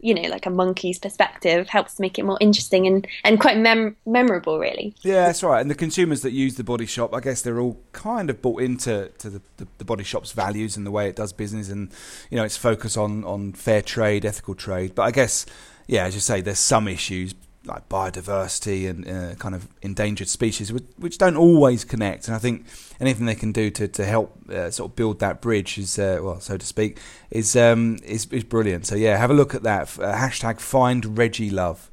you 0.00 0.14
know, 0.14 0.22
like 0.22 0.46
a 0.46 0.50
monkey's 0.50 0.98
perspective 0.98 1.68
helps 1.68 2.00
make 2.00 2.18
it 2.18 2.24
more 2.24 2.38
interesting 2.40 2.86
and, 2.86 3.06
and 3.22 3.40
quite 3.40 3.56
mem- 3.56 3.96
memorable, 4.04 4.58
really. 4.58 4.94
Yeah, 5.02 5.26
that's 5.26 5.42
right. 5.42 5.60
And 5.60 5.70
the 5.70 5.74
consumers 5.74 6.22
that 6.22 6.32
use 6.32 6.56
the 6.56 6.64
body 6.64 6.86
shop, 6.86 7.14
I 7.14 7.20
guess 7.20 7.42
they're 7.42 7.60
all 7.60 7.80
kind 7.92 8.30
of 8.30 8.42
bought 8.42 8.62
into 8.62 9.10
to 9.18 9.30
the, 9.30 9.42
the, 9.58 9.68
the 9.78 9.84
body 9.84 10.04
shop's 10.04 10.32
values 10.32 10.76
and 10.76 10.84
the 10.84 10.90
way 10.90 11.08
it 11.08 11.16
does 11.16 11.32
business 11.32 11.70
and, 11.70 11.90
you 12.30 12.36
know, 12.36 12.44
its 12.44 12.56
focus 12.56 12.96
on, 12.96 13.24
on 13.24 13.52
fair 13.52 13.82
trade, 13.82 14.24
ethical 14.24 14.54
trade. 14.54 14.94
But 14.94 15.02
I 15.02 15.10
guess, 15.10 15.46
yeah, 15.86 16.04
as 16.04 16.14
you 16.14 16.20
say, 16.20 16.40
there's 16.40 16.58
some 16.58 16.88
issues 16.88 17.34
like 17.66 17.88
biodiversity 17.88 18.88
and 18.88 19.08
uh, 19.08 19.34
kind 19.36 19.54
of 19.54 19.68
endangered 19.82 20.28
species, 20.28 20.72
which, 20.72 20.84
which, 20.96 21.18
don't 21.18 21.36
always 21.36 21.84
connect. 21.84 22.26
And 22.28 22.34
I 22.34 22.38
think 22.38 22.66
anything 23.00 23.26
they 23.26 23.34
can 23.34 23.52
do 23.52 23.70
to 23.70 23.88
to 23.88 24.04
help 24.04 24.36
uh, 24.50 24.70
sort 24.70 24.90
of 24.90 24.96
build 24.96 25.20
that 25.20 25.40
bridge 25.40 25.78
is, 25.78 25.98
uh, 25.98 26.18
well, 26.22 26.40
so 26.40 26.56
to 26.56 26.66
speak, 26.66 26.98
is 27.30 27.56
um, 27.56 27.98
is, 28.04 28.26
is 28.26 28.44
brilliant. 28.44 28.86
So 28.86 28.94
yeah, 28.94 29.16
have 29.16 29.30
a 29.30 29.34
look 29.34 29.54
at 29.54 29.62
that. 29.62 29.98
Uh, 29.98 30.14
hashtag 30.14 30.60
Find 30.60 31.16
Reggie 31.16 31.50
Love. 31.50 31.90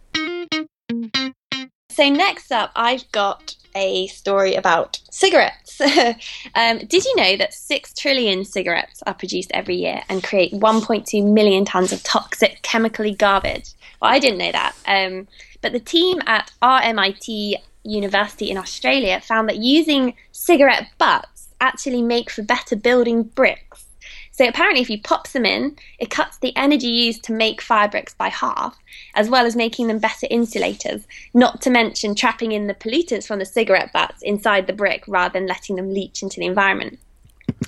So 1.91 2.09
next 2.09 2.51
up, 2.51 2.71
I've 2.75 3.11
got 3.11 3.55
a 3.75 4.07
story 4.07 4.55
about 4.55 4.99
cigarettes. 5.11 5.79
um, 6.55 6.79
did 6.79 7.05
you 7.05 7.15
know 7.15 7.37
that 7.37 7.53
six 7.53 7.93
trillion 7.93 8.45
cigarettes 8.45 9.01
are 9.05 9.13
produced 9.13 9.51
every 9.53 9.75
year 9.75 10.01
and 10.09 10.23
create 10.23 10.53
1.2 10.53 11.31
million 11.31 11.65
tons 11.65 11.91
of 11.91 12.01
toxic 12.03 12.61
chemically 12.61 13.13
garbage? 13.13 13.73
Well, 14.01 14.11
I 14.11 14.19
didn't 14.19 14.39
know 14.39 14.51
that. 14.51 14.75
Um, 14.85 15.27
But 15.61 15.73
the 15.73 15.79
team 15.79 16.21
at 16.25 16.51
RMIT 16.61 17.55
University 17.83 18.49
in 18.49 18.57
Australia 18.57 19.21
found 19.21 19.49
that 19.49 19.57
using 19.57 20.15
cigarette 20.31 20.87
butts 20.97 21.49
actually 21.59 22.01
make 22.01 22.29
for 22.29 22.41
better 22.41 22.75
building 22.75 23.23
bricks. 23.23 23.85
So 24.33 24.47
apparently, 24.47 24.81
if 24.81 24.89
you 24.89 24.99
pop 25.01 25.27
them 25.29 25.45
in, 25.45 25.75
it 25.99 26.09
cuts 26.09 26.37
the 26.37 26.55
energy 26.55 26.87
used 26.87 27.23
to 27.25 27.33
make 27.33 27.61
fire 27.61 27.87
bricks 27.87 28.13
by 28.13 28.29
half, 28.29 28.75
as 29.13 29.29
well 29.29 29.45
as 29.45 29.55
making 29.55 29.87
them 29.87 29.99
better 29.99 30.25
insulators. 30.31 31.05
Not 31.33 31.61
to 31.61 31.69
mention 31.69 32.15
trapping 32.15 32.51
in 32.51 32.67
the 32.67 32.73
pollutants 32.73 33.27
from 33.27 33.39
the 33.39 33.45
cigarette 33.45 33.93
butts 33.93 34.21
inside 34.23 34.67
the 34.67 34.73
brick 34.73 35.03
rather 35.07 35.33
than 35.33 35.47
letting 35.47 35.75
them 35.75 35.93
leach 35.93 36.23
into 36.23 36.39
the 36.39 36.45
environment. 36.45 36.97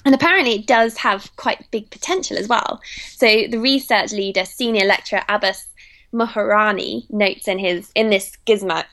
And 0.05 0.15
apparently, 0.15 0.55
it 0.55 0.65
does 0.65 0.97
have 0.97 1.35
quite 1.35 1.69
big 1.69 1.91
potential 1.91 2.37
as 2.37 2.47
well. 2.47 2.81
So 3.09 3.27
the 3.47 3.59
research 3.59 4.11
leader, 4.11 4.45
senior 4.45 4.85
lecturer 4.85 5.21
Abbas 5.29 5.67
Mohajerani, 6.13 7.09
notes 7.11 7.47
in 7.47 7.59
his 7.59 7.91
in 7.95 8.09
this 8.09 8.37
Gizmo 8.45 8.83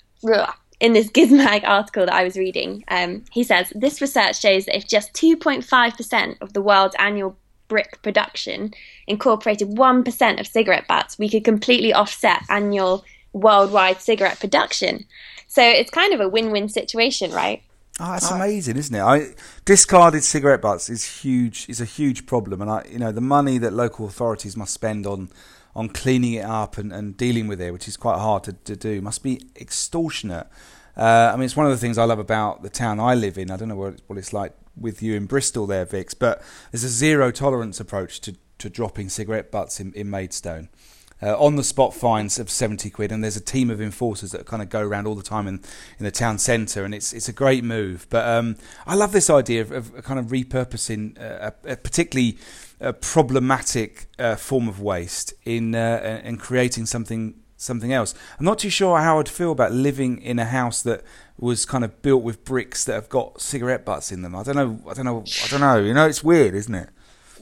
in 0.81 0.95
this 0.95 1.09
Gizmag 1.09 1.63
article 1.65 2.07
that 2.07 2.15
I 2.15 2.25
was 2.25 2.37
reading, 2.37 2.85
um, 2.89 3.25
he 3.31 3.45
says 3.45 3.73
this 3.75 4.01
research 4.01 4.41
shows 4.41 4.65
that 4.65 4.77
if 4.77 4.87
just 4.87 5.13
2.5% 5.13 6.37
of 6.41 6.55
the 6.55 6.63
world's 6.63 6.97
annual 6.99 7.37
brick 7.69 8.03
production 8.03 8.73
incorporated 9.07 9.69
1% 9.69 10.41
of 10.41 10.47
cigarette 10.47 10.89
butts, 10.89 11.19
we 11.19 11.29
could 11.29 11.45
completely 11.45 11.93
offset 11.93 12.43
annual 12.49 13.05
worldwide 13.33 14.01
cigarette 14.01 14.41
production. 14.41 15.05
So 15.47 15.63
it's 15.63 15.91
kind 15.91 16.13
of 16.13 16.21
a 16.21 16.29
win 16.29 16.51
win 16.51 16.69
situation, 16.69 17.31
right? 17.31 17.63
Oh, 18.03 18.13
that's 18.13 18.31
amazing, 18.31 18.79
isn't 18.79 18.95
it? 18.95 19.03
I, 19.03 19.35
discarded 19.67 20.25
cigarette 20.25 20.63
butts 20.63 20.89
is 20.89 21.21
huge. 21.21 21.67
Is 21.69 21.83
a 21.83 21.85
huge 21.85 22.25
problem, 22.25 22.63
and 22.63 22.71
I, 22.71 22.87
you 22.91 22.99
know, 22.99 23.13
the 23.13 23.21
money 23.21 23.59
that 23.59 23.75
local 23.75 24.07
authorities 24.07 24.57
must 24.57 24.73
spend 24.73 25.07
on 25.07 25.29
on 25.75 25.89
cleaning 25.89 26.35
it 26.35 26.45
up 26.45 26.79
and, 26.79 26.93
and 26.93 27.17
dealing 27.17 27.47
with 27.47 27.61
it, 27.61 27.73
which 27.73 27.87
is 27.87 27.97
quite 27.97 28.19
hard 28.19 28.45
to, 28.45 28.53
to 28.53 28.77
do, 28.77 29.01
must 29.01 29.23
be 29.23 29.41
extortionate. 29.57 30.47
Uh, 30.97 31.31
I 31.33 31.37
mean, 31.37 31.45
it's 31.45 31.57
one 31.57 31.67
of 31.67 31.73
the 31.73 31.79
things 31.79 31.99
I 31.99 32.05
love 32.05 32.19
about 32.19 32.63
the 32.63 32.71
town 32.71 32.99
I 32.99 33.15
live 33.15 33.39
in. 33.39 33.51
I 33.51 33.57
don't 33.57 33.69
know 33.69 33.77
what, 33.77 34.01
what 34.07 34.19
it's 34.19 34.33
like 34.33 34.53
with 34.77 35.03
you 35.03 35.15
in 35.15 35.27
Bristol 35.27 35.67
there, 35.67 35.85
Vix, 35.85 36.15
but 36.15 36.43
there's 36.71 36.85
a 36.85 36.89
zero 36.89 37.31
tolerance 37.31 37.81
approach 37.81 38.21
to, 38.23 38.37
to 38.59 38.69
dropping 38.69 39.09
cigarette 39.09 39.51
butts 39.51 39.81
in, 39.81 39.93
in 39.95 40.11
Maidstone. 40.11 40.69
Uh, 41.23 41.37
on 41.39 41.57
the 41.57 41.65
spot 41.65 41.93
fines 41.93 42.39
of 42.39 42.49
70 42.49 42.89
quid, 42.89 43.13
and 43.13 43.23
there's 43.23 43.37
a 43.37 43.43
team 43.43 43.69
of 43.69 43.79
enforcers 43.79 44.31
that 44.31 44.47
kind 44.47 44.63
of 44.63 44.71
go 44.71 44.81
around 44.81 45.07
all 45.07 45.15
the 45.15 45.23
time 45.23 45.47
in, 45.47 45.57
in 45.99 46.05
the 46.05 46.11
town 46.11 46.39
centre, 46.39 46.83
and 46.83 46.95
it's 46.95 47.13
it's 47.13 47.29
a 47.29 47.33
great 47.33 47.63
move. 47.63 48.07
But 48.09 48.27
um, 48.27 48.57
I 48.87 48.95
love 48.95 49.13
this 49.13 49.29
idea 49.29 49.61
of, 49.61 49.71
of 49.71 50.03
kind 50.03 50.19
of 50.19 50.29
repurposing, 50.29 51.21
uh, 51.21 51.51
a, 51.65 51.73
a 51.73 51.77
particularly 51.77 52.39
a 52.81 52.93
problematic 52.93 54.07
uh, 54.19 54.37
form 54.37 54.69
of 54.69 54.81
waste 54.81 55.35
in 55.45 55.75
uh, 55.75 56.21
and 56.25 56.41
creating 56.41 56.87
something 56.87 57.35
something 57.57 57.93
else. 57.93 58.15
I'm 58.39 58.47
not 58.47 58.59
too 58.59 58.71
sure 58.71 58.99
how 58.99 59.19
I'd 59.19 59.29
feel 59.29 59.53
about 59.53 59.73
living 59.73 60.21
in 60.23 60.39
a 60.39 60.47
house 60.47 60.83
that 60.83 61.03
was 61.39 61.67
kind 61.67 61.85
of 61.85 62.03
built 62.03 62.23
with 62.23 62.45
bricks 62.45 62.85
that 62.85 62.95
have 62.95 63.09
got 63.09 63.41
cigarette 63.41 63.85
butts 63.85 64.11
in 64.11 64.23
them. 64.23 64.35
I 64.35 64.43
don't 64.43 64.57
know. 64.57 64.81
I 64.89 64.95
don't 64.95 65.05
know. 65.05 65.25
I 65.45 65.49
don't 65.49 65.61
know. 65.61 65.79
You 65.79 65.95
know, 65.95 66.07
it's 66.07 66.25
weird, 66.25 66.55
isn't 66.55 66.75
it? 66.75 66.89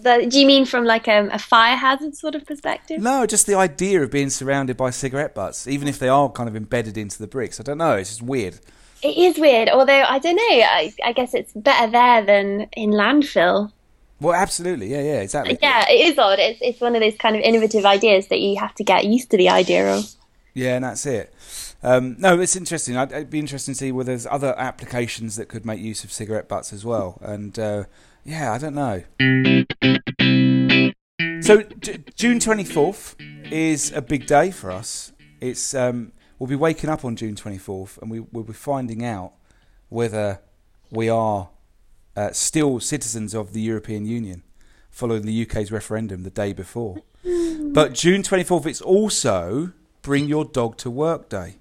The, 0.00 0.26
do 0.28 0.38
you 0.38 0.46
mean 0.46 0.64
from 0.64 0.84
like 0.84 1.08
a, 1.08 1.28
a, 1.32 1.40
fire 1.40 1.76
hazard 1.76 2.16
sort 2.16 2.36
of 2.36 2.46
perspective? 2.46 3.00
No, 3.00 3.26
just 3.26 3.48
the 3.48 3.54
idea 3.54 4.00
of 4.00 4.12
being 4.12 4.30
surrounded 4.30 4.76
by 4.76 4.90
cigarette 4.90 5.34
butts, 5.34 5.66
even 5.66 5.88
if 5.88 5.98
they 5.98 6.08
are 6.08 6.30
kind 6.30 6.48
of 6.48 6.54
embedded 6.54 6.96
into 6.96 7.18
the 7.18 7.26
bricks. 7.26 7.58
I 7.58 7.64
don't 7.64 7.78
know. 7.78 7.94
It's 7.94 8.10
just 8.10 8.22
weird. 8.22 8.60
It 9.02 9.16
is 9.16 9.38
weird, 9.38 9.68
although 9.68 10.02
I 10.02 10.18
don't 10.20 10.36
know. 10.36 10.42
I, 10.42 10.92
I 11.04 11.12
guess 11.12 11.34
it's 11.34 11.52
better 11.52 11.90
there 11.90 12.24
than 12.24 12.68
in 12.72 12.90
landfill. 12.90 13.72
Well, 14.20 14.34
absolutely, 14.34 14.88
yeah, 14.88 15.02
yeah, 15.02 15.20
exactly. 15.20 15.58
Yeah, 15.62 15.88
it 15.88 16.06
is 16.06 16.18
odd. 16.18 16.40
It's 16.40 16.58
it's 16.60 16.80
one 16.80 16.96
of 16.96 17.02
those 17.02 17.16
kind 17.16 17.36
of 17.36 17.42
innovative 17.42 17.86
ideas 17.86 18.26
that 18.28 18.40
you 18.40 18.56
have 18.58 18.74
to 18.74 18.84
get 18.84 19.04
used 19.04 19.30
to 19.30 19.36
the 19.36 19.48
idea 19.48 19.94
of. 19.94 20.10
Yeah, 20.54 20.74
and 20.74 20.84
that's 20.84 21.06
it. 21.06 21.32
Um, 21.84 22.16
no, 22.18 22.40
it's 22.40 22.56
interesting. 22.56 22.96
I'd, 22.96 23.12
it'd 23.12 23.30
be 23.30 23.38
interesting 23.38 23.74
to 23.74 23.78
see 23.78 23.92
whether 23.92 24.08
there's 24.08 24.26
other 24.26 24.58
applications 24.58 25.36
that 25.36 25.46
could 25.46 25.64
make 25.64 25.78
use 25.78 26.02
of 26.02 26.10
cigarette 26.10 26.48
butts 26.48 26.72
as 26.72 26.84
well. 26.84 27.18
And 27.22 27.56
uh, 27.58 27.84
yeah, 28.24 28.52
I 28.52 28.58
don't 28.58 28.74
know. 28.74 29.04
So 31.40 31.62
June 32.16 32.40
twenty 32.40 32.64
fourth 32.64 33.14
is 33.52 33.92
a 33.92 34.02
big 34.02 34.26
day 34.26 34.50
for 34.50 34.72
us. 34.72 35.12
It's 35.40 35.74
um, 35.74 36.10
we'll 36.40 36.48
be 36.48 36.56
waking 36.56 36.90
up 36.90 37.04
on 37.04 37.14
June 37.14 37.36
twenty 37.36 37.58
fourth, 37.58 37.98
and 38.02 38.10
we 38.10 38.18
will 38.18 38.42
be 38.42 38.52
finding 38.52 39.04
out 39.04 39.34
whether 39.88 40.40
we 40.90 41.08
are 41.08 41.50
uh, 42.18 42.32
still 42.32 42.80
citizens 42.80 43.32
of 43.32 43.52
the 43.52 43.60
European 43.60 44.04
Union 44.04 44.42
following 44.90 45.22
the 45.22 45.42
UK's 45.42 45.70
referendum 45.70 46.24
the 46.24 46.30
day 46.30 46.52
before. 46.52 46.96
but 47.72 47.94
June 47.94 48.22
24th, 48.22 48.66
it's 48.66 48.80
also 48.80 49.72
Bring 50.02 50.26
Your 50.26 50.44
Dog 50.44 50.76
to 50.78 50.90
Work 50.90 51.28
Day. 51.28 51.58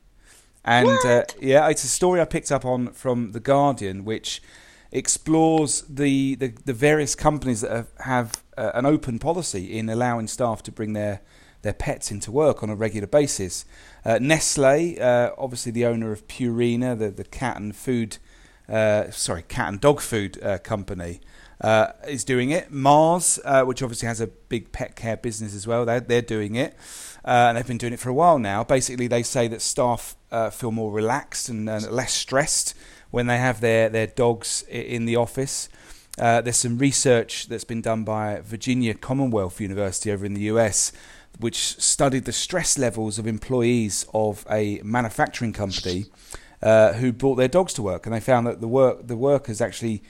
And 0.65 0.97
uh, 1.05 1.25
yeah, 1.39 1.69
it's 1.69 1.83
a 1.83 1.87
story 1.87 2.19
I 2.19 2.25
picked 2.25 2.51
up 2.51 2.65
on 2.65 2.87
from 2.93 3.33
The 3.33 3.39
Guardian, 3.39 4.03
which 4.03 4.41
explores 4.91 5.83
the, 5.83 6.33
the, 6.33 6.47
the 6.65 6.73
various 6.73 7.13
companies 7.13 7.61
that 7.61 7.71
have, 7.71 7.87
have 7.99 8.43
uh, 8.57 8.71
an 8.73 8.87
open 8.87 9.19
policy 9.19 9.77
in 9.77 9.89
allowing 9.89 10.25
staff 10.25 10.63
to 10.63 10.71
bring 10.71 10.93
their, 10.93 11.21
their 11.61 11.73
pets 11.73 12.09
into 12.09 12.31
work 12.31 12.63
on 12.63 12.71
a 12.71 12.75
regular 12.75 13.05
basis. 13.05 13.63
Uh, 14.03 14.17
Nestle, 14.19 14.99
uh, 14.99 15.29
obviously 15.37 15.71
the 15.71 15.85
owner 15.85 16.11
of 16.11 16.27
Purina, 16.27 16.97
the, 16.97 17.11
the 17.11 17.25
cat 17.25 17.57
and 17.57 17.75
food 17.75 18.17
uh, 18.69 19.09
sorry, 19.11 19.43
cat 19.43 19.69
and 19.69 19.81
dog 19.81 20.01
food 20.01 20.41
uh, 20.43 20.57
company. 20.59 21.21
Uh, 21.59 21.91
is 22.07 22.23
doing 22.23 22.51
it. 22.51 22.69
Mars, 22.69 23.39
uh, 23.43 23.63
which 23.63 23.81
obviously 23.81 24.07
has 24.07 24.21
a 24.21 24.27
big 24.27 24.71
pet 24.71 24.95
care 24.95 25.17
business 25.17 25.55
as 25.55 25.65
well, 25.65 25.85
they're, 25.85 25.99
they're 25.99 26.21
doing 26.21 26.53
it. 26.53 26.75
Uh, 27.25 27.49
and 27.49 27.57
they've 27.57 27.65
been 27.65 27.79
doing 27.79 27.93
it 27.93 27.99
for 27.99 28.09
a 28.09 28.13
while 28.13 28.37
now. 28.37 28.63
Basically, 28.63 29.07
they 29.07 29.23
say 29.23 29.47
that 29.47 29.63
staff 29.63 30.15
feel 30.51 30.71
more 30.71 30.91
relaxed 30.91 31.49
and 31.49 31.65
less 31.65 32.13
stressed 32.13 32.75
when 33.09 33.25
they 33.25 33.39
have 33.39 33.59
their, 33.59 33.89
their 33.89 34.05
dogs 34.05 34.63
in 34.69 35.05
the 35.05 35.15
office. 35.15 35.67
Uh, 36.17 36.41
there's 36.41 36.57
some 36.57 36.77
research 36.77 37.47
that's 37.47 37.63
been 37.63 37.81
done 37.81 38.03
by 38.03 38.41
Virginia 38.41 38.93
Commonwealth 38.93 39.61
University 39.61 40.11
over 40.11 40.25
in 40.25 40.33
the 40.33 40.41
US, 40.41 40.91
which 41.39 41.79
studied 41.79 42.25
the 42.25 42.33
stress 42.33 42.77
levels 42.77 43.19
of 43.19 43.27
employees 43.27 44.05
of 44.13 44.45
a 44.49 44.81
manufacturing 44.83 45.53
company 45.53 46.05
uh, 46.67 46.91
who 46.93 47.13
brought 47.13 47.35
their 47.35 47.47
dogs 47.47 47.71
to 47.73 47.81
work, 47.81 48.05
and 48.05 48.13
they 48.13 48.19
found 48.19 48.45
that 48.45 48.59
the 48.59 48.67
work 48.67 49.07
the 49.07 49.15
workers 49.15 49.61
actually 49.61 50.03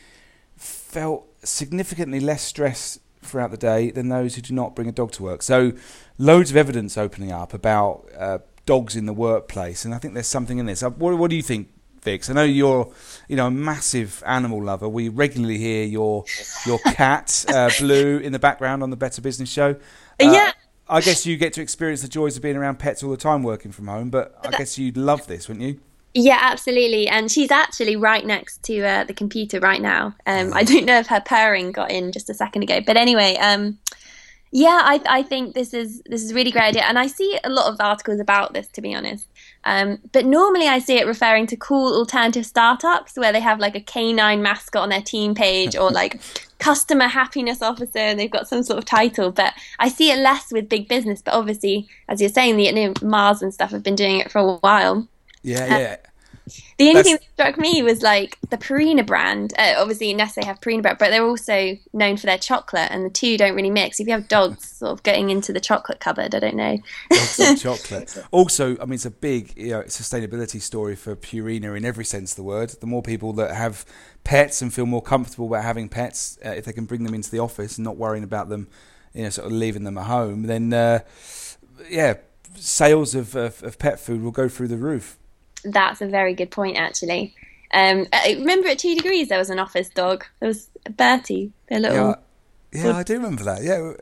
felt 0.55 1.27
significantly 1.43 2.19
less 2.19 2.41
stress 2.41 2.99
throughout 3.21 3.51
the 3.51 3.57
day 3.57 3.91
than 3.91 4.09
those 4.09 4.33
who 4.33 4.41
do 4.41 4.55
not 4.55 4.75
bring 4.75 4.89
a 4.89 4.91
dog 4.91 5.11
to 5.11 5.21
work. 5.21 5.43
So, 5.43 5.73
loads 6.17 6.49
of 6.49 6.57
evidence 6.57 6.97
opening 6.97 7.31
up 7.31 7.53
about 7.53 8.09
uh, 8.17 8.39
dogs 8.65 8.95
in 8.95 9.05
the 9.05 9.13
workplace, 9.13 9.85
and 9.85 9.93
I 9.93 9.99
think 9.99 10.15
there's 10.15 10.25
something 10.25 10.57
in 10.57 10.65
this. 10.65 10.81
Uh, 10.81 10.89
what, 10.89 11.15
what 11.19 11.29
do 11.29 11.35
you 11.35 11.43
think, 11.43 11.69
Vix? 12.01 12.27
I 12.27 12.33
know 12.33 12.43
you're, 12.43 12.91
you 13.27 13.35
know, 13.35 13.45
a 13.45 13.51
massive 13.51 14.23
animal 14.25 14.63
lover. 14.63 14.89
We 14.89 15.09
regularly 15.09 15.59
hear 15.59 15.85
your 15.85 16.25
your 16.65 16.79
cat 16.79 17.45
uh, 17.53 17.69
Blue 17.77 18.17
in 18.17 18.31
the 18.31 18.39
background 18.39 18.81
on 18.81 18.89
the 18.89 18.97
Better 18.97 19.21
Business 19.21 19.51
Show. 19.51 19.75
Uh, 20.19 20.31
yeah. 20.31 20.53
I 20.89 21.01
guess 21.01 21.23
you 21.23 21.37
get 21.37 21.53
to 21.53 21.61
experience 21.61 22.01
the 22.01 22.07
joys 22.07 22.35
of 22.35 22.41
being 22.41 22.55
around 22.55 22.79
pets 22.79 23.03
all 23.03 23.11
the 23.11 23.17
time 23.17 23.43
working 23.43 23.71
from 23.71 23.87
home, 23.87 24.09
but 24.09 24.35
I 24.43 24.57
guess 24.57 24.79
you'd 24.79 24.97
love 24.97 25.27
this, 25.27 25.47
wouldn't 25.47 25.67
you? 25.67 25.81
Yeah, 26.13 26.39
absolutely. 26.41 27.07
And 27.07 27.31
she's 27.31 27.51
actually 27.51 27.95
right 27.95 28.25
next 28.25 28.63
to 28.63 28.83
uh, 28.83 29.03
the 29.03 29.13
computer 29.13 29.59
right 29.59 29.81
now. 29.81 30.15
Um, 30.25 30.53
I 30.53 30.63
don't 30.63 30.85
know 30.85 30.99
if 30.99 31.07
her 31.07 31.21
purring 31.21 31.71
got 31.71 31.91
in 31.91 32.11
just 32.11 32.29
a 32.29 32.33
second 32.33 32.63
ago, 32.63 32.81
but 32.85 32.97
anyway, 32.97 33.35
um, 33.35 33.77
yeah, 34.51 34.81
I, 34.83 35.01
I 35.07 35.23
think 35.23 35.55
this 35.55 35.73
is 35.73 36.01
this 36.05 36.23
is 36.23 36.31
a 36.31 36.33
really 36.33 36.51
great 36.51 36.69
idea, 36.69 36.83
and 36.83 36.97
I 36.97 37.07
see 37.07 37.37
a 37.43 37.49
lot 37.49 37.71
of 37.71 37.75
articles 37.81 38.19
about 38.19 38.53
this, 38.53 38.67
to 38.69 38.81
be 38.81 38.95
honest. 38.95 39.27
Um, 39.65 39.99
but 40.13 40.25
normally, 40.25 40.67
I 40.67 40.79
see 40.79 40.97
it 40.97 41.05
referring 41.05 41.47
to 41.47 41.57
cool 41.57 41.93
alternative 41.93 42.45
startups 42.45 43.17
where 43.17 43.33
they 43.33 43.41
have 43.41 43.59
like 43.59 43.75
a 43.75 43.81
canine 43.81 44.41
mascot 44.41 44.83
on 44.83 44.89
their 44.89 45.01
team 45.01 45.35
page, 45.35 45.75
or 45.75 45.91
like 45.91 46.21
customer 46.59 47.07
happiness 47.07 47.61
officer, 47.61 47.99
and 47.99 48.17
they've 48.17 48.31
got 48.31 48.47
some 48.47 48.63
sort 48.63 48.79
of 48.79 48.85
title. 48.85 49.31
But 49.31 49.53
I 49.79 49.89
see 49.89 50.11
it 50.11 50.19
less 50.19 50.51
with 50.53 50.69
big 50.69 50.87
business. 50.87 51.21
But 51.21 51.33
obviously, 51.33 51.89
as 52.07 52.21
you're 52.21 52.29
saying, 52.29 52.55
the 52.55 52.63
you 52.63 52.73
know, 52.73 52.93
Mars 53.01 53.41
and 53.41 53.53
stuff 53.53 53.71
have 53.71 53.83
been 53.83 53.95
doing 53.95 54.19
it 54.19 54.31
for 54.31 54.39
a 54.39 54.55
while. 54.55 55.09
Yeah, 55.47 55.77
yeah. 55.77 55.97
The 56.77 56.89
only 56.89 56.93
That's... 56.93 57.07
thing 57.07 57.17
that 57.17 57.33
struck 57.33 57.57
me 57.57 57.81
was 57.81 58.01
like 58.01 58.37
the 58.49 58.57
Purina 58.57 59.05
brand. 59.05 59.53
Uh, 59.57 59.75
obviously, 59.77 60.13
Nestle 60.13 60.45
have 60.45 60.61
Purina 60.61 60.81
brand, 60.81 60.97
but 60.97 61.09
they're 61.09 61.25
also 61.25 61.77
known 61.93 62.17
for 62.17 62.25
their 62.25 62.37
chocolate, 62.37 62.89
and 62.91 63.05
the 63.05 63.09
two 63.09 63.37
don't 63.37 63.55
really 63.55 63.69
mix. 63.69 63.99
If 63.99 64.07
you 64.07 64.13
have 64.13 64.27
dogs 64.27 64.69
sort 64.69 64.91
of 64.91 65.03
getting 65.03 65.29
into 65.29 65.51
the 65.51 65.59
chocolate 65.59 65.99
cupboard, 65.99 66.35
I 66.35 66.39
don't 66.39 66.55
know. 66.55 66.77
Dogs 67.09 67.61
chocolate. 67.61 68.17
Also, 68.31 68.77
I 68.79 68.85
mean, 68.85 68.93
it's 68.93 69.05
a 69.05 69.11
big 69.11 69.53
you 69.57 69.71
know, 69.71 69.83
sustainability 69.83 70.61
story 70.61 70.95
for 70.95 71.15
Purina 71.15 71.75
in 71.75 71.83
every 71.83 72.05
sense 72.05 72.31
of 72.31 72.37
the 72.37 72.43
word. 72.43 72.69
The 72.69 72.87
more 72.87 73.01
people 73.01 73.33
that 73.33 73.53
have 73.53 73.85
pets 74.23 74.61
and 74.61 74.73
feel 74.73 74.85
more 74.85 75.01
comfortable 75.01 75.47
about 75.47 75.63
having 75.63 75.89
pets, 75.89 76.37
uh, 76.45 76.49
if 76.49 76.65
they 76.65 76.73
can 76.73 76.85
bring 76.85 77.03
them 77.03 77.13
into 77.13 77.31
the 77.31 77.39
office 77.39 77.77
and 77.77 77.85
not 77.85 77.97
worrying 77.97 78.23
about 78.23 78.49
them, 78.49 78.67
you 79.13 79.23
know, 79.23 79.29
sort 79.29 79.47
of 79.47 79.53
leaving 79.53 79.83
them 79.83 79.97
at 79.97 80.05
home, 80.05 80.43
then 80.43 80.71
uh, 80.73 80.99
yeah, 81.89 82.15
sales 82.55 83.15
of, 83.15 83.35
of, 83.35 83.61
of 83.63 83.79
pet 83.79 83.99
food 83.99 84.21
will 84.21 84.31
go 84.31 84.47
through 84.47 84.67
the 84.67 84.77
roof 84.77 85.17
that's 85.63 86.01
a 86.01 86.07
very 86.07 86.33
good 86.33 86.51
point, 86.51 86.77
actually. 86.77 87.35
Um, 87.73 88.07
I 88.13 88.35
remember 88.39 88.69
at 88.69 88.79
two 88.79 88.95
degrees 88.95 89.29
there 89.29 89.39
was 89.39 89.49
an 89.49 89.59
office 89.59 89.89
dog. 89.89 90.25
There 90.39 90.47
was 90.47 90.69
Bertie, 90.89 91.51
their 91.69 91.79
little. 91.79 92.15
Yeah, 92.71 92.83
yeah 92.83 92.97
I 92.97 93.03
do 93.03 93.13
remember 93.13 93.43
that. 93.43 93.63
Yeah. 93.63 93.93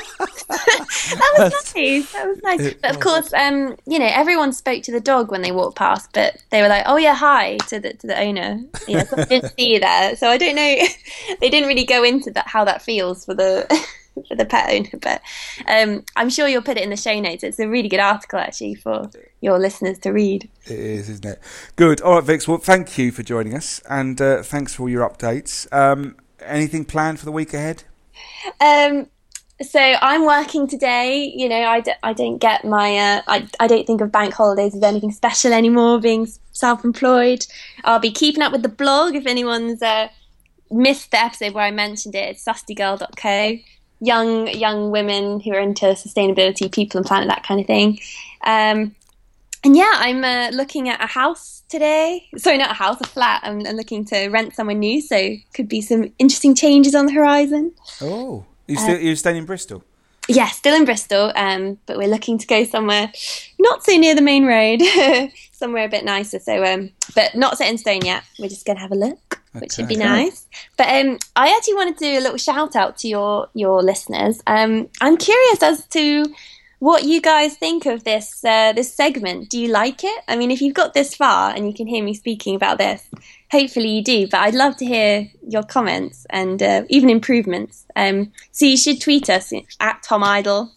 that 0.50 1.34
was 1.38 1.74
nice. 1.74 2.12
That 2.12 2.28
was 2.28 2.42
nice. 2.42 2.74
But 2.74 2.90
of 2.90 3.00
course, 3.00 3.32
um, 3.34 3.76
you 3.86 3.98
know, 3.98 4.10
everyone 4.10 4.52
spoke 4.52 4.82
to 4.84 4.92
the 4.92 5.00
dog 5.00 5.30
when 5.30 5.42
they 5.42 5.52
walked 5.52 5.76
past, 5.76 6.10
but 6.12 6.42
they 6.50 6.62
were 6.62 6.68
like, 6.68 6.84
"Oh 6.86 6.96
yeah, 6.96 7.14
hi" 7.14 7.58
to 7.68 7.80
the 7.80 7.94
to 7.94 8.06
the 8.06 8.18
owner. 8.18 8.60
Yeah, 8.88 9.04
so 9.04 9.18
I 9.18 9.24
didn't 9.24 9.52
see 9.58 9.74
you 9.74 9.80
there, 9.80 10.16
so 10.16 10.28
I 10.28 10.38
don't 10.38 10.56
know. 10.56 10.76
they 11.40 11.50
didn't 11.50 11.68
really 11.68 11.84
go 11.84 12.02
into 12.02 12.30
that 12.32 12.48
how 12.48 12.64
that 12.64 12.82
feels 12.82 13.24
for 13.24 13.34
the 13.34 13.66
for 14.28 14.34
the 14.34 14.44
pet 14.44 14.70
owner, 14.70 14.98
but 15.00 15.22
um, 15.66 16.04
I'm 16.16 16.30
sure 16.30 16.48
you'll 16.48 16.62
put 16.62 16.76
it 16.76 16.82
in 16.82 16.90
the 16.90 16.96
show 16.96 17.18
notes. 17.20 17.42
It's 17.44 17.58
a 17.58 17.68
really 17.68 17.88
good 17.88 18.00
article 18.00 18.38
actually 18.38 18.74
for 18.74 19.10
your 19.40 19.58
listeners 19.58 19.98
to 20.00 20.10
read. 20.10 20.48
It 20.66 20.78
is, 20.78 21.08
isn't 21.08 21.24
it? 21.24 21.40
Good. 21.76 22.00
All 22.00 22.16
right, 22.16 22.24
Vix. 22.24 22.46
Well, 22.46 22.58
thank 22.58 22.98
you 22.98 23.12
for 23.12 23.22
joining 23.22 23.54
us, 23.54 23.80
and 23.88 24.20
uh, 24.20 24.42
thanks 24.42 24.74
for 24.74 24.84
all 24.84 24.88
your 24.88 25.08
updates. 25.08 25.72
Um, 25.72 26.16
anything 26.40 26.84
planned 26.84 27.18
for 27.18 27.24
the 27.24 27.32
week 27.32 27.54
ahead? 27.54 27.84
Um, 28.60 29.06
so 29.62 29.78
I'm 29.80 30.24
working 30.24 30.66
today. 30.66 31.32
You 31.34 31.48
know, 31.48 31.62
I 31.62 31.80
d- 31.80 31.92
I 32.02 32.12
don't 32.12 32.38
get 32.38 32.64
my, 32.64 32.96
uh, 32.96 33.22
I, 33.26 33.48
I 33.58 33.66
don't 33.66 33.86
think 33.86 34.00
of 34.00 34.10
bank 34.10 34.32
holidays 34.34 34.74
as 34.74 34.82
anything 34.82 35.12
special 35.12 35.52
anymore, 35.52 36.00
being 36.00 36.26
self 36.52 36.84
employed. 36.84 37.46
I'll 37.84 37.98
be 37.98 38.10
keeping 38.10 38.42
up 38.42 38.52
with 38.52 38.62
the 38.62 38.68
blog 38.68 39.14
if 39.14 39.26
anyone's 39.26 39.82
uh, 39.82 40.08
missed 40.70 41.10
the 41.10 41.22
episode 41.22 41.52
where 41.52 41.64
I 41.64 41.70
mentioned 41.70 42.14
it. 42.14 42.36
It's 42.36 42.44
sustygirl.co. 42.44 43.58
Young, 44.00 44.48
young 44.48 44.90
women 44.90 45.40
who 45.40 45.52
are 45.52 45.60
into 45.60 45.86
sustainability, 45.86 46.72
people 46.72 46.98
and 46.98 47.06
planet, 47.06 47.28
that 47.28 47.44
kind 47.44 47.60
of 47.60 47.66
thing. 47.66 48.00
Um, 48.42 48.94
and 49.62 49.76
yeah, 49.76 49.92
I'm 49.92 50.24
uh, 50.24 50.50
looking 50.52 50.88
at 50.88 51.02
a 51.02 51.06
house 51.06 51.62
today. 51.68 52.26
Sorry, 52.36 52.56
not 52.56 52.70
a 52.70 52.74
house, 52.74 52.98
a 53.00 53.06
flat. 53.06 53.42
I'm, 53.44 53.66
I'm, 53.66 53.76
looking 53.76 54.06
to 54.06 54.28
rent 54.28 54.54
somewhere 54.54 54.76
new, 54.76 55.02
so 55.02 55.36
could 55.52 55.68
be 55.68 55.82
some 55.82 56.12
interesting 56.18 56.54
changes 56.54 56.94
on 56.94 57.06
the 57.06 57.12
horizon. 57.12 57.72
Oh, 58.00 58.46
you 58.66 58.76
still 58.76 58.94
uh, 58.94 58.98
you're 58.98 59.16
staying 59.16 59.36
in 59.36 59.44
Bristol? 59.44 59.84
Yeah, 60.28 60.48
still 60.48 60.74
in 60.74 60.84
Bristol, 60.84 61.32
um, 61.34 61.78
but 61.86 61.98
we're 61.98 62.08
looking 62.08 62.38
to 62.38 62.46
go 62.46 62.64
somewhere 62.64 63.12
not 63.58 63.84
so 63.84 63.96
near 63.96 64.14
the 64.14 64.22
main 64.22 64.46
road, 64.46 64.80
somewhere 65.52 65.84
a 65.84 65.88
bit 65.88 66.04
nicer. 66.04 66.38
So, 66.38 66.64
um, 66.64 66.90
but 67.14 67.34
not 67.34 67.58
set 67.58 67.68
in 67.68 67.78
stone 67.78 68.02
yet. 68.04 68.22
We're 68.38 68.48
just 68.48 68.64
gonna 68.64 68.80
have 68.80 68.92
a 68.92 68.96
look, 68.96 69.39
okay. 69.54 69.60
which 69.60 69.76
would 69.78 69.88
be 69.88 69.96
nice. 69.96 70.46
But 70.76 70.88
um, 70.88 71.18
I 71.36 71.54
actually 71.56 71.74
want 71.74 71.98
to 71.98 72.04
do 72.04 72.18
a 72.18 72.22
little 72.22 72.38
shout 72.38 72.76
out 72.76 72.98
to 72.98 73.08
your 73.08 73.48
your 73.54 73.82
listeners. 73.82 74.40
Um, 74.46 74.88
I'm 75.00 75.16
curious 75.16 75.62
as 75.62 75.86
to 75.88 76.26
what 76.80 77.04
you 77.04 77.20
guys 77.20 77.56
think 77.56 77.84
of 77.86 78.04
this 78.04 78.42
uh, 78.44 78.72
this 78.72 78.92
segment. 78.92 79.50
Do 79.50 79.58
you 79.58 79.68
like 79.68 80.02
it? 80.02 80.24
I 80.26 80.36
mean, 80.36 80.50
if 80.50 80.60
you've 80.60 80.74
got 80.74 80.94
this 80.94 81.14
far 81.14 81.54
and 81.54 81.66
you 81.66 81.74
can 81.74 81.86
hear 81.86 82.02
me 82.02 82.14
speaking 82.14 82.56
about 82.56 82.78
this, 82.78 83.06
hopefully 83.50 83.90
you 83.90 84.02
do. 84.02 84.26
But 84.28 84.40
I'd 84.40 84.54
love 84.54 84.76
to 84.78 84.86
hear 84.86 85.28
your 85.46 85.62
comments 85.62 86.26
and 86.30 86.62
uh, 86.62 86.84
even 86.88 87.10
improvements. 87.10 87.84
Um, 87.94 88.32
so 88.50 88.64
you 88.64 88.78
should 88.78 89.00
tweet 89.00 89.28
us 89.28 89.52
at 89.78 90.02
Tom 90.02 90.24
Idle, 90.24 90.72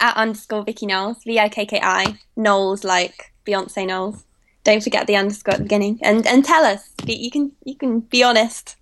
at 0.00 0.16
underscore 0.16 0.64
Vikki 0.64 0.86
Knowles, 0.86 1.24
V 1.24 1.38
I 1.38 1.48
K 1.48 1.64
K 1.64 1.80
I 1.82 2.18
Knowles 2.36 2.84
like 2.84 3.32
Beyonce 3.46 3.86
Knowles. 3.86 4.24
Don't 4.64 4.84
forget 4.84 5.06
the 5.06 5.16
underscore 5.16 5.54
at 5.54 5.58
the 5.58 5.64
beginning, 5.64 5.98
and 6.02 6.26
and 6.26 6.44
tell 6.44 6.64
us. 6.64 6.91
You 7.08 7.30
can 7.30 7.52
you 7.64 7.76
can 7.76 8.00
be 8.00 8.22
honest. 8.22 8.76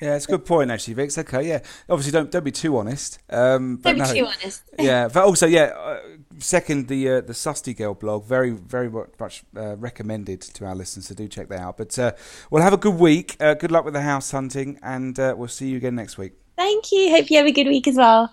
Yeah, 0.00 0.16
it's 0.16 0.24
a 0.24 0.28
good 0.28 0.46
point 0.46 0.70
actually, 0.70 0.94
Vix. 0.94 1.18
Okay, 1.18 1.46
yeah. 1.46 1.60
Obviously, 1.88 2.12
don't 2.12 2.30
don't 2.30 2.44
be 2.44 2.52
too 2.52 2.76
honest. 2.78 3.18
Um, 3.28 3.76
but 3.76 3.96
don't 3.96 4.08
be 4.14 4.20
no. 4.20 4.26
too 4.26 4.26
honest. 4.26 4.62
yeah, 4.78 5.08
but 5.08 5.24
also, 5.24 5.46
yeah. 5.46 5.72
Uh, 5.76 6.00
second, 6.38 6.88
the 6.88 7.08
uh, 7.08 7.20
the 7.20 7.34
Susty 7.34 7.74
Girl 7.74 7.94
blog, 7.94 8.24
very 8.24 8.50
very 8.50 8.88
much 8.90 9.44
uh, 9.56 9.76
recommended 9.76 10.40
to 10.40 10.64
our 10.64 10.74
listeners. 10.74 11.08
So 11.08 11.14
do 11.14 11.28
check 11.28 11.48
that 11.48 11.60
out. 11.60 11.76
But 11.76 11.98
uh, 11.98 12.12
we'll 12.50 12.62
have 12.62 12.72
a 12.72 12.78
good 12.78 12.94
week. 12.94 13.36
Uh, 13.40 13.54
good 13.54 13.70
luck 13.70 13.84
with 13.84 13.94
the 13.94 14.02
house 14.02 14.30
hunting, 14.30 14.78
and 14.82 15.18
uh, 15.18 15.34
we'll 15.36 15.48
see 15.48 15.68
you 15.68 15.76
again 15.76 15.94
next 15.94 16.16
week. 16.16 16.32
Thank 16.56 16.92
you. 16.92 17.10
Hope 17.10 17.30
you 17.30 17.36
have 17.36 17.46
a 17.46 17.52
good 17.52 17.66
week 17.66 17.86
as 17.86 17.96
well. 17.96 18.32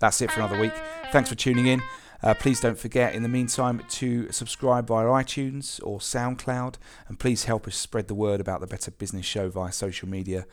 That's 0.00 0.20
it 0.22 0.30
for 0.30 0.40
another 0.40 0.60
week. 0.60 0.72
Thanks 1.12 1.28
for 1.28 1.34
tuning 1.34 1.66
in. 1.66 1.82
Uh, 2.22 2.34
please 2.34 2.60
don't 2.60 2.78
forget, 2.78 3.14
in 3.14 3.22
the 3.22 3.28
meantime, 3.28 3.82
to 3.88 4.30
subscribe 4.30 4.86
via 4.86 5.06
iTunes 5.06 5.80
or 5.82 5.98
SoundCloud, 5.98 6.74
and 7.08 7.18
please 7.18 7.44
help 7.44 7.66
us 7.66 7.76
spread 7.76 8.08
the 8.08 8.14
word 8.14 8.40
about 8.40 8.60
the 8.60 8.66
Better 8.66 8.90
Business 8.90 9.26
Show 9.26 9.48
via 9.48 9.72
social 9.72 10.08
media. 10.08 10.46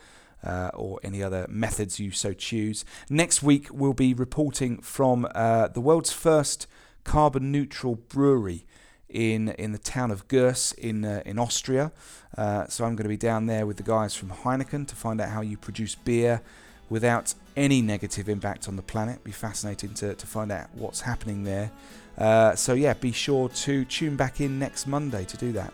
Uh, 0.44 0.70
or 0.74 1.00
any 1.02 1.20
other 1.20 1.44
methods 1.48 1.98
you 1.98 2.12
so 2.12 2.32
choose. 2.32 2.84
Next 3.10 3.42
week, 3.42 3.66
we'll 3.72 3.92
be 3.92 4.14
reporting 4.14 4.80
from 4.80 5.26
uh, 5.34 5.66
the 5.66 5.80
world's 5.80 6.12
first 6.12 6.68
carbon 7.02 7.50
neutral 7.50 7.96
brewery 7.96 8.64
in 9.08 9.48
in 9.48 9.72
the 9.72 9.78
town 9.78 10.12
of 10.12 10.28
Göss 10.28 10.72
in 10.78 11.04
uh, 11.04 11.22
in 11.26 11.38
Austria. 11.38 11.90
Uh, 12.36 12.66
so 12.68 12.84
I'm 12.84 12.94
going 12.94 13.04
to 13.04 13.08
be 13.08 13.16
down 13.16 13.46
there 13.46 13.66
with 13.66 13.78
the 13.78 13.82
guys 13.82 14.14
from 14.14 14.30
Heineken 14.30 14.86
to 14.86 14.94
find 14.94 15.20
out 15.20 15.30
how 15.30 15.40
you 15.40 15.56
produce 15.56 15.94
beer 15.94 16.40
without 16.88 17.34
any 17.58 17.82
negative 17.82 18.28
impact 18.28 18.68
on 18.68 18.76
the 18.76 18.82
planet. 18.82 19.22
Be 19.24 19.32
fascinating 19.32 19.92
to, 19.94 20.14
to 20.14 20.26
find 20.26 20.52
out 20.52 20.68
what's 20.74 21.00
happening 21.00 21.44
there. 21.44 21.70
Uh, 22.16 22.54
so, 22.54 22.74
yeah, 22.74 22.94
be 22.94 23.12
sure 23.12 23.48
to 23.48 23.84
tune 23.84 24.16
back 24.16 24.40
in 24.40 24.58
next 24.58 24.86
Monday 24.86 25.24
to 25.24 25.36
do 25.36 25.52
that. 25.52 25.72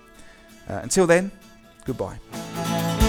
Uh, 0.69 0.81
until 0.83 1.07
then, 1.07 1.31
goodbye. 1.85 3.04